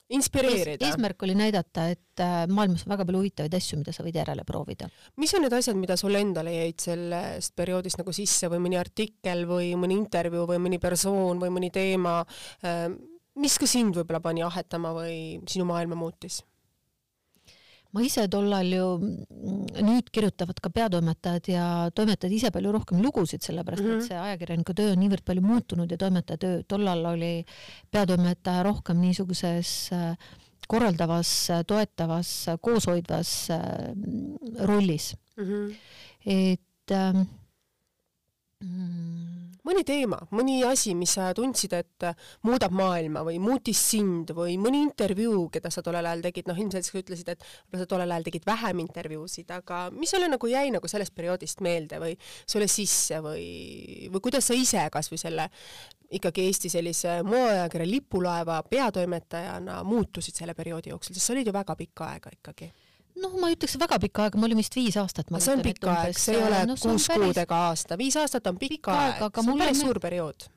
inspireerida 0.10 0.86
ees,. 0.86 0.96
eesmärk 0.96 1.24
oli 1.24 1.36
näidata, 1.36 1.88
et 1.94 2.20
äh, 2.20 2.48
maailmas 2.48 2.86
on 2.86 2.94
väga 2.94 3.06
palju 3.06 3.22
huvitavaid 3.22 3.54
asju, 3.54 3.80
mida 3.82 3.96
sa 3.96 4.04
võid 4.04 4.16
järele 4.16 4.44
proovida. 4.48 4.90
mis 5.18 5.34
on 5.34 5.46
need 5.46 5.54
asjad, 5.54 5.78
mida 5.78 5.98
sul 5.98 6.16
endale 6.16 6.54
jäid 6.56 6.80
sellest 6.80 7.56
perioodist 7.56 8.02
nagu 8.02 8.14
sisse 8.16 8.50
või 8.52 8.62
mõni 8.68 8.80
artikkel 8.80 9.46
või 9.50 9.74
mõni 9.80 10.00
intervjuu 10.02 10.46
või 10.48 10.60
mõni 10.60 10.80
persoon 10.80 11.40
või 11.40 11.50
mõni 11.50 11.72
teema, 11.72 12.24
mis 13.36 13.58
ka 13.58 13.68
sind 13.68 13.96
võib-olla 13.96 14.20
pani 14.20 14.44
ahetama 14.44 14.94
või 14.94 15.42
sinu 15.48 15.66
maailma 15.66 15.96
muutis? 15.96 16.44
Ma 17.92 18.04
ise 18.06 18.28
tollal 18.32 18.70
ju, 18.72 18.86
mm, 18.98 19.82
nüüd 19.88 20.12
kirjutavad 20.16 20.60
ka 20.64 20.72
peatoimetajad 20.74 21.50
ja 21.52 21.66
toimetajad 21.96 22.36
ise 22.36 22.52
palju 22.56 22.72
rohkem 22.72 23.02
lugusid, 23.04 23.44
sellepärast 23.44 23.84
mm 23.84 23.90
-hmm. 23.90 23.98
et 23.98 24.04
mhm. 24.04 24.08
see 24.08 24.20
ajakirjaniku 24.28 24.74
töö 24.74 24.92
on 24.94 25.02
niivõrd 25.04 25.26
palju 25.26 25.42
muutunud 25.42 25.92
ja 25.92 25.98
toimetaja 25.98 26.38
töö, 26.38 26.64
tollal 26.68 27.06
oli 27.14 27.34
peatoimetaja 27.92 28.64
rohkem 28.64 29.02
niisuguses 29.02 29.90
äh, 29.94 30.16
korraldavas, 30.68 31.50
toetavas, 31.68 32.46
kooshoidvas 32.62 33.50
äh, 33.52 33.60
rollis 34.68 35.16
mm. 35.38 35.44
-hmm. 35.44 35.76
et 36.26 36.92
ähm, 36.92 37.28
mm, 38.64 39.41
mõni 39.68 39.84
teema, 39.86 40.18
mõni 40.34 40.60
asi, 40.66 40.94
mis 40.98 41.14
sa 41.18 41.30
tundsid, 41.38 41.74
et 41.78 42.06
muudab 42.48 42.74
maailma 42.76 43.24
või 43.28 43.38
muutis 43.42 43.82
sind 43.92 44.34
või 44.38 44.58
mõni 44.62 44.82
intervjuu, 44.86 45.48
keda 45.54 45.72
sa 45.74 45.84
tollel 45.86 46.08
ajal 46.10 46.26
tegid, 46.26 46.50
noh, 46.50 46.60
ilmselt 46.64 46.88
sa 46.88 46.98
ütlesid, 47.00 47.32
et 47.36 47.46
sa 47.78 47.88
tollel 47.90 48.12
ajal 48.12 48.28
tegid 48.30 48.48
vähem 48.48 48.84
intervjuusid, 48.86 49.54
aga 49.54 49.84
mis 49.96 50.12
sulle 50.14 50.30
nagu 50.32 50.52
jäi 50.52 50.74
nagu 50.74 50.92
sellest 50.92 51.16
perioodist 51.18 51.62
meelde 51.66 52.02
või 52.02 52.18
sulle 52.46 52.70
sisse 52.72 53.22
või, 53.24 53.48
või 54.12 54.24
kuidas 54.30 54.50
sa 54.50 54.58
ise 54.58 54.88
kasvõi 54.94 55.22
selle 55.22 55.50
ikkagi 56.12 56.44
Eesti 56.50 56.72
sellise 56.72 57.22
moeajakirja 57.24 57.88
lipulaeva 57.88 58.62
peatoimetajana 58.68 59.82
muutusid 59.88 60.42
selle 60.42 60.58
perioodi 60.58 60.92
jooksul, 60.92 61.16
sest 61.16 61.30
sa 61.30 61.36
olid 61.36 61.48
ju 61.48 61.56
väga 61.56 61.78
pikka 61.80 62.10
aega 62.16 62.34
ikkagi 62.34 62.72
noh, 63.20 63.36
ma 63.42 63.52
ei 63.52 63.58
ütleks 63.58 63.78
väga 63.82 64.00
pikka 64.06 64.26
aega, 64.28 64.40
ma 64.40 64.48
olin 64.48 64.62
vist 64.62 64.78
viis 64.78 64.98
aastat. 65.02 65.30
see 65.38 65.54
on 65.56 65.66
pikk 65.66 65.86
aeg, 65.92 66.18
see 66.18 66.38
ei 66.38 66.46
ole 66.46 66.64
no, 66.70 66.78
kuus 66.80 67.10
päris... 67.10 67.28
kuud 67.28 67.44
ega 67.44 67.62
aasta, 67.70 68.00
viis 68.00 68.18
aastat 68.22 68.50
on 68.52 68.58
pikk, 68.62 68.80
pikk 68.80 68.92
aeg, 68.94 69.22
aeg, 69.28 69.38
see 69.38 69.54
on 69.54 69.64
päris 69.66 69.84
suur 69.84 70.02
periood. 70.04 70.50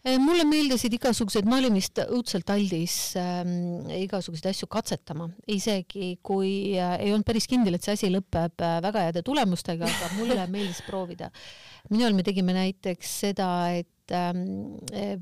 Eh, 0.00 0.16
mulle 0.16 0.46
meeldisid 0.48 0.94
igasugused, 0.96 1.44
ma 1.44 1.58
olin 1.60 1.74
vist 1.76 1.98
õudselt 2.00 2.48
aldis 2.54 2.94
äh, 3.20 3.42
igasuguseid 3.98 4.48
asju 4.54 4.68
katsetama, 4.72 5.26
isegi 5.52 6.14
kui 6.24 6.72
äh, 6.72 6.94
ei 7.04 7.12
olnud 7.12 7.28
päris 7.28 7.44
kindel, 7.50 7.76
et 7.76 7.84
see 7.84 7.98
asi 7.98 8.08
lõpeb 8.08 8.64
äh, 8.64 8.78
väga 8.80 9.04
heade 9.04 9.22
tulemustega, 9.26 9.84
aga 9.84 10.08
mulle 10.16 10.46
meeldis 10.54 10.80
proovida. 10.88 11.28
minul 11.92 12.16
me 12.16 12.24
tegime 12.24 12.56
näiteks 12.56 13.12
seda, 13.26 13.50
et 13.76 14.16
äh, 14.16 15.12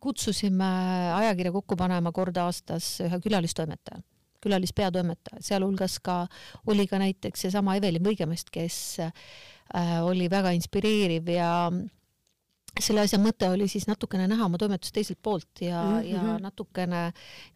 kutsusime 0.00 0.70
ajakirja 1.16 1.52
kokku 1.58 1.76
panema 1.76 2.14
kord 2.14 2.38
aastas 2.38 2.94
ühe 3.02 3.18
külalistoimetaja 3.26 3.98
külalispeatoimetaja, 4.40 5.42
sealhulgas 5.44 5.98
ka 6.04 6.26
oli 6.66 6.86
ka 6.86 6.98
näiteks 6.98 7.46
seesama 7.46 7.76
Evelin 7.76 8.04
Võigemest, 8.04 8.50
kes 8.52 8.76
äh, 9.04 9.12
oli 10.04 10.30
väga 10.30 10.54
inspireeriv 10.56 11.28
ja 11.34 11.50
selle 12.78 13.04
asja 13.04 13.18
mõte 13.20 13.48
oli 13.50 13.68
siis 13.70 13.86
natukene 13.90 14.28
näha 14.30 14.46
oma 14.46 14.58
toimetust 14.60 14.94
teiselt 14.94 15.18
poolt 15.22 15.62
ja 15.64 15.82
mm, 15.82 16.00
-hmm. 16.00 16.10
ja 16.14 16.38
natukene 16.42 17.04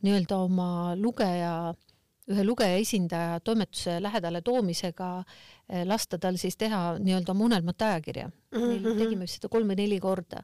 nii-öelda 0.03 0.39
oma 0.43 0.69
lugeja, 0.97 1.75
ühe 2.31 2.45
lugeja 2.45 2.77
esindaja 2.81 3.41
toimetuse 3.41 4.01
lähedale 4.03 4.43
toomisega 4.43 5.11
äh, 5.19 5.85
lasta 5.87 6.19
tal 6.19 6.37
siis 6.41 6.57
teha 6.57 6.99
nii-öelda 6.99 7.33
oma 7.33 7.45
unelmate 7.45 7.85
ajakirja 7.85 8.29
mm. 8.29 8.61
-hmm. 8.61 8.99
tegime 8.99 9.27
seda 9.27 9.49
kolm 9.49 9.71
või 9.71 9.79
neli 9.85 10.01
korda. 10.01 10.43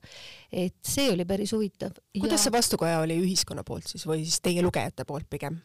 et 0.53 0.77
see 0.83 1.11
oli 1.11 1.25
päris 1.25 1.53
huvitav. 1.53 1.93
kuidas 2.21 2.41
ja... 2.41 2.45
see 2.45 2.53
vastukaja 2.53 3.01
oli 3.01 3.19
ühiskonna 3.21 3.65
poolt 3.65 3.87
siis 3.87 4.07
või 4.07 4.25
siis 4.25 4.41
teie 4.41 4.63
lugejate 4.63 5.05
poolt 5.05 5.31
pigem? 5.31 5.61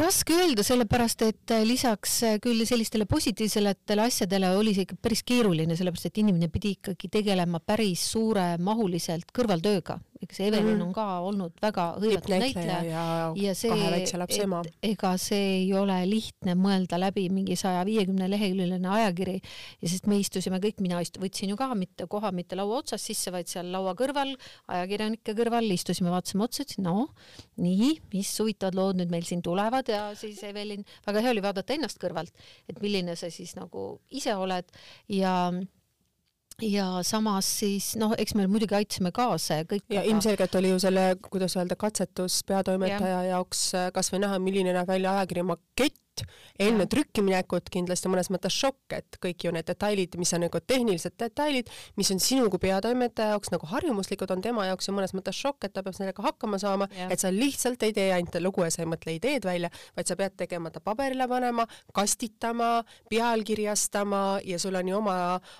Raske 0.00 0.32
öelda, 0.32 0.62
sellepärast 0.64 1.22
et 1.26 1.52
äh, 1.52 1.64
lisaks 1.66 2.22
äh, 2.24 2.36
küll 2.40 2.64
sellistele 2.66 3.04
positiivsetele 3.08 4.06
asjadele 4.06 4.54
oli 4.56 4.72
see 4.74 4.86
ikka 4.86 4.96
päris 5.02 5.22
keeruline, 5.28 5.76
sellepärast 5.76 6.08
et 6.08 6.20
inimene 6.22 6.48
pidi 6.52 6.72
ikkagi 6.78 7.10
tegelema 7.12 7.60
päris 7.60 8.06
suuremahuliselt 8.14 9.32
kõrvaltööga 9.36 9.98
eks 10.22 10.40
Evelin 10.40 10.66
mm 10.66 10.80
-hmm. 10.80 10.86
on 10.86 10.92
ka 10.92 11.06
olnud 11.20 11.52
väga 11.62 11.84
hõivatud 12.00 12.32
näitleja. 12.34 12.78
ja, 12.84 13.04
ja 13.36 13.54
see, 13.54 13.70
et 13.70 14.72
ega 14.82 15.12
see 15.16 15.46
ei 15.62 15.72
ole 15.74 15.98
lihtne 16.10 16.54
mõelda 16.58 16.98
läbi 17.00 17.28
mingi 17.30 17.56
saja 17.56 17.84
viiekümne 17.86 18.30
leheküljeline 18.30 18.88
ajakiri. 18.88 19.40
Ja 19.82 19.88
sest 19.88 20.06
me 20.06 20.18
istusime 20.18 20.58
kõik, 20.58 20.80
mina 20.80 21.00
istu, 21.00 21.20
võtsin 21.20 21.52
ju 21.52 21.56
ka 21.56 21.70
mitte 21.74 22.06
koha 22.06 22.32
mitte 22.32 22.56
laua 22.56 22.82
otsas 22.82 23.04
sisse, 23.04 23.32
vaid 23.32 23.46
seal 23.46 23.70
laua 23.72 23.94
kõrval, 23.94 24.34
ajakirjanike 24.68 25.34
kõrval, 25.38 25.70
istusime, 25.72 26.10
vaatasime 26.10 26.44
otsa, 26.44 26.62
ütlesin 26.66 26.84
no 26.84 27.08
nii, 27.56 27.94
mis 28.12 28.34
huvitavad 28.40 28.74
lood 28.74 29.00
nüüd 29.00 29.10
meil 29.10 29.26
siin 29.28 29.42
tulevad? 29.42 29.88
Ja 29.88 30.14
siis 30.18 30.42
Evelin, 30.42 30.84
väga 31.06 31.22
hea 31.24 31.34
oli 31.34 31.42
vaadata 31.42 31.74
ennast 31.74 32.00
kõrvalt, 32.02 32.34
et 32.68 32.80
milline 32.82 33.16
sa 33.16 33.30
siis 33.30 33.54
nagu 33.58 34.00
ise 34.10 34.34
oled. 34.34 34.66
Ja 35.08 35.52
ja 36.62 36.86
samas 37.06 37.48
siis 37.60 37.92
noh, 38.00 38.14
eks 38.18 38.34
me 38.38 38.46
muidugi 38.50 38.74
aitasime 38.78 39.12
kaasa 39.14 39.60
ja 39.60 39.66
kõik. 39.68 39.84
ja 39.92 40.02
aga... 40.02 40.10
ilmselgelt 40.10 40.58
oli 40.58 40.72
ju 40.72 40.80
selle, 40.82 41.04
kuidas 41.30 41.56
öelda, 41.56 41.76
katsetus 41.78 42.40
peatoimetaja 42.48 43.22
ja. 43.22 43.36
jaoks 43.36 43.62
äh, 43.78 43.88
kasvõi 43.94 44.22
näha, 44.24 44.40
milline 44.42 44.74
näeb 44.74 44.88
välja 44.90 45.14
ajakirja 45.18 45.46
makett 45.52 46.02
enne 46.58 46.86
ja. 46.86 46.90
trükki 46.90 47.22
minekut 47.24 47.70
kindlasti 47.72 48.10
mõnes 48.10 48.30
mõttes 48.32 48.54
šokk, 48.54 48.96
et 48.96 49.18
kõik 49.22 49.46
ju 49.46 49.52
need 49.54 49.68
detailid, 49.68 50.16
mis 50.20 50.32
on 50.36 50.44
nagu 50.46 50.60
tehnilised 50.60 51.16
detailid, 51.20 51.70
mis 51.96 52.10
on 52.14 52.22
sinu 52.22 52.48
kui 52.52 52.62
peatoimetaja 52.66 53.34
jaoks 53.34 53.52
nagu 53.54 53.68
harjumuslikud, 53.70 54.30
on 54.34 54.44
tema 54.44 54.66
jaoks 54.68 54.88
ju 54.88 54.94
mõnes 54.96 55.14
mõttes 55.16 55.38
šokk, 55.38 55.68
et 55.68 55.74
ta 55.76 55.84
peab 55.86 55.96
sellega 55.96 56.24
hakkama 56.24 56.60
saama, 56.62 56.88
et 57.08 57.20
sa 57.20 57.32
lihtsalt 57.34 57.82
ei 57.86 57.94
tee 57.96 58.10
ainult 58.14 58.38
lugu 58.42 58.64
ja 58.64 58.72
sa 58.74 58.82
ei 58.84 58.90
mõtle 58.90 59.14
ideed 59.16 59.46
välja, 59.48 59.70
vaid 59.96 60.10
sa 60.10 60.16
pead 60.18 60.36
tegema 60.44 60.72
ta 60.74 60.82
paberile 60.84 61.28
panema, 61.30 61.66
kastitama, 61.94 62.82
pealkirjastama 63.10 64.22
ja 64.46 64.58
sul 64.58 64.78
on 64.78 64.88
ju 64.88 64.98
oma 64.98 65.16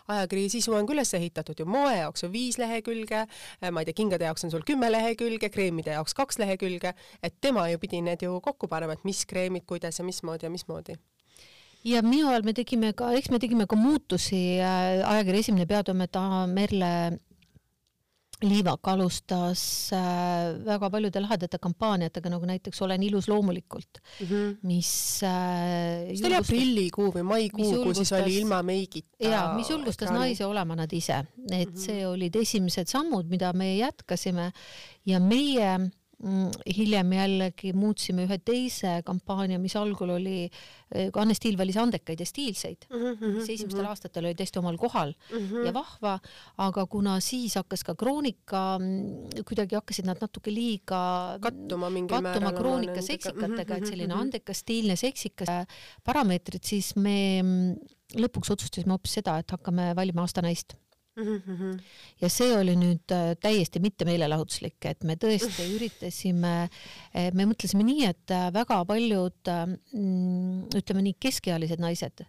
ajakiri 0.08 0.48
sisu 0.52 0.74
on 0.76 0.86
ka 0.86 0.94
üles 0.96 1.12
ehitatud 1.16 1.60
ju 1.60 1.66
moe 1.68 1.94
jaoks 1.96 2.24
on 2.26 2.32
viis 2.32 2.58
lehekülge, 2.60 3.24
ma 3.70 3.82
ei 3.82 3.88
tea, 3.88 3.96
kingade 4.00 4.28
jaoks 4.28 4.46
on 4.46 4.52
sul 4.54 4.64
kümme 4.66 4.90
lehekülge, 4.92 5.50
kreemide 5.52 5.94
jaoks 5.96 6.16
kaks 6.18 6.40
lehekülge, 6.42 6.94
et 7.22 7.36
tema 7.40 7.68
ju 7.72 7.80
pidi 7.82 8.00
need 8.04 8.22
ju 8.24 8.38
kokku 8.44 8.68
panema, 8.70 8.96
et 8.96 9.04
mis 9.08 9.24
kreemid, 9.28 9.66
kuidas 9.68 10.00
ja 10.00 10.06
mismoodi 10.06 10.47
ja 10.48 10.56
mismoodi? 10.56 10.98
ja 11.84 12.02
minu 12.02 12.28
ajal 12.32 12.44
me 12.46 12.56
tegime 12.56 12.92
ka, 12.96 13.12
eks 13.16 13.30
me 13.30 13.38
tegime 13.42 13.68
ka 13.70 13.78
muutusi, 13.78 14.58
äh, 14.58 14.98
ajakirja 15.06 15.46
esimene 15.46 15.66
peatoimetaja 15.70 16.46
Merle 16.50 16.92
Liivak 18.38 18.86
alustas 18.86 19.90
äh, 19.90 20.52
väga 20.62 20.86
paljude 20.94 21.18
lahedate 21.18 21.58
kampaaniatega, 21.58 22.30
nagu 22.30 22.46
näiteks 22.46 22.82
Olen 22.86 23.02
ilus 23.02 23.26
loomulikult 23.28 23.98
mm, 23.98 24.26
-hmm. 24.26 24.52
mis 24.62 24.90
äh, 25.26 26.14
see 26.14 26.28
oli 26.28 26.38
aprillikuu 26.38 27.08
või 27.16 27.24
maikuu, 27.26 27.72
kui 27.82 27.96
siis 27.98 28.12
oli 28.14 28.36
ilma 28.38 28.62
meigita. 28.62 29.10
jaa, 29.18 29.56
mis 29.56 29.70
julgustas 29.70 30.06
ekraani. 30.06 30.28
naisi 30.30 30.44
olema 30.46 30.76
nad 30.78 30.92
ise, 30.92 31.18
et 31.50 31.68
mm 31.68 31.74
-hmm. 31.74 31.84
see 31.86 32.06
olid 32.06 32.36
esimesed 32.36 32.86
sammud, 32.86 33.26
mida 33.26 33.52
me 33.52 33.76
jätkasime 33.76 34.52
ja 35.06 35.20
meie 35.20 35.90
hiljem 36.18 37.12
jällegi 37.14 37.70
muutsime 37.78 38.24
ühe 38.26 38.38
teise 38.42 38.96
kampaania, 39.06 39.58
mis 39.62 39.76
algul 39.78 40.10
oli, 40.16 40.48
eh, 40.90 41.12
Anne 41.14 41.36
Stiil 41.36 41.58
valis 41.58 41.76
andekaid 41.78 42.18
ja 42.18 42.26
stiilseid 42.26 42.88
mm, 42.90 43.04
-hmm, 43.04 43.36
mis 43.36 43.44
esimestel 43.44 43.78
mm 43.78 43.84
-hmm. 43.84 43.90
aastatel 43.94 44.24
oli 44.24 44.34
täiesti 44.34 44.58
omal 44.58 44.76
kohal 44.76 45.12
mm 45.14 45.38
-hmm. 45.38 45.66
ja 45.66 45.74
vahva, 45.74 46.18
aga 46.58 46.86
kuna 46.86 47.20
siis 47.20 47.54
hakkas 47.54 47.84
ka 47.84 47.94
kroonika, 47.94 48.78
mm, 48.78 49.44
kuidagi 49.46 49.74
hakkasid 49.74 50.06
nad 50.06 50.18
natuke 50.20 50.50
liiga 50.50 51.38
kattuma 51.40 51.90
mingil 51.90 52.16
kattuma 52.16 52.50
määral 52.50 52.58
kroonika 52.58 53.02
seksikatega, 53.02 53.76
et 53.76 53.86
selline 53.86 54.14
mhm, 54.14 54.20
andekas, 54.20 54.58
stiilne, 54.58 54.96
seksikas 54.96 55.48
parameetrid, 56.04 56.64
siis 56.64 56.96
me 56.96 57.46
lõpuks 58.16 58.50
otsustasime 58.50 58.90
hoopis 58.90 59.20
seda, 59.20 59.38
et 59.38 59.50
hakkame 59.50 59.94
valima 59.94 60.26
aastanaist 60.26 60.74
Mm 61.18 61.42
-hmm. 61.46 61.78
ja 62.20 62.28
see 62.30 62.52
oli 62.56 62.76
nüüd 62.78 63.10
äh, 63.10 63.32
täiesti 63.40 63.80
mitte 63.80 64.06
meelelahutuslik, 64.06 64.78
et 64.86 65.04
me 65.04 65.16
tõesti 65.18 65.66
üritasime, 65.76 66.68
äh, 67.14 67.32
me 67.34 67.46
mõtlesime 67.50 67.82
nii, 67.82 68.04
et 68.06 68.30
äh, 68.30 68.52
väga 68.54 68.84
paljud 68.86 69.50
mm, 69.92 70.68
ütleme 70.78 71.02
nii 71.08 71.16
keskealised 71.18 71.82
naised 71.82 72.24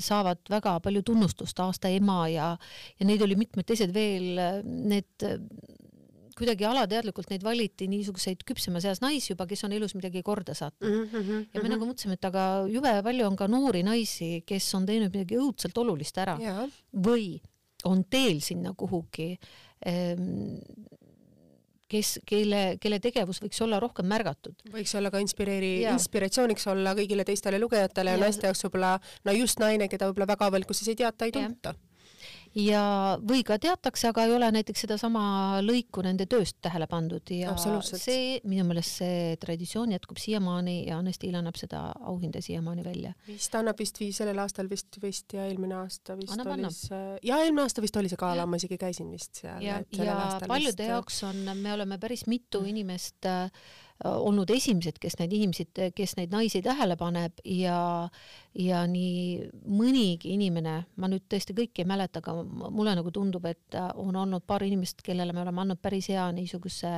saavad 0.00 0.38
väga 0.48 0.76
palju 0.80 1.02
tunnustust, 1.02 1.58
aasta 1.60 1.90
ema 1.90 2.28
ja, 2.30 2.52
ja 3.00 3.06
neid 3.06 3.20
oli 3.26 3.34
mitmed 3.36 3.66
teised 3.66 3.90
veel, 3.92 4.38
need 4.64 5.26
kuidagi 6.38 6.64
alateadlikult 6.64 7.32
neid 7.32 7.44
valiti 7.44 7.88
niisuguseid 7.90 8.44
küpsemas 8.46 8.86
eas 8.88 9.02
naisi 9.02 9.32
juba, 9.32 9.48
kes 9.50 9.66
on 9.66 9.74
elus 9.76 9.96
midagi 9.98 10.22
korda 10.22 10.54
saatnud 10.54 10.88
mm. 10.88 11.04
-hmm, 11.10 11.28
ja 11.28 11.34
me 11.34 11.42
mm 11.42 11.66
-hmm. 11.66 11.70
nagu 11.74 11.90
mõtlesime, 11.90 12.14
et 12.14 12.24
aga 12.24 12.44
jube 12.70 12.94
palju 13.02 13.26
on 13.26 13.36
ka 13.36 13.48
noori 13.48 13.82
naisi, 13.82 14.44
kes 14.46 14.74
on 14.78 14.86
teinud 14.86 15.12
midagi 15.12 15.36
õudselt 15.36 15.78
olulist 15.82 16.18
ära 16.18 16.38
ja. 16.40 16.68
või 16.94 17.40
on 17.84 18.04
teel 18.10 18.40
sinna 18.42 18.72
kuhugi 18.76 19.34
ehm, 19.86 20.58
kes, 21.88 22.18
kelle, 22.28 22.62
kelle 22.80 23.00
tegevus 23.02 23.40
võiks 23.42 23.60
olla 23.64 23.80
rohkem 23.80 24.08
märgatud. 24.10 24.56
võiks 24.72 24.94
olla 24.98 25.12
ka 25.14 25.22
inspireeri-, 25.24 25.86
inspiratsiooniks 25.92 26.66
olla 26.72 26.94
kõigile 26.98 27.24
teistele 27.28 27.60
lugejatele 27.62 28.16
ja, 28.16 28.22
naiste 28.22 28.48
jaoks 28.48 28.64
võib-olla 28.66 28.96
no 29.24 29.36
just 29.36 29.62
naine, 29.62 29.88
keda 29.88 30.10
võib-olla 30.10 30.32
väga 30.34 30.50
avalikkuses 30.50 30.90
ei 30.92 30.98
teata, 31.02 31.28
ei 31.28 31.34
tunta 31.34 31.74
ja, 32.56 32.82
või 33.20 33.42
ka 33.46 33.58
teatakse, 33.60 34.08
aga 34.10 34.24
ei 34.26 34.34
ole 34.36 34.50
näiteks 34.54 34.84
sedasama 34.86 35.22
lõiku 35.64 36.02
nende 36.04 36.26
tööst 36.30 36.58
tähele 36.64 36.88
pandud. 36.90 37.32
Ja 37.32 37.54
see, 37.58 38.38
minu 38.48 38.66
meelest 38.68 39.00
see 39.02 39.36
traditsioon 39.40 39.92
jätkub 39.96 40.20
siiamaani 40.20 40.78
ja 40.88 41.00
Anne-Stiil 41.02 41.36
annab 41.38 41.58
seda 41.60 41.88
auhinda 41.98 42.42
siiamaani 42.44 42.84
välja. 42.86 43.14
vist 43.26 43.54
annab 43.58 43.78
vist 43.78 44.00
vii 44.00 44.12
sellel 44.16 44.38
aastal 44.42 44.70
vist, 44.70 45.00
vist 45.02 45.36
ja 45.36 45.48
eelmine 45.48 45.78
aasta 45.82 46.16
vist 46.18 46.36
annab, 46.36 46.54
oli 46.56 46.72
see, 46.74 47.18
ja 47.28 47.40
eelmine 47.44 47.66
aasta 47.66 47.84
vist 47.84 47.98
oli 48.00 48.12
see 48.12 48.20
gala, 48.20 48.46
ma 48.46 48.60
isegi 48.60 48.78
käisin 48.80 49.10
vist 49.12 49.42
seal. 49.42 49.60
ja, 49.64 49.82
ja 49.92 50.38
paljude 50.46 50.76
vist... 50.82 50.88
jaoks 50.88 51.22
on, 51.28 51.44
me 51.58 51.74
oleme 51.74 51.98
päris 51.98 52.26
mitu 52.30 52.64
inimest 52.68 53.28
äh, 53.28 53.50
olnud 54.04 54.50
esimesed, 54.54 54.98
kes 55.02 55.16
neid 55.18 55.32
inimesi, 55.34 55.66
kes 55.94 56.14
neid 56.18 56.30
naisi 56.34 56.62
tähele 56.62 56.94
paneb 56.98 57.40
ja, 57.50 57.78
ja 58.54 58.84
nii 58.86 59.48
mõnigi 59.66 60.34
inimene, 60.36 60.76
ma 60.96 61.10
nüüd 61.10 61.26
tõesti 61.30 61.56
kõiki 61.56 61.82
ei 61.82 61.90
mäleta, 61.90 62.22
aga 62.22 62.36
mulle 62.44 62.94
nagu 62.98 63.10
tundub, 63.14 63.48
et 63.50 63.78
on 63.98 64.16
olnud 64.16 64.46
paar 64.46 64.62
inimest, 64.66 65.02
kellele 65.06 65.34
me 65.34 65.42
oleme 65.42 65.64
andnud 65.64 65.82
päris 65.82 66.10
hea 66.12 66.28
niisuguse 66.36 66.92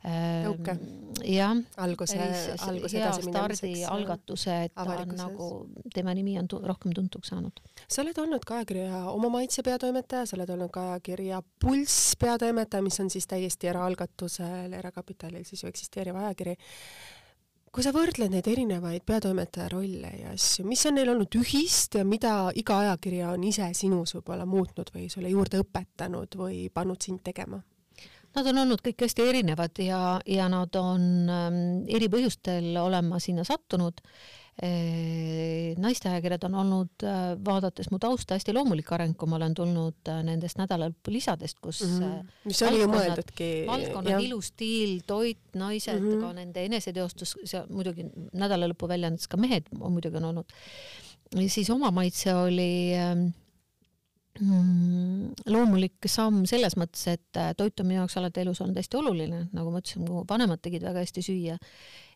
tõuke 0.00 0.72
ähm,. 0.72 0.84
jah. 1.24 1.56
alguse, 1.76 2.16
alguse 2.64 2.96
edasiminemiseks. 2.96 3.84
algatuse, 3.92 4.56
et 4.64 4.74
ta 4.74 4.86
on 4.96 5.14
nagu, 5.18 5.48
tema 5.94 6.14
nimi 6.16 6.38
on 6.40 6.48
tu 6.48 6.60
rohkem 6.64 6.94
tuntuks 6.96 7.34
saanud. 7.34 7.60
sa 7.86 8.02
oled 8.02 8.18
olnud 8.24 8.44
ka 8.48 8.60
ajakirja 8.60 9.04
Oma 9.12 9.28
Maitse 9.36 9.62
peatoimetaja, 9.66 10.26
sa 10.26 10.38
oled 10.38 10.56
olnud 10.56 10.72
ka 10.72 10.86
ajakirja 10.94 11.42
Pulss 11.60 12.16
peatoimetaja, 12.20 12.82
mis 12.82 13.00
on 13.00 13.10
siis 13.12 13.28
täiesti 13.28 13.68
eraalgatusel, 13.68 14.72
erakapitalil 14.72 15.44
siis 15.44 15.64
ju 15.64 15.68
eksisteeriv 15.68 16.16
ajakiri 16.16 16.56
kui 17.70 17.84
sa 17.86 17.92
võrdled 17.94 18.32
neid 18.32 18.48
erinevaid 18.50 19.04
peatoimetaja 19.06 19.68
rolle 19.70 20.10
ja 20.18 20.32
asju, 20.34 20.64
mis 20.66 20.82
on 20.88 20.96
neil 20.98 21.12
olnud 21.12 21.36
ühist 21.38 21.94
ja 22.00 22.06
mida 22.06 22.50
iga 22.58 22.80
ajakirja 22.86 23.34
on 23.36 23.44
ise 23.46 23.68
sinus 23.78 24.16
võib-olla 24.16 24.46
muutnud 24.48 24.90
või 24.94 25.06
sulle 25.12 25.30
juurde 25.30 25.60
õpetanud 25.62 26.34
või 26.40 26.64
pannud 26.74 27.04
sind 27.04 27.22
tegema? 27.26 27.60
Nad 28.36 28.46
on 28.46 28.60
olnud 28.62 28.82
kõik 28.84 29.06
hästi 29.06 29.24
erinevad 29.26 29.80
ja, 29.82 30.20
ja 30.26 30.46
nad 30.52 30.76
on 30.78 31.02
ähm, 31.30 31.62
eri 31.90 32.06
põhjustel 32.12 32.76
olema 32.78 33.18
sinna 33.22 33.42
sattunud 33.46 33.98
e,. 34.62 35.74
naisteajakirjad 35.80 36.44
on 36.46 36.54
olnud 36.62 37.04
äh,, 37.06 37.32
vaadates 37.44 37.90
mu 37.90 37.98
tausta, 38.02 38.36
hästi 38.38 38.54
loomulik 38.54 38.92
areng, 38.94 39.16
kui 39.18 39.30
ma 39.30 39.38
olen 39.40 39.56
tulnud 39.58 40.12
äh, 40.12 40.22
nendest 40.26 40.60
nädalalõpu 40.60 41.14
lisadest, 41.14 41.58
kus 41.64 41.82
mm 41.86 41.98
-hmm. 41.98 42.32
mis 42.44 42.62
oli 42.68 42.80
ju 42.82 42.88
mõeldudki. 42.92 43.50
valdkonnad, 43.66 44.22
ilustiil, 44.28 45.00
toit, 45.06 45.42
naised 45.54 45.98
mm, 45.98 46.08
-hmm. 46.08 46.20
ka 46.20 46.32
nende 46.32 46.64
eneseteostus, 46.70 47.36
seal 47.44 47.66
muidugi 47.68 48.06
nädalalõpu 48.32 48.88
väljaannetes 48.88 49.28
ka 49.28 49.36
mehed 49.36 49.66
on 49.80 49.92
muidugi 49.92 50.16
on 50.16 50.24
olnud. 50.24 50.58
siis 51.48 51.70
oma 51.70 51.90
maitse 51.90 52.34
oli 52.34 52.94
äh, 52.94 53.32
Mm, 54.38 55.32
loomulik 55.50 56.06
samm 56.08 56.44
selles 56.48 56.76
mõttes, 56.78 57.02
et 57.10 57.38
äh, 57.40 57.50
toit 57.58 57.82
on 57.82 57.88
minu 57.88 57.98
jaoks 57.98 58.14
alati 58.20 58.44
elus 58.44 58.60
olnud 58.62 58.78
hästi 58.78 58.98
oluline, 59.00 59.40
nagu 59.56 59.72
ma 59.72 59.82
ütlesin, 59.82 60.06
mu 60.06 60.22
vanemad 60.28 60.62
tegid 60.62 60.86
väga 60.86 61.02
hästi 61.02 61.24
süüa 61.26 61.56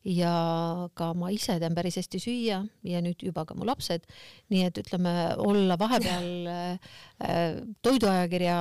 ja 0.04 0.88
ka 0.94 1.12
ma 1.16 1.30
ise 1.32 1.56
tean 1.60 1.74
päris 1.76 1.96
hästi 1.96 2.18
süüa 2.20 2.58
ja 2.84 3.00
nüüd 3.04 3.22
juba 3.24 3.46
ka 3.48 3.56
mu 3.56 3.64
lapsed. 3.64 4.04
nii 4.52 4.64
et 4.68 4.78
ütleme, 4.82 5.12
olla 5.40 5.78
vahepeal 5.80 6.28
äh, 6.52 7.62
toiduajakirja 7.82 8.56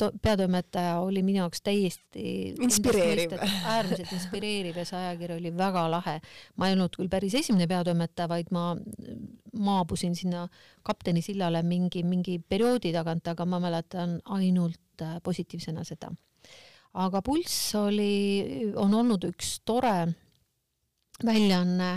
to, 0.00 0.10
peatoimetaja 0.22 0.98
oli 1.04 1.22
minu 1.26 1.42
jaoks 1.42 1.60
täiesti 1.66 2.54
inspireeriv, 2.64 3.36
äärmiselt 3.64 4.12
inspireeriv 4.16 4.80
ja 4.80 4.86
see 4.88 5.02
ajakiri 5.02 5.36
oli 5.36 5.52
väga 5.56 5.84
lahe. 5.92 6.16
ma 6.56 6.68
ei 6.68 6.78
olnud 6.78 6.96
küll 6.96 7.12
päris 7.12 7.36
esimene 7.42 7.68
peatoimetaja, 7.68 8.30
vaid 8.32 8.48
ma 8.50 8.72
maabusin 9.52 10.16
sinna 10.16 10.46
kapteni 10.82 11.20
sillale 11.22 11.62
mingi, 11.62 12.02
mingi 12.02 12.38
perioodi 12.40 12.94
tagant, 12.96 13.28
aga 13.28 13.44
ma 13.44 13.60
mäletan 13.60 14.16
ainult 14.24 15.04
äh, 15.04 15.20
positiivsena 15.22 15.84
seda 15.84 16.14
aga 16.94 17.20
Pulss 17.22 17.74
oli, 17.78 18.72
on 18.80 18.94
olnud 18.96 19.28
üks 19.28 19.60
tore 19.68 20.08
väljaanne, 21.26 21.90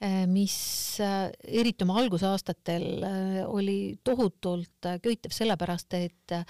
eh, 0.00 0.24
mis 0.30 0.56
eh, 1.04 1.30
eriti 1.60 1.86
oma 1.86 1.98
algusaastatel 2.02 2.86
eh, 3.10 3.40
oli 3.46 3.78
tohutult 4.04 4.90
köitev 5.02 5.34
sellepärast, 5.34 6.00
et 6.00 6.40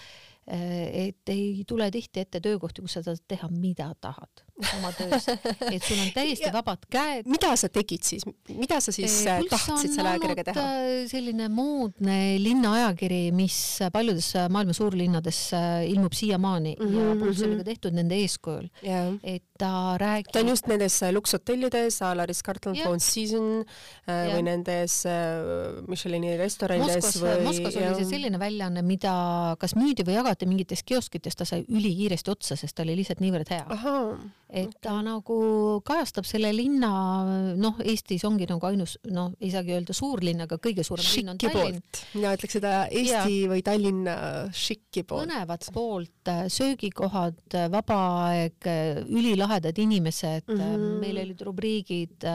et 0.46 1.30
ei 1.32 1.64
tule 1.66 1.88
tihti 1.90 2.22
ette 2.22 2.38
töökohti, 2.38 2.84
kus 2.84 2.92
sa 2.94 3.00
saad 3.02 3.24
teha, 3.26 3.48
mida 3.50 3.88
tahad 3.98 4.45
oma 4.56 4.90
töös, 4.96 5.26
et 5.68 5.84
sul 5.84 5.98
on 6.00 6.10
täiesti 6.14 6.48
vabad 6.52 6.86
käed. 6.92 7.26
mida 7.28 7.52
sa 7.60 7.68
tegid 7.72 8.06
siis, 8.06 8.24
mida 8.48 8.78
sa 8.80 8.92
siis 8.94 9.18
eh, 9.28 9.42
tahtsid 9.50 9.92
selle 9.92 10.14
ajakirjaga 10.14 10.44
teha? 10.48 10.62
Äh, 10.64 10.92
selline 11.10 11.48
moodne 11.52 12.18
linnaajakiri, 12.40 13.20
mis 13.36 13.58
paljudes 13.92 14.30
maailma 14.52 14.76
suurlinnades 14.76 15.40
äh, 15.56 15.82
ilmub 15.90 16.16
siiamaani 16.16 16.76
mm 16.78 16.86
-hmm, 16.86 16.96
ja 16.96 17.16
Pulss 17.20 17.44
oli 17.44 17.58
ka 17.60 17.66
tehtud 17.68 17.96
nende 17.96 18.16
eeskujul 18.16 18.70
yeah.. 18.84 19.12
et 19.22 19.44
ta 19.58 19.96
räägib. 20.00 20.32
ta 20.32 20.40
on 20.40 20.48
just 20.48 20.66
nendes 20.72 21.02
äh, 21.02 21.12
lukshotellides 21.12 22.00
a 22.02 22.14
la 22.16 22.26
Ritz-Carlton 22.26 22.76
Four 22.82 23.00
Seasons 23.00 23.66
yeah. 24.08 24.32
või 24.32 24.42
nendes 24.48 25.02
Michelini 25.88 26.36
restoranides 26.36 26.96
Moskvas, 26.96 27.22
või. 27.22 27.44
Moskvas 27.44 27.76
oli 27.76 28.00
see 28.00 28.10
selline 28.16 28.40
väljaanne, 28.40 28.82
mida 28.82 29.12
kas 29.60 29.76
müüdi 29.76 30.04
või 30.06 30.16
jagati 30.16 30.48
mingites 30.48 30.82
kioskites, 30.82 31.36
ta 31.36 31.44
sai 31.44 31.64
ülikiiresti 31.68 32.30
otsa, 32.32 32.56
sest 32.56 32.76
ta 32.76 32.84
oli 32.86 32.96
lihtsalt 32.96 33.20
niivõrd 33.20 33.52
hea 33.52 33.78
et 34.46 34.70
ta 34.78 34.92
okay. 34.94 35.04
nagu 35.08 35.36
kajastab 35.86 36.26
selle 36.28 36.52
linna, 36.54 36.90
noh, 37.58 37.80
Eestis 37.82 38.22
ongi 38.28 38.46
nagu 38.46 38.62
ainus, 38.68 38.94
noh, 39.10 39.32
ei 39.42 39.50
saagi 39.50 39.74
öelda 39.74 39.94
suurlinn, 39.96 40.44
aga 40.44 40.58
kõige 40.62 40.84
suurem 40.86 41.06
linn 41.16 41.32
on 41.32 41.40
Tallinn. 41.40 41.80
mina 42.14 42.34
ütleks 42.36 42.54
seda 42.58 42.74
Eesti 42.86 43.40
ja. 43.42 43.48
või 43.50 43.64
Tallinna 43.66 44.16
šiki 44.54 45.02
poolt. 45.02 45.26
mõlemat 45.26 45.66
poolt, 45.74 46.30
äh, 46.30 46.44
söögikohad, 46.52 47.40
äh, 47.54 47.66
vaba 47.72 47.98
aeg, 48.28 48.58
äh, 48.70 49.02
ülilahedad 49.02 49.78
inimesed 49.82 50.46
mm, 50.46 50.60
-hmm. 50.60 51.00
meil 51.00 51.18
olid 51.24 51.42
rubriigid 51.42 52.26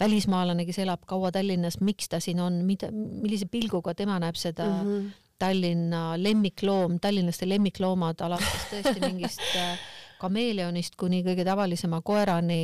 välismaalane, 0.00 0.66
kes 0.68 0.82
elab 0.84 1.06
kaua 1.08 1.32
Tallinnas, 1.32 1.80
miks 1.80 2.08
ta 2.08 2.20
siin 2.20 2.40
on, 2.40 2.60
mida, 2.68 2.90
millise 2.92 3.46
pilguga 3.46 3.94
tema 3.94 4.18
näeb 4.18 4.36
seda 4.36 4.66
mm. 4.66 4.84
-hmm. 4.84 5.08
Tallinna 5.38 6.16
lemmikloom, 6.18 6.98
tallinlaste 7.00 7.48
lemmikloomad 7.48 8.20
alates 8.26 8.64
tõesti 8.72 9.00
mingist 9.00 9.40
kameeleonist 10.20 10.96
kuni 10.98 11.22
kõige 11.26 11.44
tavalisema 11.46 12.00
koerani, 12.06 12.60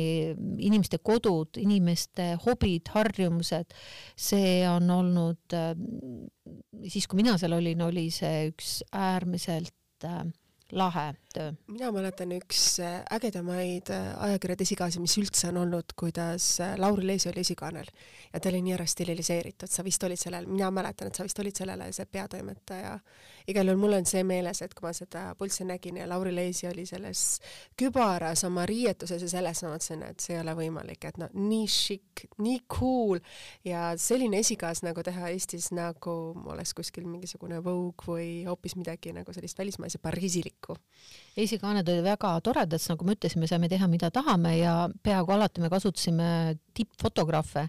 inimeste 0.65 0.99
kodud, 1.03 1.59
inimeste 1.61 2.33
hobid, 2.45 2.91
harjumused, 2.93 3.75
see 4.15 4.57
on 4.69 4.89
olnud, 4.97 5.55
äh, 5.55 5.73
siis 6.91 7.07
kui 7.07 7.23
mina 7.23 7.37
seal 7.41 7.57
olin, 7.57 7.85
oli 7.87 8.09
see 8.13 8.49
üks 8.51 8.79
äärmiselt 8.93 10.07
äh, 10.07 10.25
lahe 10.71 11.13
töö. 11.33 11.51
mina 11.67 11.91
mäletan 11.91 12.31
üks 12.31 12.79
äh, 12.81 13.03
ägedamaid 13.13 13.91
ajakirjade 14.17 14.65
esikaasi, 14.65 14.99
mis 15.03 15.17
üldse 15.21 15.51
on 15.51 15.59
olnud, 15.61 15.93
kuidas 15.95 16.57
Lauri 16.77 17.07
Leesi 17.07 17.29
oli 17.29 17.43
esikaanel 17.45 17.89
ja 18.33 18.39
ta 18.39 18.49
oli 18.49 18.61
nii 18.65 18.73
ära 18.73 18.85
stiliseeritud, 18.89 19.69
sa 19.69 19.83
vist 19.85 20.03
olid 20.03 20.19
sellel, 20.19 20.47
mina 20.49 20.71
mäletan, 20.73 21.11
et 21.11 21.15
sa 21.15 21.23
vist 21.23 21.39
olid 21.39 21.55
sellele 21.55 21.91
see 21.95 22.07
peatoimetaja. 22.09 22.97
Igal 23.47 23.69
juhul 23.69 23.79
mul 23.79 23.93
on 23.99 24.07
see 24.09 24.23
meeles, 24.25 24.63
et 24.65 24.73
kui 24.73 24.87
ma 24.87 24.93
seda 24.95 25.27
pulssi 25.37 25.67
nägin 25.69 25.99
ja 26.01 26.07
Lauri 26.09 26.33
Leesi 26.35 26.67
oli 26.67 26.87
selles 26.89 27.21
kübaras 27.77 28.41
oma 28.47 28.65
riietuses 28.65 29.21
ja 29.21 29.29
selles 29.29 29.61
ma 29.63 29.75
mõtlesin, 29.75 30.01
et 30.09 30.23
see 30.23 30.33
ei 30.35 30.41
ole 30.41 30.55
võimalik, 30.57 31.05
et 31.05 31.21
noh, 31.21 31.29
nii 31.37 31.69
šikk, 31.69 32.25
nii 32.41 32.63
cool. 32.71 33.21
Ja 33.67 33.91
selline 34.01 34.41
esikaas 34.41 34.81
nagu 34.87 35.03
teha 35.05 35.29
Eestis 35.29 35.69
nagu 35.75 36.17
oleks 36.49 36.73
kuskil 36.73 37.05
mingisugune 37.05 37.61
Vogue 37.63 38.09
või 38.09 38.29
hoopis 38.49 38.75
midagi 38.79 39.13
nagu 39.13 39.33
sellist 39.35 39.61
välismaise 39.61 40.01
pariisilikku 40.01 40.54
käiku. 40.55 40.81
Esikaaned 41.35 41.89
olid 41.91 42.05
väga 42.05 42.29
toredad, 42.39 42.79
sest 42.79 42.93
nagu 42.93 43.05
me 43.05 43.13
ütlesime, 43.17 43.47
saime 43.47 43.67
teha, 43.67 43.89
mida 43.91 44.07
tahame 44.09 44.53
ja 44.55 44.87
peaaegu 45.03 45.33
alati 45.35 45.59
me 45.59 45.67
kasutasime 45.69 46.27
tippfotograafe, 46.75 47.65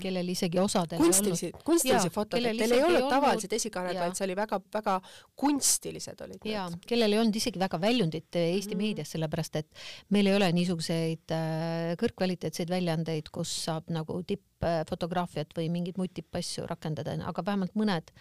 kellel 0.00 0.30
isegi 0.32 0.58
osadel 0.58 1.02
kunstilisi, 1.02 1.50
kunstilisi 1.64 2.08
fotosid, 2.12 2.48
teil 2.56 2.72
ei 2.72 2.84
olnud 2.86 3.10
tavalised 3.12 3.52
esikaaned, 3.58 3.98
vaid 4.00 4.16
see 4.16 4.24
oli 4.24 4.36
väga-väga 4.38 4.94
kunstilised 5.36 6.22
olid 6.24 6.48
ja 6.48 6.64
kellel 6.88 7.12
ei 7.12 7.20
olnud 7.20 7.36
isegi 7.36 7.60
väga 7.60 7.80
väljundit 7.82 8.40
Eesti 8.40 8.72
mm. 8.72 8.80
meedias, 8.86 9.12
sellepärast 9.12 9.60
et 9.60 9.84
meil 10.16 10.32
ei 10.32 10.38
ole 10.38 10.48
niisuguseid 10.56 11.36
äh, 11.36 11.92
kõrgkvaliteetseid 12.00 12.72
väljaandeid, 12.72 13.28
kus 13.34 13.52
saab 13.66 13.92
nagu 13.92 14.16
tippfotograafiat 14.32 15.52
või 15.60 15.68
mingeid 15.76 16.00
muid 16.00 16.16
tippasju 16.16 16.64
rakendada, 16.72 17.18
aga 17.28 17.46
vähemalt 17.52 17.76
mõned 17.76 18.16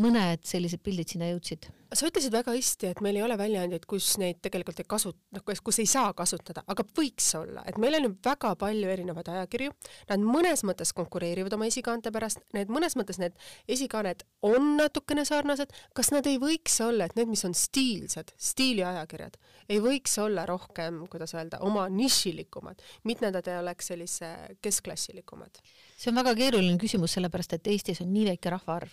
mõned 0.00 0.42
sellised 0.46 0.82
pildid 0.84 1.12
sinna 1.12 1.28
jõudsid? 1.30 1.68
Sa 1.94 2.08
ütlesid 2.08 2.34
väga 2.34 2.50
hästi, 2.56 2.88
et 2.90 3.00
meil 3.04 3.20
ei 3.20 3.22
ole 3.22 3.36
väljaandjaid, 3.38 3.84
kus 3.86 4.16
neid 4.18 4.40
tegelikult 4.42 4.80
ei 4.82 4.86
kasut-, 4.90 5.20
noh, 5.34 5.44
kus 5.46 5.78
ei 5.78 5.86
saa 5.86 6.10
kasutada, 6.16 6.64
aga 6.70 6.82
võiks 6.96 7.28
olla, 7.38 7.62
et 7.70 7.78
meil 7.78 7.94
on 8.00 8.08
ju 8.08 8.10
väga 8.24 8.50
palju 8.58 8.90
erinevaid 8.90 9.30
ajakirju, 9.30 9.74
nad 10.10 10.24
mõnes 10.26 10.64
mõttes 10.66 10.90
konkureerivad 10.96 11.54
oma 11.54 11.68
esikaante 11.70 12.10
pärast, 12.14 12.42
need 12.56 12.72
mõnes 12.74 12.98
mõttes 12.98 13.20
need 13.22 13.38
esikaaned 13.70 14.26
on 14.48 14.74
natukene 14.80 15.22
sarnased, 15.28 15.70
kas 15.94 16.10
nad 16.14 16.26
ei 16.26 16.40
võiks 16.42 16.80
olla, 16.82 17.06
et 17.06 17.14
need, 17.20 17.30
mis 17.30 17.46
on 17.46 17.54
stiilsed, 17.54 18.34
stiiliajakirjad, 18.50 19.38
ei 19.70 19.78
võiks 19.84 20.18
olla 20.18 20.48
rohkem, 20.50 21.04
kuidas 21.12 21.36
öelda, 21.38 21.62
oma 21.62 21.86
nišilikumad, 21.92 22.82
mitte 23.06 23.30
nad 23.30 23.46
ei 23.46 23.62
oleks 23.62 23.94
sellise 23.94 24.34
keskklasilikumad? 24.64 25.62
See 25.96 26.10
on 26.10 26.18
väga 26.18 26.34
keeruline 26.38 26.76
küsimus, 26.80 27.14
sellepärast 27.16 27.56
et 27.56 27.70
Eestis 27.70 28.02
on 28.02 28.10
nii 28.12 28.26
väike 28.32 28.52
rahvaarv. 28.52 28.92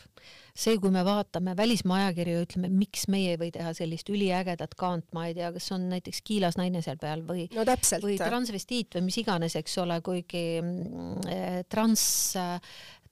see, 0.51 0.77
kui 0.83 0.91
me 0.93 1.03
vaatame 1.07 1.55
välismaa 1.57 2.01
ajakirju, 2.05 2.45
ütleme, 2.45 2.69
miks 2.75 3.07
meie 3.11 3.35
ei 3.35 3.39
või 3.39 3.51
teha 3.55 3.71
sellist 3.77 4.09
üliägedat 4.11 4.75
kaant, 4.79 5.07
ma 5.15 5.27
ei 5.29 5.35
tea, 5.37 5.51
kas 5.55 5.71
on 5.75 5.87
näiteks 5.91 6.21
Kiilas 6.27 6.59
naine 6.59 6.83
seal 6.85 6.99
peal 7.01 7.23
või 7.27 7.47
no, 7.55 7.65
täpselt. 7.67 8.03
või 8.05 8.17
transvestiit 8.19 8.97
või 8.97 9.07
mis 9.07 9.21
iganes, 9.23 9.55
eks 9.59 9.77
ole, 9.83 10.01
kuigi 10.05 10.45
mm, 10.61 11.29
eh, 11.31 11.61
trans 11.71 12.09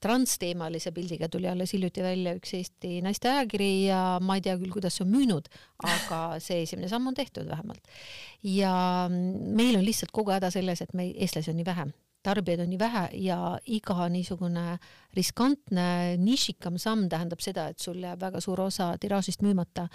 transteemalise 0.00 0.94
pildiga 0.96 1.28
tuli 1.28 1.48
alles 1.48 1.74
hiljuti 1.74 2.00
välja 2.00 2.32
üks 2.38 2.54
Eesti 2.56 3.02
naiste 3.04 3.28
ajakiri 3.28 3.70
ja 3.90 4.00
ma 4.24 4.38
ei 4.38 4.44
tea 4.46 4.54
küll, 4.56 4.72
kuidas 4.72 4.96
see 4.96 5.04
on 5.04 5.12
müünud, 5.12 5.50
aga 5.84 6.20
see 6.40 6.62
esimene 6.64 6.88
samm 6.88 7.10
on 7.10 7.16
tehtud 7.18 7.48
vähemalt. 7.50 7.82
ja 8.42 8.72
mm, 9.10 9.50
meil 9.56 9.76
on 9.76 9.84
lihtsalt 9.84 10.14
kogu 10.16 10.32
häda 10.32 10.48
selles, 10.52 10.80
et 10.80 10.96
me 10.96 11.10
eestlasi 11.10 11.52
on 11.52 11.60
nii 11.60 11.68
vähe 11.68 11.90
tarbijaid 12.26 12.64
on 12.64 12.70
nii 12.72 12.80
vähe 12.80 13.04
ja 13.24 13.38
iga 13.66 14.08
niisugune 14.12 14.78
riskantne 15.16 16.16
nišikam 16.20 16.78
samm 16.78 17.08
tähendab 17.12 17.42
seda, 17.44 17.68
et 17.70 17.78
sul 17.80 18.00
jääb 18.02 18.20
väga 18.20 18.42
suur 18.44 18.66
osa 18.68 18.92
tiraažist 19.00 19.44
müümata. 19.46 19.88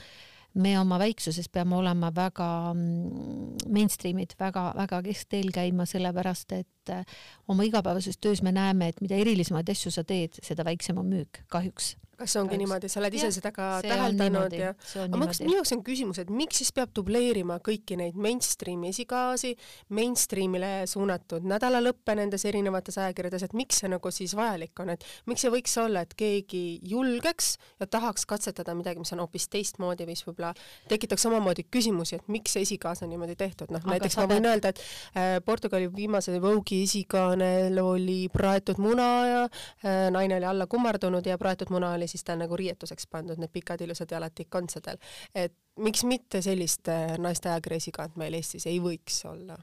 me 0.56 0.80
oma 0.80 0.96
väiksuses 1.00 1.50
peame 1.52 1.76
olema 1.76 2.14
väga 2.16 2.74
mm, 2.74 3.58
mainstream'id, 3.76 4.38
väga-väga 4.40 5.02
keskteel 5.04 5.52
käima, 5.52 5.84
sellepärast 5.86 6.52
et 6.56 6.92
äh, 6.96 7.04
oma 7.48 7.64
igapäevases 7.68 8.18
töös 8.18 8.42
me 8.42 8.54
näeme, 8.56 8.88
et 8.88 9.02
mida 9.02 9.16
erilisemaid 9.20 9.70
asju 9.70 9.92
sa 9.92 10.04
teed, 10.04 10.40
seda 10.44 10.64
väiksem 10.64 10.98
on 10.98 11.12
müük, 11.12 11.42
kahjuks 11.52 11.98
kas 12.20 12.36
see 12.36 12.42
ongi 12.42 12.58
niimoodi, 12.60 12.90
sa 12.92 13.02
oled 13.02 13.16
ise 13.18 13.30
ja, 13.30 13.36
seda 13.36 13.52
ka 13.56 13.70
täheldanud 13.86 14.54
ja 14.56 14.72
aga 15.04 15.20
ma 15.20 15.26
hakkasin, 15.26 15.48
minu 15.48 15.60
jaoks 15.60 15.74
on 15.76 15.84
küsimus, 15.86 16.20
et 16.22 16.32
miks 16.34 16.62
siis 16.62 16.72
peab 16.76 16.94
dubleerima 16.96 17.58
kõiki 17.66 17.98
neid 18.00 18.18
mainstream'i 18.20 18.92
esikaasi, 18.94 19.54
mainstream'ile 19.96 20.72
suunatud 20.90 21.46
nädalalõppe 21.48 22.16
nendes 22.18 22.46
erinevates 22.48 23.00
ajakirjades, 23.02 23.48
et 23.48 23.56
miks 23.58 23.82
see 23.84 23.92
nagu 23.92 24.12
siis 24.14 24.36
vajalik 24.38 24.84
on, 24.84 24.94
et 24.96 25.06
miks 25.30 25.46
ei 25.46 25.54
võiks 25.58 25.76
olla, 25.82 26.06
et 26.06 26.16
keegi 26.18 26.64
julgeks 26.86 27.56
ja 27.82 27.90
tahaks 27.92 28.26
katsetada 28.30 28.76
midagi, 28.78 29.02
mis 29.04 29.14
on 29.16 29.24
hoopis 29.26 29.50
teistmoodi, 29.52 30.08
mis 30.10 30.24
võib-olla 30.28 30.54
tekitaks 30.92 31.28
omamoodi 31.30 31.68
küsimusi, 31.72 32.20
et 32.20 32.32
miks 32.32 32.56
see 32.56 32.66
esikaas 32.66 33.04
on 33.06 33.12
niimoodi 33.14 33.38
tehtud, 33.40 33.74
noh 33.74 33.84
näiteks 33.90 34.18
ma 34.22 34.28
võin 34.32 34.50
öelda, 34.50 34.72
et 34.72 34.82
äh, 35.18 35.36
Portugali 35.46 35.90
viimase 35.92 36.40
Vogue'i 36.42 36.84
esikaanel 36.86 37.80
oli 37.82 38.26
praetud 38.34 38.80
muna 38.82 39.10
ja 39.28 39.44
äh, 39.46 40.08
naine 40.14 40.40
oli 40.40 40.50
alla 40.50 40.68
kummardunud 40.68 41.26
ja 41.26 41.38
praetud 41.42 41.72
muna 41.74 41.94
oli 41.96 42.05
oli 42.06 42.14
siis 42.14 42.24
ta 42.24 42.38
nagu 42.40 42.58
riietuseks 42.58 43.08
pandud, 43.12 43.42
need 43.42 43.54
pikad 43.54 43.82
ilusad 43.82 44.12
jalad 44.12 44.34
tikkontsadel. 44.36 44.98
et 45.36 45.54
miks 45.78 46.04
mitte 46.08 46.42
sellist 46.42 46.88
äh, 46.88 47.18
naiste 47.18 47.50
ajakirjaesikaant 47.50 48.16
meil 48.22 48.38
Eestis 48.38 48.68
ei 48.70 48.80
võiks 48.80 49.24
olla? 49.28 49.58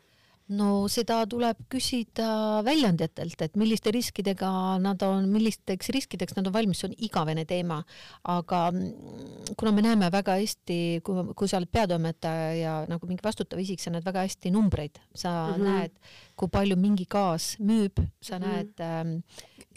no 0.50 0.86
seda 0.90 1.22
tuleb 1.30 1.60
küsida 1.72 2.26
väljaandjatelt, 2.66 3.44
et 3.44 3.54
milliste 3.60 3.92
riskidega 3.94 4.50
nad 4.82 5.02
on, 5.06 5.28
millisteks 5.32 5.92
riskideks 5.94 6.36
nad 6.36 6.48
on 6.48 6.54
valmis, 6.54 6.82
see 6.82 6.90
on 6.90 6.96
igavene 7.06 7.44
teema. 7.48 7.82
aga 8.28 8.64
mm, 8.72 9.54
kuna 9.56 9.72
me 9.72 9.86
näeme 9.86 10.10
väga 10.12 10.36
hästi, 10.40 11.00
kui, 11.06 11.24
kui 11.38 11.48
sa 11.48 11.60
oled 11.60 11.70
peatoimetaja 11.72 12.52
ja 12.58 12.74
nagu 12.90 13.08
mingi 13.08 13.24
vastutav 13.24 13.62
isik, 13.62 13.80
sa 13.80 13.94
näed 13.94 14.04
väga 14.06 14.26
hästi 14.26 14.52
numbreid, 14.54 15.00
sa 15.14 15.30
mm 15.30 15.54
-hmm. 15.54 15.64
näed, 15.70 15.96
kui 16.36 16.48
palju 16.48 16.76
mingi 16.76 17.06
gaas 17.08 17.56
müüb, 17.58 18.02
sa 18.20 18.38
mm 18.38 18.44
-hmm. 18.44 18.48
näed 18.48 18.80
ähm,. 18.80 19.18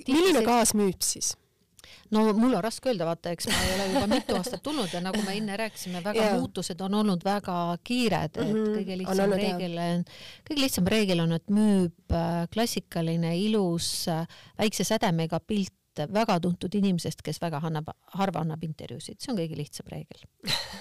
milline 0.07 0.43
gaas 0.43 0.73
müüb 0.73 0.99
siis? 0.99 1.35
No 2.15 2.25
mul 2.33 2.57
on 2.57 2.63
raske 2.63 2.89
öelda, 2.91 3.07
vaata, 3.09 3.33
eks 3.35 3.49
ma 3.51 3.61
ei 3.63 3.73
ole 3.75 3.87
juba 3.93 4.07
mitu 4.15 4.37
aastat 4.37 4.63
tulnud 4.65 4.93
ja 4.93 5.01
nagu 5.03 5.21
me 5.25 5.37
enne 5.37 5.57
rääkisime, 5.63 6.03
väga 6.03 6.23
yeah. 6.23 6.37
muutused 6.39 6.81
on 6.81 6.99
olnud 7.01 7.23
väga 7.25 7.77
kiired, 7.83 8.35
et 8.35 8.41
mm 8.43 8.53
-hmm. 8.53 8.75
kõige 8.79 8.97
lihtsam 9.01 9.31
on 9.31 9.39
reegel, 9.39 9.79
kõige 10.49 10.61
lihtsam 10.61 10.91
reegel 10.95 11.23
on, 11.25 11.31
et 11.39 11.49
müüb 11.49 12.13
äh, 12.19 12.45
klassikaline 12.53 13.37
ilus 13.39 14.07
äh, 14.07 14.27
väikse 14.57 14.83
sädemega 14.83 15.39
pilt 15.39 15.73
väga 16.13 16.39
tuntud 16.43 16.75
inimesest, 16.75 17.21
kes 17.25 17.39
väga 17.41 17.61
annab, 17.63 17.91
harva 18.19 18.43
annab 18.45 18.63
intervjuusid, 18.67 19.19
see 19.21 19.31
on 19.33 19.39
kõige 19.39 19.59
lihtsam 19.59 19.87
reegel 19.91 20.25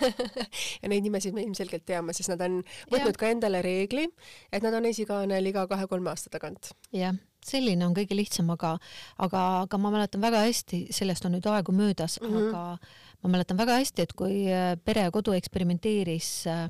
ja 0.82 0.90
neid 0.90 1.04
nimesid 1.06 1.36
me 1.36 1.44
ilmselgelt 1.46 1.86
teame, 1.86 2.16
sest 2.16 2.32
nad 2.32 2.42
on 2.46 2.62
võtnud 2.92 3.14
ja. 3.14 3.20
ka 3.20 3.30
endale 3.30 3.62
reegli, 3.64 4.08
et 4.52 4.64
nad 4.64 4.74
on 4.74 4.90
esikaanel 4.90 5.52
iga 5.52 5.66
kahe-kolme 5.70 6.12
aasta 6.12 6.32
tagant. 6.34 6.74
jah 6.94 7.14
selline 7.44 7.84
on 7.86 7.92
kõige 7.92 8.16
lihtsam, 8.16 8.48
aga, 8.54 8.74
aga, 9.20 9.40
aga 9.66 9.80
ma 9.80 9.92
mäletan 9.92 10.22
väga 10.24 10.44
hästi, 10.46 10.86
sellest 10.96 11.26
on 11.28 11.36
nüüd 11.36 11.48
aegu 11.50 11.74
möödas 11.76 12.16
mm, 12.20 12.30
-hmm. 12.30 12.48
aga 12.48 13.22
ma 13.22 13.32
mäletan 13.36 13.60
väga 13.60 13.78
hästi, 13.82 14.02
et 14.02 14.12
kui 14.16 14.46
äh, 14.48 14.76
Pere 14.84 15.06
ja 15.06 15.12
Kodu 15.12 15.32
eksperimenteeris 15.36 16.46
äh, 16.46 16.68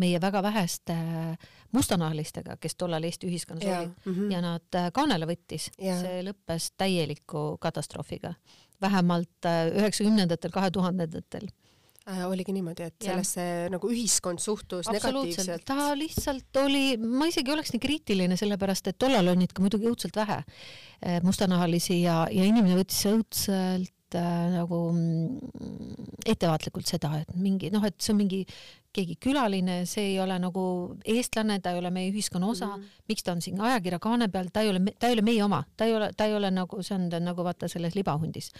meie 0.00 0.20
väga 0.20 0.42
väheste 0.42 0.92
äh, 0.92 1.50
mustanahalistega, 1.72 2.56
kes 2.60 2.76
tollal 2.76 3.04
Eesti 3.04 3.28
ühiskonnas 3.30 3.64
olid. 3.64 3.92
Mm 4.04 4.14
-hmm. 4.14 4.32
ja 4.32 4.40
nad 4.40 4.80
kaanele 4.92 5.26
võttis, 5.26 5.70
see 5.78 6.22
lõppes 6.26 6.72
täieliku 6.76 7.56
katastroofiga, 7.60 8.34
vähemalt 8.80 9.50
üheksakümnendatel, 9.74 10.50
kahe 10.50 10.70
tuhandendatel 10.70 11.48
äh, 12.08 12.24
oligi 12.28 12.52
niimoodi, 12.52 12.88
et 12.88 13.06
sellesse 13.06 13.40
ja. 13.40 13.68
nagu 13.72 13.88
ühiskond 13.90 14.42
suhtus 14.42 14.88
negatiivselt? 14.92 15.64
ta 15.68 15.92
lihtsalt 15.98 16.62
oli, 16.64 16.96
ma 16.98 17.28
isegi 17.30 17.52
oleks 17.54 17.72
nii 17.74 17.82
kriitiline, 17.82 18.36
sellepärast 18.40 18.90
et 18.90 18.98
tollal 19.00 19.32
oli 19.32 19.44
neid 19.44 19.54
ka 19.56 19.64
muidugi 19.64 19.88
õudselt 19.90 20.16
vähe 20.16 20.40
äh, 20.42 21.20
mustanahalisi 21.24 22.02
ja, 22.02 22.24
ja 22.30 22.44
inimene 22.44 22.76
võttis 22.80 23.04
õudselt 23.10 23.94
äh, 24.18 24.46
nagu 24.54 24.80
mm, 24.92 26.24
ettevaatlikult 26.26 26.88
seda, 26.88 27.12
et 27.22 27.36
mingi 27.36 27.70
noh, 27.74 27.84
et 27.86 27.98
see 28.00 28.14
on 28.14 28.22
mingi 28.22 28.44
keegi 28.94 29.16
külaline, 29.22 29.80
see 29.90 30.12
ei 30.12 30.18
ole 30.22 30.36
nagu 30.38 30.64
eestlane, 31.10 31.56
ta 31.62 31.72
ei 31.74 31.80
ole 31.80 31.90
meie 31.94 32.10
ühiskonna 32.12 32.46
osa. 32.50 32.68
Mm, 32.70 32.82
-hmm. 32.82 33.02
miks 33.08 33.24
ta 33.26 33.32
on 33.32 33.42
siin 33.42 33.60
ajakirja 33.60 33.98
kaane 33.98 34.28
peal, 34.28 34.48
ta 34.52 34.62
ei 34.62 34.70
ole, 34.70 34.80
ta 34.98 35.08
ei 35.08 35.16
ole 35.16 35.22
meie 35.26 35.42
oma, 35.44 35.62
ta 35.76 35.84
ei 35.88 35.94
ole, 35.96 36.10
ta 36.16 36.28
ei 36.30 36.34
ole 36.34 36.50
nagu, 36.50 36.82
see 36.82 36.94
on 36.94 37.08
nagu 37.24 37.44
vaata 37.44 37.68
selles 37.68 37.94
libahundis 37.94 38.52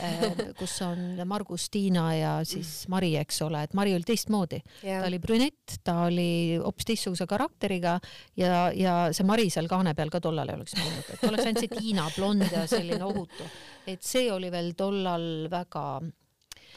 äh, 0.00 0.22
kus 0.60 0.76
on 0.86 1.18
Margus, 1.24 1.68
Tiina 1.70 2.14
ja 2.14 2.32
siis 2.44 2.88
Mari, 2.88 3.16
eks 3.16 3.42
ole, 3.42 3.62
et 3.62 3.74
Mari 3.74 3.94
oli 3.94 4.06
teistmoodi. 4.06 4.62
Yeah.. 4.84 5.02
ta 5.02 5.08
oli 5.08 5.18
brünett, 5.18 5.80
ta 5.84 5.96
oli 6.06 6.58
hoopis 6.62 6.86
teistsuguse 6.92 7.26
karakteriga 7.26 7.98
ja, 8.36 8.70
ja 8.74 8.96
see 9.12 9.26
Mari 9.26 9.50
seal 9.50 9.68
kaane 9.68 9.94
peal 9.94 10.10
ka 10.10 10.20
tollal 10.20 10.48
ei 10.48 10.60
oleks 10.60 10.78
mõelnud, 10.78 11.12
et 11.14 11.28
oleks 11.28 11.46
ainult 11.46 11.66
see 11.66 11.74
Tiina, 11.74 12.06
blond 12.16 12.46
ja 12.52 12.66
selline 12.70 13.04
ohutu. 13.04 13.50
Et 13.96 14.06
see 14.06 14.30
oli 14.32 14.50
veel 14.52 14.72
tollal 14.78 15.48
väga 15.50 15.84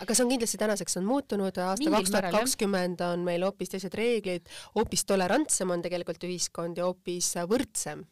aga 0.02 0.16
see 0.16 0.26
on 0.26 0.32
kindlasti 0.34 0.60
tänaseks 0.62 0.98
on 1.00 1.06
muutunud, 1.08 1.58
aasta 1.62 1.94
kaks 1.94 2.12
tuhat 2.12 2.32
kakskümmend 2.34 3.04
on 3.06 3.24
meil 3.28 3.46
hoopis 3.46 3.74
teised 3.74 3.94
reeglid, 3.98 4.50
hoopis 4.76 5.06
tolerantsem 5.10 5.72
on 5.74 5.84
tegelikult 5.86 6.26
ühiskond 6.28 6.80
ja 6.80 6.90
hoopis 6.90 7.34
võrdsem. 7.50 8.06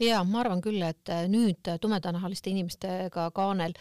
ja 0.00 0.22
ma 0.24 0.42
arvan 0.44 0.62
küll, 0.64 0.82
et 0.82 1.14
nüüd 1.30 1.74
tumedanahaliste 1.80 2.50
inimestega 2.54 3.30
kaanel 3.34 3.76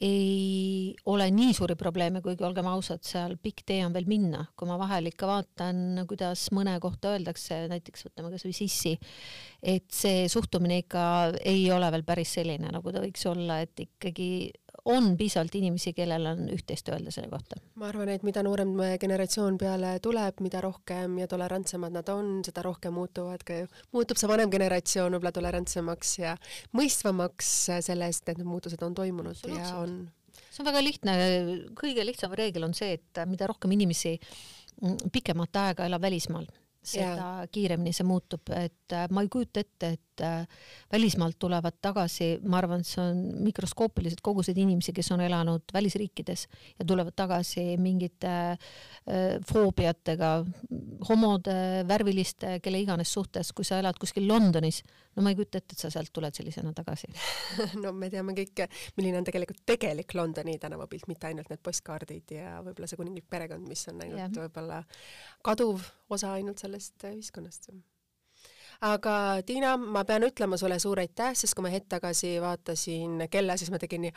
ei 0.00 0.94
ole 1.08 1.30
nii 1.32 1.54
suuri 1.56 1.76
probleeme, 1.78 2.20
kuigi 2.24 2.44
olgem 2.44 2.66
ausad, 2.68 3.00
seal 3.06 3.36
pikk 3.40 3.64
tee 3.68 3.80
on 3.86 3.94
veel 3.94 4.08
minna, 4.10 4.42
kui 4.56 4.68
ma 4.68 4.76
vahel 4.80 5.08
ikka 5.08 5.28
vaatan, 5.30 6.02
kuidas 6.08 6.46
mõne 6.56 6.76
kohta 6.82 7.14
öeldakse, 7.14 7.62
näiteks 7.72 8.08
võtame 8.08 8.32
kasvõi 8.34 8.52
sissi, 8.56 8.96
et 9.62 9.88
see 9.92 10.26
suhtumine 10.32 10.82
ikka 10.84 11.06
ei 11.44 11.64
ole 11.72 11.88
veel 11.94 12.04
päris 12.08 12.36
selline, 12.36 12.68
nagu 12.74 12.92
ta 12.92 13.04
võiks 13.04 13.24
olla, 13.30 13.62
et 13.64 13.86
ikkagi 13.86 14.28
on 14.86 15.12
piisavalt 15.18 15.54
inimesi, 15.58 15.92
kellel 15.96 16.28
on 16.30 16.42
üht-teist 16.54 16.88
öelda 16.92 17.12
selle 17.14 17.30
kohta. 17.32 17.58
ma 17.80 17.88
arvan, 17.90 18.10
et 18.14 18.26
mida 18.26 18.42
noorem 18.46 18.74
generatsioon 19.02 19.58
peale 19.60 19.96
tuleb, 20.02 20.42
mida 20.44 20.60
rohkem 20.64 21.18
ja 21.20 21.28
tolerantsemad 21.30 21.94
nad 21.94 22.10
on, 22.12 22.40
seda 22.46 22.62
rohkem 22.66 22.94
muutuvad 22.96 23.42
ka, 23.46 23.62
muutub 23.96 24.20
see 24.20 24.30
vanem 24.30 24.52
generatsioon 24.52 25.16
võib-olla 25.16 25.34
tolerantsemaks 25.34 26.12
ja 26.22 26.36
mõistvamaks 26.76 27.54
selle 27.86 28.10
eest, 28.10 28.28
et 28.28 28.38
need 28.38 28.48
muutused 28.48 28.82
on 28.86 28.94
toimunud 28.96 29.42
ja 29.50 29.72
on. 29.80 29.98
See 30.50 30.62
on 30.62 30.68
väga 30.68 30.84
lihtne, 30.84 31.16
kõige 31.76 32.04
lihtsam 32.06 32.34
reegel 32.36 32.68
on 32.68 32.76
see, 32.76 32.98
et 33.00 33.24
mida 33.28 33.48
rohkem 33.50 33.72
inimesi 33.74 34.14
mm, 34.16 35.10
pikemat 35.12 35.62
aega 35.64 35.88
elab 35.90 36.04
välismaal 36.06 36.46
seda 36.86 37.14
yeah. 37.14 37.46
kiiremini 37.52 37.92
see 37.94 38.06
muutub, 38.06 38.50
et 38.54 38.94
äh, 38.94 39.06
ma 39.10 39.24
ei 39.24 39.30
kujuta 39.32 39.62
ette, 39.62 39.90
et 39.96 40.22
äh, 40.24 40.66
välismaalt 40.92 41.38
tulevad 41.42 41.78
tagasi, 41.82 42.36
ma 42.46 42.60
arvan, 42.60 42.82
et 42.84 42.88
see 42.88 43.02
on 43.02 43.22
mikroskoopilised 43.46 44.22
kogused 44.24 44.58
inimesi, 44.58 44.94
kes 44.96 45.10
on 45.16 45.22
elanud 45.24 45.74
välisriikides 45.74 46.46
ja 46.78 46.86
tulevad 46.86 47.16
tagasi 47.18 47.64
mingite 47.82 48.34
äh, 48.54 49.24
foobiatega, 49.50 50.30
homode, 51.08 51.56
värviliste, 51.88 52.58
kelle 52.64 52.80
iganes 52.84 53.12
suhtes, 53.16 53.52
kui 53.56 53.66
sa 53.66 53.80
elad 53.82 53.98
kuskil 54.00 54.28
Londonis, 54.30 54.82
no 55.16 55.24
ma 55.26 55.32
ei 55.32 55.38
kujuta 55.38 55.60
ette, 55.62 55.76
et 55.76 55.86
sa 55.86 55.90
sealt 55.92 56.12
tuled 56.14 56.38
sellisena 56.38 56.74
tagasi. 56.76 57.10
No 57.82 57.92
me 57.92 58.08
teame 58.10 58.32
kõik, 58.36 58.64
milline 58.96 59.18
on 59.20 59.26
tegelikult 59.26 59.60
tegelik 59.68 60.14
Londoni 60.16 60.56
tänavapilt, 60.60 61.06
mitte 61.10 61.28
ainult 61.28 61.50
need 61.50 61.60
postkaardid 61.64 62.32
ja 62.36 62.56
võib-olla 62.64 62.88
see 62.90 62.98
kuninglik 62.98 63.26
perekond, 63.30 63.66
mis 63.68 63.84
on 63.90 64.00
ainult 64.04 64.38
võib-olla 64.38 64.80
kaduv 65.46 65.84
osa 66.12 66.32
ainult 66.36 66.60
sellest 66.62 66.75
ühiskonnast. 67.12 67.70
aga 68.80 69.16
Tiina, 69.46 69.76
ma 69.76 70.04
pean 70.04 70.22
ütlema 70.28 70.56
sulle 70.60 70.78
suur 70.78 71.00
aitäh, 71.00 71.34
sest 71.34 71.54
kui 71.54 71.62
ma 71.62 71.72
hetk 71.72 71.88
tagasi 71.88 72.36
vaatasin 72.40 73.28
kella, 73.30 73.56
siis 73.56 73.70
ma 73.70 73.78
tegin 73.82 74.08
nii 74.08 74.12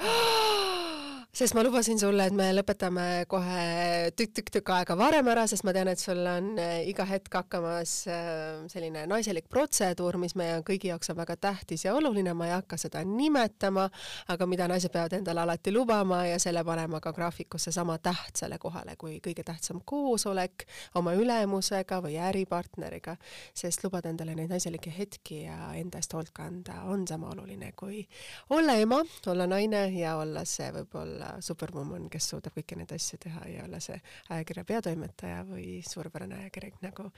sest 1.32 1.54
ma 1.54 1.62
lubasin 1.64 2.00
sulle, 2.02 2.26
et 2.26 2.34
me 2.34 2.48
lõpetame 2.58 3.04
kohe 3.30 4.10
tükk-tükk-tükk 4.18 4.72
aega 4.74 4.96
varem 4.98 5.28
ära, 5.30 5.44
sest 5.48 5.62
ma 5.68 5.74
tean, 5.76 5.92
et 5.92 6.02
sul 6.02 6.20
on 6.26 6.56
äh, 6.58 6.82
iga 6.90 7.06
hetk 7.06 7.36
hakkamas 7.38 7.94
äh, 8.10 8.64
selline 8.72 9.06
naiselik 9.08 9.46
protseduur, 9.52 10.18
mis 10.22 10.34
meie 10.40 10.58
kõigi 10.66 10.90
jaoks 10.90 11.14
on 11.14 11.20
väga 11.20 11.36
tähtis 11.38 11.86
ja 11.86 11.94
oluline, 11.96 12.34
ma 12.34 12.48
ei 12.50 12.56
hakka 12.56 12.80
seda 12.82 13.04
nimetama, 13.06 13.86
aga 14.34 14.48
mida 14.50 14.68
naised 14.72 14.92
peavad 14.94 15.14
endale 15.20 15.44
alati 15.46 15.74
lubama 15.76 16.24
ja 16.26 16.40
selle 16.42 16.64
panema 16.66 17.00
ka 17.04 17.14
graafikusse 17.14 17.72
sama 17.76 18.00
tähtsale 18.02 18.58
kohale 18.58 18.98
kui 18.98 19.20
kõige 19.24 19.46
tähtsam 19.46 19.84
koosolek 19.86 20.66
oma 20.98 21.14
ülemusega 21.14 22.02
või 22.04 22.18
äripartneriga, 22.26 23.16
sest 23.54 23.86
lubada 23.86 24.10
endale 24.10 24.34
neid 24.34 24.50
naiselikke 24.50 24.92
hetki 24.98 25.44
ja 25.46 25.72
enda 25.78 26.02
eest 26.02 26.18
hoolt 26.18 26.34
kanda 26.34 26.82
on 26.90 27.06
sama 27.08 27.30
oluline 27.36 27.72
kui 27.78 28.02
olla 28.50 28.80
ema, 28.82 29.04
olla 29.30 29.46
naine 29.48 29.86
ja 29.94 30.18
olla 30.18 30.42
see 30.50 30.74
võib-olla 30.74 31.29
olla 31.30 31.42
superwoman, 31.42 32.08
kes 32.12 32.30
suudab 32.32 32.56
kõiki 32.56 32.78
neid 32.80 32.92
asju 32.96 33.20
teha 33.24 33.46
ja 33.50 33.66
olla 33.66 33.80
see 33.84 33.98
ajakirja 34.34 34.64
peatoimetaja 34.68 35.44
või 35.48 35.80
suurepärane 35.86 36.38
ajakirjanik, 36.44 36.82
nagu 36.84 37.10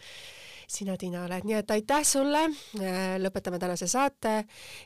sina, 0.71 0.97
Tiina, 0.97 1.25
oled. 1.25 1.45
nii 1.47 1.57
et 1.59 1.73
aitäh 1.75 2.03
sulle, 2.07 2.43
äh, 2.79 3.15
lõpetame 3.21 3.59
tänase 3.59 3.87
saate 3.91 4.45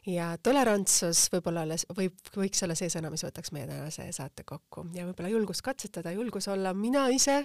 ja 0.10 0.32
tolerantsus 0.44 1.28
võib-olla 1.34 1.66
alles, 1.66 1.86
võib, 1.96 2.18
võiks 2.36 2.64
olla 2.66 2.78
see 2.78 2.90
sõna, 2.94 3.12
mis 3.14 3.26
võtaks 3.26 3.54
meie 3.56 3.68
tänase 3.70 4.08
saate 4.16 4.46
kokku 4.46 4.88
ja 4.96 5.06
võib-olla 5.10 5.32
julgus 5.34 5.62
katsetada, 5.66 6.14
julgus 6.16 6.50
olla 6.52 6.74
mina 6.74 7.08
ise 7.14 7.44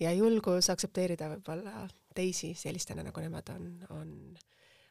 ja 0.00 0.12
julgus 0.16 0.70
aktsepteerida 0.72 1.30
võib-olla 1.36 1.86
teisi 2.14 2.52
sellistena, 2.58 3.04
nagu 3.06 3.20
nemad 3.24 3.54
on, 3.54 3.68
on 3.90 4.08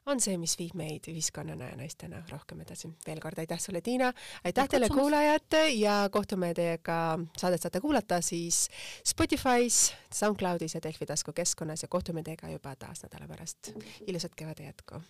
on 0.05 0.21
see, 0.21 0.37
mis 0.41 0.55
viib 0.59 0.75
meid 0.77 1.07
ühiskonnana 1.11 1.71
ja 1.71 1.77
naistena 1.79 2.21
rohkem 2.31 2.63
edasi. 2.65 2.89
veel 3.07 3.21
kord 3.23 3.39
aitäh 3.39 3.59
sulle, 3.59 3.81
Tiina, 3.81 4.11
aitäh 4.45 4.69
teile, 4.69 4.89
kuulajad 4.89 5.57
ja 5.75 5.97
kohtume 6.11 6.53
teiega, 6.57 7.19
saadet 7.37 7.61
saate 7.61 7.81
kuulata 7.81 8.21
siis 8.21 8.67
Spotify's, 9.07 9.93
SoundCloudis 10.13 10.75
ja 10.75 10.83
Delfi 10.83 11.05
taskukeskkonnas 11.05 11.81
ja 11.81 11.87
kohtume 11.87 12.23
teiega 12.23 12.49
juba 12.49 12.75
taas 12.75 13.03
nädala 13.03 13.27
pärast. 13.27 13.73
ilusat 14.07 14.35
kevade 14.35 14.63
jätku! 14.63 15.01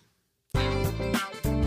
thank 0.54 1.46
you 1.46 1.61